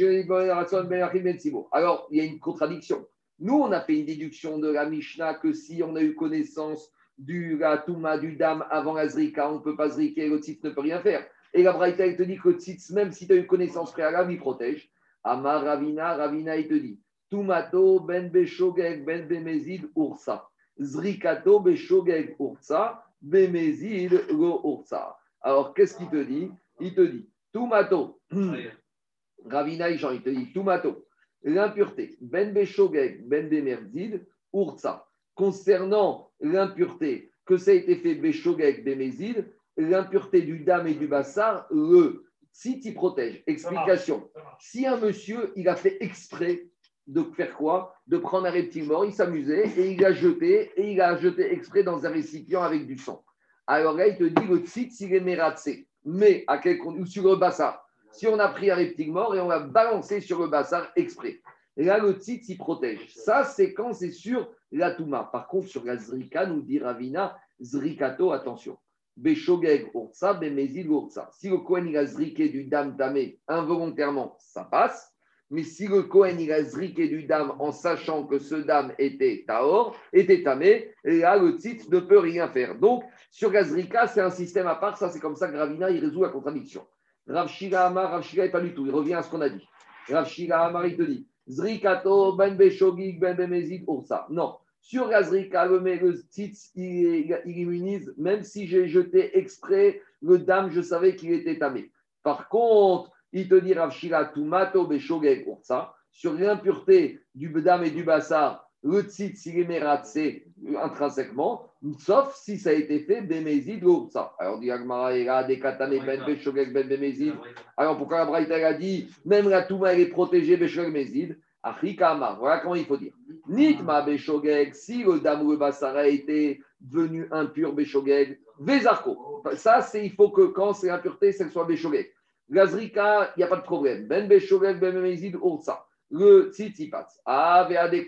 [1.71, 3.05] Alors, il y a une contradiction.
[3.39, 6.91] Nous, on a fait une déduction de la Mishnah que si on a eu connaissance
[7.21, 11.01] du la du Dam avant la Zrika, on ne peut pas tzitz ne peut rien
[11.01, 11.25] faire.
[11.53, 14.39] Et la Braïta, elle te dit que même si tu as eu connaissance préalable, il
[14.39, 14.89] protège.
[15.23, 16.99] Amar Ravina, Ravina, il te dit
[17.29, 20.47] Tumato, ben beshogeg, ben bemezid, ursa.
[20.79, 25.17] Zrikato beshogeg ursa, bemezid lo ursa.
[25.41, 26.49] Alors, qu'est-ce qu'il te dit?
[26.79, 28.19] Il te dit Tumato.
[29.45, 31.05] Ravina, il te dit Tumato.
[31.43, 32.17] L'impureté.
[32.21, 35.07] Ben Beshogeg, Ben Bemerzid, Urza.
[35.35, 39.45] Concernant l'impureté, que ça a été fait Beshogeg, Bemezid,
[39.77, 43.43] l'impureté du dame et du bassar, le tzitz, protège.
[43.47, 44.29] Explication.
[44.59, 46.67] Si un monsieur, il a fait exprès
[47.07, 47.93] de faire quoi?
[48.07, 51.51] De prendre un reptile mort, il s'amusait et il a jeté, et il a jeté
[51.53, 53.23] exprès dans un récipient avec du sang.
[53.67, 55.87] Alors là, il te dit le tzitz, il est mératsé.
[56.03, 57.85] Mais à quel ou sur le bassar.
[58.11, 61.41] Si on a pris un reptile mort et on l'a balancé sur le bassar exprès.
[61.77, 62.17] Et là, le
[62.57, 63.13] protège.
[63.15, 65.29] Ça, c'est quand c'est sur la touma.
[65.31, 68.77] Par contre, sur la zrika, nous dit Ravina, zrikato, attention.
[69.17, 71.29] Beshogeg urtsa, bemezil urtsa.
[71.31, 75.13] Si le Kohen il a zriqué du dam tamé involontairement, ça passe.
[75.49, 79.43] Mais si le Kohen il a zriqué du dam en sachant que ce dam était
[79.45, 82.75] taor, était tamé, là le tzitz ne peut rien faire.
[82.79, 84.97] Donc sur la zrika, c'est un système à part.
[84.97, 86.87] Ça, c'est comme ça que Ravina il résout la contradiction.
[87.27, 88.85] Rav Shira Amar, Rav Shira pas du tout.
[88.85, 89.67] Il revient à ce qu'on a dit.
[90.09, 94.27] Rav Shira Amar, il te dit Zrikato, ben beshogig, ben bemezid, ursa.
[94.29, 94.55] Non.
[94.81, 100.71] Sur la zrika, le, le tzitz, il, immunise, même si j'ai jeté exprès le dame,
[100.71, 101.91] je savais qu'il était tamé.
[102.23, 105.93] Par contre, il te dit Rav Shira, Tumato, beshogeg, ursa.
[106.11, 110.47] Sur l'impureté du dame et du bassar, le tzitz, il est mératsé
[110.81, 111.69] intrinsèquement,
[111.99, 114.33] sauf si ça a été fait Bemezid ou ça.
[114.39, 117.33] Alors, dit Agmara, il a des katane ben ben Bemezid.
[117.77, 122.37] Alors, pourquoi la Braïta a dit, même la Touma, elle est protégée beshogeg Mezid Afrikama,
[122.39, 123.13] voilà comment il faut dire.
[123.47, 129.43] Nitma beshogeg, si le dame ou a été devenu impur beshogeg, vezarko.
[129.55, 132.11] Ça, c'est il faut que quand c'est impureté, c'est soit beshogeg.
[132.49, 134.07] Gazrika, il n'y a pas de problème.
[134.07, 137.07] Ben beshogeg ben Bemezid ursa le tzitzipat.
[137.25, 138.05] Ah, mais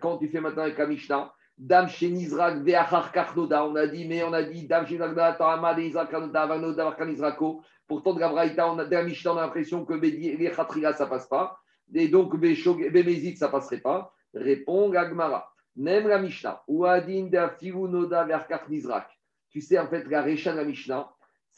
[0.00, 4.22] quand tu fais maintenant avec la Mishnah, Dam Shenizrak Veachar Karnoda, on a dit, mais
[4.24, 7.62] on a dit Dam Shenizrak Ta'ama Deizrak Karnoda, Vanoda Varkanizrako.
[7.86, 10.92] Pourtant, de la Braïta, on a, de la Mishnah, on a l'impression que les Khatriga,
[10.92, 11.58] ça passe pas.
[11.94, 14.12] Et donc, Bemezit, ça passerait pas.
[14.34, 15.48] Répond Gagmara.
[15.76, 19.08] Même la Mishnah, Ouadin de Firunoda Verkar Nizrak.
[19.50, 21.10] Tu sais, en fait, la Recha de la Mishnah,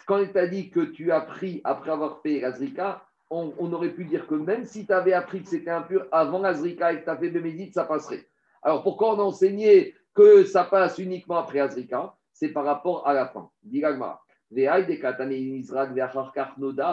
[0.07, 4.05] quand il t'a dit que tu as pris après avoir fait Razrika, on, aurait pu
[4.05, 7.11] dire que même si tu avais appris que c'était impur avant Azrika et que tu
[7.11, 8.27] as fait Bémédite, ça passerait.
[8.63, 12.15] Alors pourquoi on a enseigné que ça passe uniquement après Azrika?
[12.33, 13.51] C'est par rapport à la fin.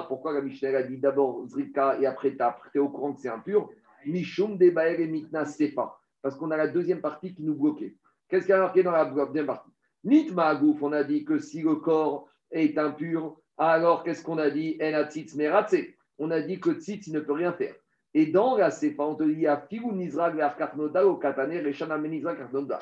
[0.07, 2.43] Pourquoi la Mishnah a dit d'abord Zrika et après tu
[2.75, 3.69] es au courant que c'est impur?
[4.05, 5.97] Mishum et Mitna Sefa.
[6.21, 7.95] Parce qu'on a la deuxième partie qui nous bloquait.
[8.27, 9.71] Qu'est-ce qu'il y a marqué dans la deuxième partie?
[10.03, 14.49] Nitma Agouf, on a dit que si le corps est impur, alors qu'est-ce qu'on a
[14.49, 14.77] dit?
[14.81, 17.75] Enatzitz Meratze on a dit que Tzitz, il ne peut rien faire.
[18.13, 19.45] Et dans la Sefa, on te dit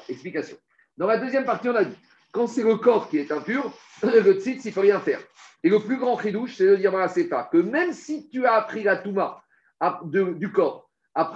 [0.09, 0.57] Explication.
[0.95, 1.97] Dans la deuxième partie, on a dit
[2.33, 3.71] quand c'est le corps qui est impur,
[4.03, 5.19] le tzitz, il ne peut rien faire.
[5.63, 8.45] Et le plus grand chidouche, c'est de dire dans la Sefa que même si tu
[8.45, 9.41] as appris la touma
[10.03, 10.89] du corps,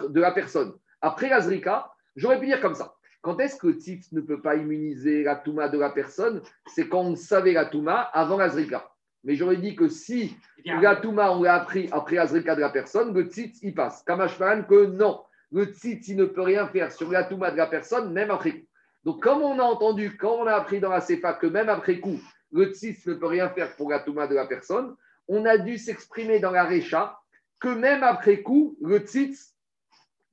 [0.09, 2.95] de la personne, après la zrika, j'aurais pu dire comme ça.
[3.21, 6.41] Quand est-ce que tzitz ne peut pas immuniser la touma de la personne?
[6.65, 8.89] C'est quand on savait la touma avant la zrika.
[9.27, 13.13] Mais j'aurais dit que si la Touma, on l'a appris après Azrika de la personne,
[13.13, 14.01] le tzitz, il passe.
[14.03, 15.21] Kamashman, que non.
[15.51, 18.53] Le tzitz, il ne peut rien faire sur la Touma de la personne, même après
[18.53, 18.65] coup.
[19.03, 21.99] Donc, comme on a entendu, quand on a appris dans la CEFA que même après
[21.99, 22.21] coup,
[22.53, 24.95] le tzitz ne peut rien faire pour la Touma de la personne,
[25.27, 27.19] on a dû s'exprimer dans la Récha
[27.59, 29.53] que même après coup, le tzitz,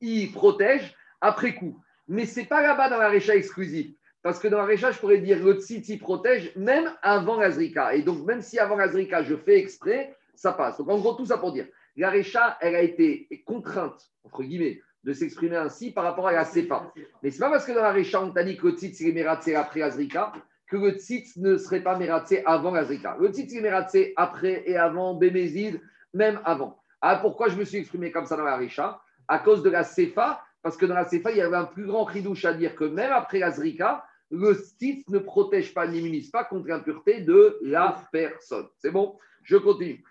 [0.02, 1.82] il protège après coup.
[2.06, 3.92] Mais ce n'est pas là-bas dans la Récha exclusive.
[4.24, 7.94] Parce que dans la récha, je pourrais dire le tzitzi protège même avant l'azrika.
[7.94, 10.78] Et donc, même si avant l'azrika, je fais exprès, ça passe.
[10.78, 14.80] Donc, en gros, tout ça pour dire, la récha, elle a été contrainte, entre guillemets,
[15.04, 16.90] de s'exprimer ainsi par rapport à la sefa.
[17.22, 19.02] Mais ce n'est pas parce que dans la récha, on t'a dit que le tzitz
[19.02, 20.32] est mératsé après l'azrika
[20.68, 23.18] que le tzitz ne serait pas mératsé avant l'azrika.
[23.20, 25.82] Le tzitz est mératsé après et avant, bémézid,
[26.14, 26.80] même avant.
[27.02, 29.84] Ah, pourquoi je me suis exprimé comme ça dans la récha À cause de la
[29.84, 32.74] sefa, parce que dans la sefa, il y avait un plus grand ridouche à dire
[32.74, 38.02] que même après l'azrika, le stitch ne protège pas, n'immunise pas contre l'impureté de la
[38.12, 38.66] personne.
[38.78, 39.18] C'est bon?
[39.42, 40.02] Je continue.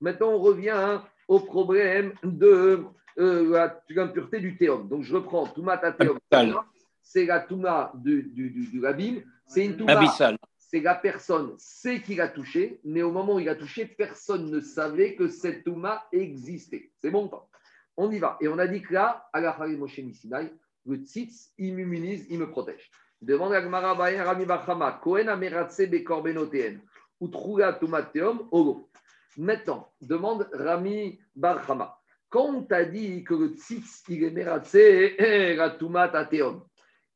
[0.00, 2.84] Maintenant, on revient hein, au problème de
[3.18, 4.88] euh, l'impureté du théum.
[4.88, 6.18] Donc, je reprends Tumatateum.
[7.02, 10.00] C'est la Touma du, du, du, C'est une Touma.
[10.58, 14.50] C'est la personne sait qu'il a touché, mais au moment où il a touché, personne
[14.50, 16.90] ne savait que cette Touma existait.
[17.00, 17.30] C'est bon
[17.96, 18.36] On y va.
[18.40, 20.52] Et on a dit que là, à la Moshe Sinai,
[20.86, 22.90] le tzitz, il m'immunise, il me protège.
[23.20, 26.80] Demande à Gmara Rami Bachama, Kohen Ameratse Bekorbenoteen,
[27.20, 28.90] Utruga Tumateum, Ogo.
[29.36, 31.98] Maintenant, demande Rami Barhama.
[32.28, 34.76] Quand on t'a dit que le tzitz, il est meratse,
[35.56, 36.64] la tumat ateum,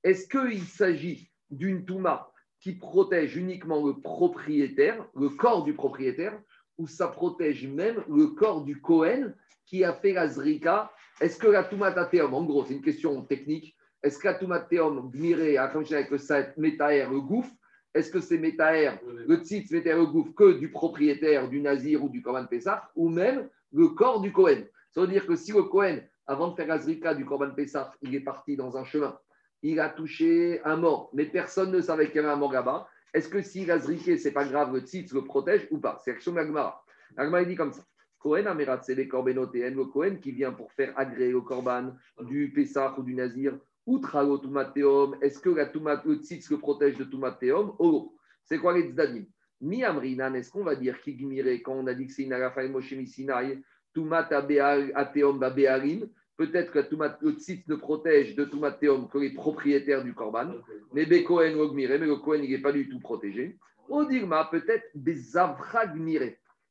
[0.02, 2.30] est-ce qu'il s'agit d'une touma
[2.60, 6.40] qui protège uniquement le propriétaire, le corps du propriétaire,
[6.78, 9.32] ou ça protège même le corps du Cohen
[9.66, 10.26] qui a fait la
[11.20, 15.58] Est-ce que la Toumatathéum, en gros, c'est une question technique, est-ce que la Toumatathéum, Gmiré,
[15.58, 17.52] avec le Saet, Métaer, le gouffre,
[17.94, 22.08] est-ce que c'est Métaer, le tzitz, Métaer, le gouffre, que du propriétaire, du Nazir ou
[22.08, 25.64] du Korban Pessah, ou même le corps du Cohen Ça veut dire que si le
[25.64, 29.18] Cohen, avant de faire la zrika du Korban Pessah, il est parti dans un chemin,
[29.62, 32.88] il a touché un mort, mais personne ne savait qu'il y avait un mort là-bas,
[33.14, 35.98] est-ce que s'il a zriqué, c'est pas grave, le tzitz le protège ou pas?
[36.04, 36.84] C'est l'action de l'Agmara.
[37.46, 37.82] Dit comme ça.
[38.18, 42.52] Kohen Amerat, c'est les Korbenotéen, le Kohen qui vient pour faire agréer au Korban du
[42.52, 43.56] Pessah ou du Nazir,
[43.86, 48.58] outre au Tumateum, est-ce que la tumat, le tzitz le protège de Tumateum Oh, c'est
[48.58, 49.24] quoi les Tzdadim
[49.60, 52.64] Mi Amrinan, est-ce qu'on va dire Kigmire, quand on a dit que c'est une Arafa
[52.64, 53.62] et Moshe Misinaï,
[53.94, 56.08] Tumat Ateom Babearim,
[56.38, 56.78] Peut-être que
[57.20, 60.52] le tzitz ne protège de Tumateum que les propriétaires du Korban,
[60.94, 63.58] mais Bekohen Ogmire, mais le Kohen n'est pas du tout protégé.
[63.88, 65.82] Odigma, peut-être Bezavra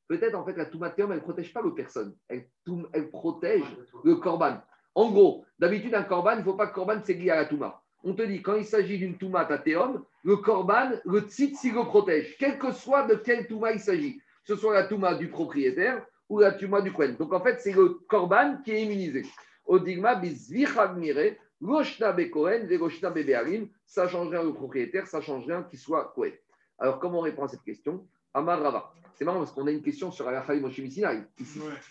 [0.08, 2.48] Peut-être en fait la Tumateum, elle ne protège pas le personne, elle,
[2.94, 3.66] elle protège
[4.06, 4.62] le Korban.
[4.96, 7.84] En gros, d'habitude, un Korban, il ne faut pas que Korban s'aiguille à la Touma.
[8.06, 11.84] On te dit, quand il s'agit d'une Touma Tateum, le Korban, le tzitz, il le
[11.84, 15.28] protège, quel que soit de quelle Touma il s'agit, que ce soit la Touma du
[15.28, 17.18] propriétaire ou la Touma du Kohen.
[17.18, 19.26] Donc en fait, c'est le Korban qui est immunisé.
[19.68, 25.80] Odigma bizvichagmire, Goshna Bekohen, Goshna Bebearim, ça change rien au propriétaire, ça change rien qu'il
[25.80, 26.34] soit Kohen.
[26.80, 28.08] Alors, comment on répond à cette question?
[28.34, 28.92] Amar Rava.
[29.16, 31.04] C'est marrant parce qu'on a une question sur la Moshe ici.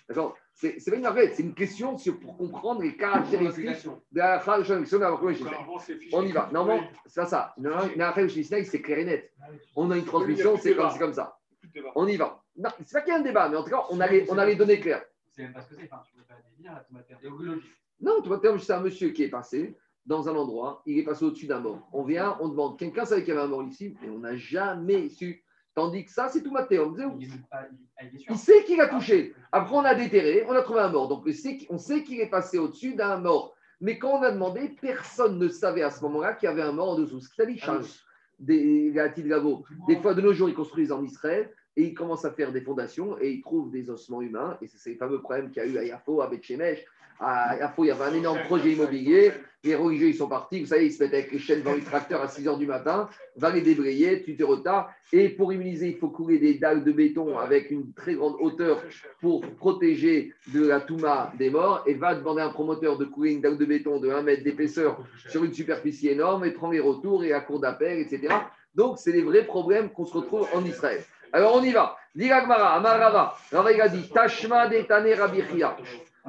[0.09, 4.41] D'accord C'est pas une arrête, c'est une question sur, pour comprendre les caractéristiques de la
[6.13, 6.49] On y va.
[6.53, 7.53] Normalement, c'est ça.
[7.59, 9.33] La Khaïm c'est clair et net.
[9.75, 11.37] On a une transmission, c'est comme, comme ça.
[11.97, 12.41] On y va.
[12.85, 14.39] C'est pas qu'il y a un débat, mais en tout cas, on a les, on
[14.39, 15.05] a les données claires.
[15.37, 15.85] C'est même pas ce que c'est.
[15.85, 17.61] Enfin, tu peux pas dire la tomateum.
[18.01, 19.77] Non, tomateum, c'est un monsieur qui est passé
[20.07, 21.89] dans un endroit, il est passé au-dessus d'un mort.
[21.93, 24.37] On vient, on demande, quelqu'un savait qu'il y avait un mort ici, et on n'a
[24.37, 25.43] jamais su.
[25.75, 26.97] Tandis que ça, c'est tout tomateum.
[28.31, 29.35] Il sait qu'il a touché.
[29.53, 31.09] Après, on a déterré, on a trouvé un mort.
[31.09, 31.27] Donc,
[31.69, 33.55] on sait qu'il est passé au-dessus d'un mort.
[33.81, 36.73] Mais quand on a demandé, personne ne savait à ce moment-là qu'il y avait un
[36.73, 37.21] mort en dessous.
[37.21, 37.81] Ce qui dit, ah
[38.39, 42.53] des, des fois, de nos jours, ils construisent en Israël et il commence à faire
[42.53, 44.57] des fondations et il trouve des ossements humains.
[44.63, 46.85] Et c'est le fameux problème qu'il y a eu à Yafo, à Betchemesh.
[47.21, 49.33] À Yafo, il y avait un énorme projet immobilier.
[49.63, 50.61] Les religieux, ils sont partis.
[50.61, 52.67] Vous savez, ils se mettent avec les chaînes dans les tracteurs à 6 h du
[52.67, 53.09] matin.
[53.37, 54.87] Va les débrayer, tu te retardes.
[55.13, 58.83] Et pour immuniser, il faut couler des dalles de béton avec une très grande hauteur
[59.21, 61.83] pour protéger de la touma des morts.
[61.87, 64.45] Et va demander à un promoteur de couler une dalle de béton de 1 mètre
[64.45, 68.35] d'épaisseur sur une superficie énorme et prend les retours et la cour d'appel, etc.
[68.75, 71.03] Donc, c'est les vrais problèmes qu'on se retrouve en Israël.
[71.37, 71.99] Alors on y va.
[72.15, 75.77] Diragmara, Amarava, Rava a dit Tashma detane Rabichia.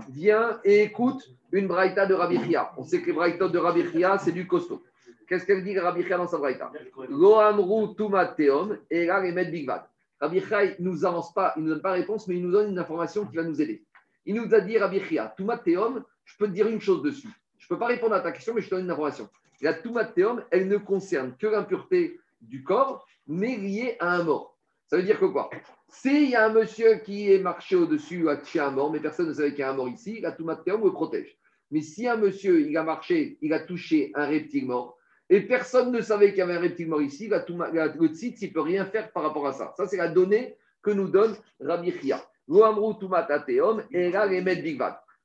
[0.10, 1.24] Viens et écoute
[1.54, 2.74] une braïta de Rabichia.
[2.76, 4.84] On sait que les braïtas de Rabichia, c'est du costaud.
[5.26, 6.74] Qu'est-ce qu'elle dit Rabichia dans sa braïta?
[7.08, 9.88] Loamru tumateom et là les bigvad.
[10.20, 12.52] Rabichia, il ne nous avance pas, il ne nous donne pas réponse, mais il nous
[12.52, 13.86] donne une information qui va nous aider.
[14.26, 17.30] Il nous a dit Rabichia, tumateom, je peux te dire une chose dessus.
[17.60, 19.30] Je ne peux pas répondre à ta question, mais je te donne une information.
[19.62, 24.57] La tumateom, elle ne concerne que l'impureté du corps, mais liée à un mort.
[24.88, 25.50] Ça veut dire que quoi?
[25.90, 29.28] S'il y a un monsieur qui est marché au-dessus, a tué un mort, mais personne
[29.28, 31.38] ne savait qu'il y a un mort ici, la Toumateum le protège.
[31.72, 34.98] Mais si un monsieur, il a marché, il a touché un reptile mort,
[35.30, 38.48] et personne ne savait qu'il y avait un reptile mort ici, la, le tzitz, il
[38.48, 39.74] ne peut rien faire par rapport à ça.
[39.76, 42.24] Ça, c'est la donnée que nous donne Rabbi Chia.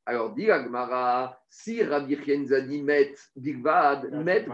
[0.05, 4.45] Alors, dit Agmara, si Rabbi Chia nous a dit met bigvad, met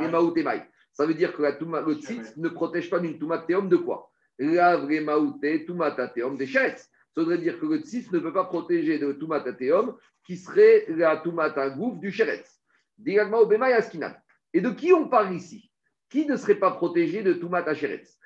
[0.92, 4.10] Ça veut dire que la le tzitz ne protège pas d'une tumateum de quoi?
[4.38, 6.88] La vraie maouté, tumatateum des chaises.
[7.14, 11.16] Ça voudrait dire que le tzif ne peut pas protéger de tumatateum qui serait la
[11.16, 12.60] tumatagouf du chéretz.
[13.06, 15.70] Et de qui on parle ici?
[16.08, 18.18] Qui ne serait pas protégé de tumata chéretz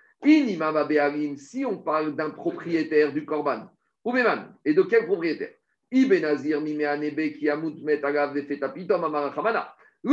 [1.37, 3.69] si on parle d'un propriétaire du korban,
[4.05, 4.17] ou
[4.65, 5.53] et de quel propriétaire?
[5.91, 6.21] Le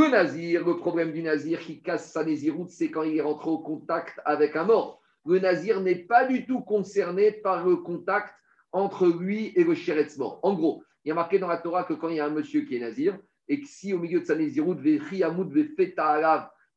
[0.08, 3.58] nazir, le problème du nazir qui casse sa naziroute, c'est quand il est rentré au
[3.58, 8.34] contact avec un mort le nazir n'est pas du tout concerné par le contact
[8.72, 10.40] entre lui et le chéretz mort.
[10.42, 12.30] En gros, il y a marqué dans la Torah que quand il y a un
[12.30, 13.18] monsieur qui est nazir,
[13.48, 14.78] et que si au milieu de sa naziroute,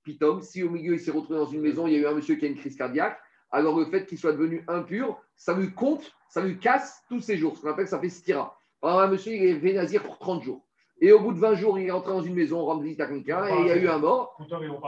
[0.03, 2.13] pitom, si au milieu il s'est retrouvé dans une maison, il y a eu un
[2.13, 3.17] monsieur qui a une crise cardiaque,
[3.51, 7.37] alors le fait qu'il soit devenu impur, ça lui compte, ça lui casse tous ses
[7.37, 7.55] jours.
[7.55, 8.57] Ce qu'on appelle, ça fait stira.
[8.81, 10.65] Alors un monsieur, il est nazir pour 30 jours.
[10.99, 13.05] Et au bout de 20 jours, il est rentré dans une maison, rendre visite à
[13.07, 14.37] quelqu'un, et il y a eu un mort.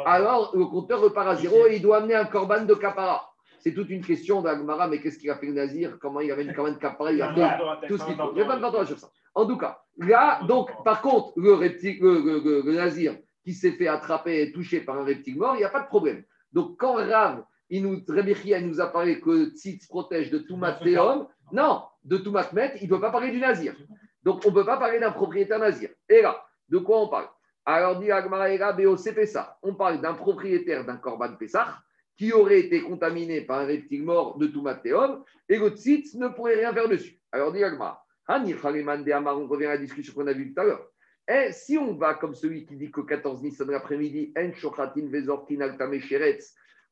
[0.05, 3.34] Alors le compteur repart à zéro et il doit amener un corban de capara.
[3.65, 5.97] C'est toute une question d'Agmara, mais qu'est-ce qu'il a fait le Nazir?
[5.99, 8.29] Comment il avait une quand même capara Il a fait tout ce qu'il faut.
[8.33, 9.09] Il n'y a pas de sur ça.
[9.33, 14.43] En tout cas, là, donc, par contre, le, reptile, le, Nazir qui s'est fait attraper
[14.43, 16.23] et toucher par un reptile mort, il n'y a pas de problème.
[16.53, 21.27] Donc, quand Rav, il nous, il nous a parlé que Tzitz protège de tout Théom.
[21.51, 23.73] Non, de tout Met, il ne peut pas parler du Nazir.
[24.21, 25.89] Donc, on ne peut pas parler d'un propriétaire Nazir.
[26.07, 26.39] Et là,
[26.69, 27.29] de quoi on parle?
[27.65, 29.57] Alors, dit Agmara BOC Pessah.
[29.63, 31.79] On parle d'un propriétaire d'un Korban Pessah
[32.17, 36.29] qui aurait été contaminé par un reptile mort de tout Théom et le Tzitz ne
[36.29, 37.19] pourrait rien faire dessus.
[37.31, 38.05] Alors, dit Agmara.
[38.27, 40.87] On revient à la discussion qu'on a vue tout à l'heure.
[41.27, 44.33] Et si on va comme celui qui dit que 14 Nissan l'après-midi,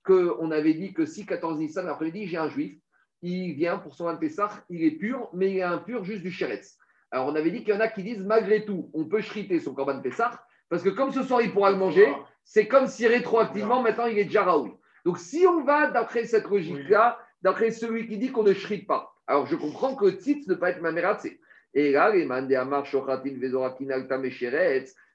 [0.04, 2.78] qu'on avait dit que si 14 Nissan l'après-midi, j'ai un juif,
[3.22, 6.78] il vient pour son Pessah, il est pur, mais il est impur juste du Sheretz.
[7.10, 9.60] Alors on avait dit qu'il y en a qui disent malgré tout, on peut shriter
[9.60, 12.12] son Korban Pessah, parce que comme ce soir il pourra le manger,
[12.44, 14.72] c'est comme si rétroactivement maintenant il est déjà raoul.
[15.06, 19.14] Donc si on va d'après cette logique-là, d'après celui qui dit qu'on ne shrite pas,
[19.28, 21.40] alors je comprends que Tzitz ne peut pas être Mameratsé.
[21.74, 24.24] Et là, les Mandéamar, Shochatin, Vezoratin, Altam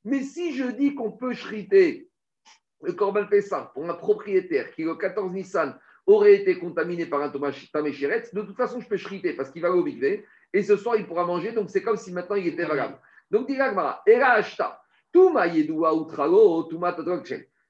[0.04, 2.08] Mais si je dis qu'on peut shriter
[2.82, 7.32] le Korban Pessah pour un propriétaire qui, le 14 Nissan, aurait été contaminé par un
[7.72, 10.24] Taméchéretz, de toute façon, je peux shriter parce qu'il va au mikvé.
[10.52, 11.52] Et ce soir, il pourra manger.
[11.52, 12.98] Donc, c'est comme si maintenant il était valable.
[13.30, 14.80] Donc, dit Gagmara, Era Ashta,
[15.12, 16.96] Tuma Yedua Utralo, Tuma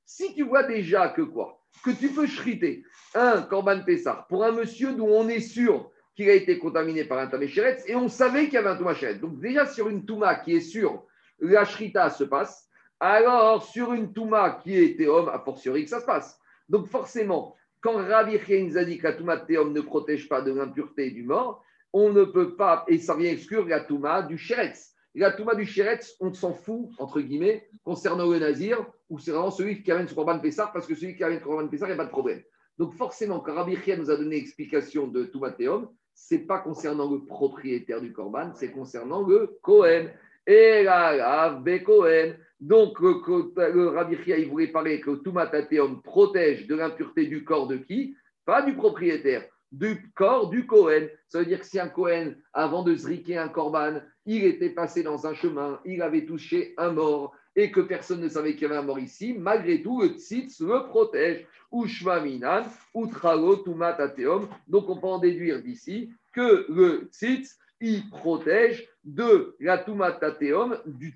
[0.05, 1.58] Si tu vois déjà que quoi?
[1.85, 2.83] Que tu peux shriter
[3.15, 7.19] un Korban Pessah pour un monsieur dont on est sûr qu'il a été contaminé par
[7.19, 9.21] un Taméchéretz et on savait qu'il y avait un Taméchéretz.
[9.21, 11.05] Donc, déjà, sur une Touma qui est sûre,
[11.39, 12.69] la shrita se passe.
[13.01, 16.39] Alors, sur une Touma qui est homme, a fortiori que ça se passe.
[16.69, 20.53] Donc, forcément, quand Rabbi nous a dit que la Touma Théom ne protège pas de
[20.53, 21.63] l'impureté du mort,
[21.93, 24.95] on ne peut pas, et ça vient exclure la Touma du Sheretz.
[25.19, 29.51] La Touma du Sheretz, on s'en fout, entre guillemets, concernant le Nazir, ou c'est vraiment
[29.51, 31.95] celui qui amène son Corban Pessar, parce que celui qui amène son Corban Pessar, il
[31.95, 32.41] n'y a pas de problème.
[32.79, 37.11] Donc forcément, quand Rabbi nous a donné explication de Touma Théom, ce n'est pas concernant
[37.11, 40.11] le propriétaire du Corban, c'est concernant le Kohen.
[40.47, 42.37] Et là, la Kohen.
[42.61, 48.17] Donc, le, Rabbi il voulait parler que Tumatateum protège de l'impureté du corps de qui?
[48.45, 51.07] Pas du propriétaire, du corps du Cohen.
[51.29, 55.03] Ça veut dire que si un Cohen, avant de zriquer un korban, il était passé
[55.03, 58.67] dans un chemin, il avait touché un mort et que personne ne savait qu'il y
[58.67, 61.47] avait un mort ici, malgré tout, le tzitz le protège.
[61.71, 62.65] Ushvaminan,
[62.95, 64.49] utralo tumatateum.
[64.69, 71.15] Donc, on peut en déduire d'ici que le tzitz, il protège de la tumatateum, du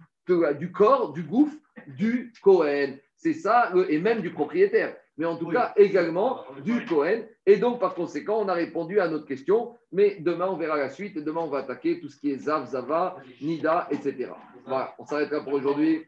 [0.59, 1.57] du corps, du gouffre,
[1.87, 2.97] du Cohen.
[3.17, 4.97] C'est ça, et même du propriétaire.
[5.23, 7.21] Mais en tout cas, également du Cohen.
[7.47, 9.77] Et donc, par conséquent, on a répondu à notre question.
[9.93, 11.17] Mais demain, on verra la suite.
[11.17, 14.33] Et demain, on va attaquer tout ce qui est Zav, Zava, Nida, etc.
[14.67, 16.01] Voilà, on s'arrêtera pour aujourd'hui.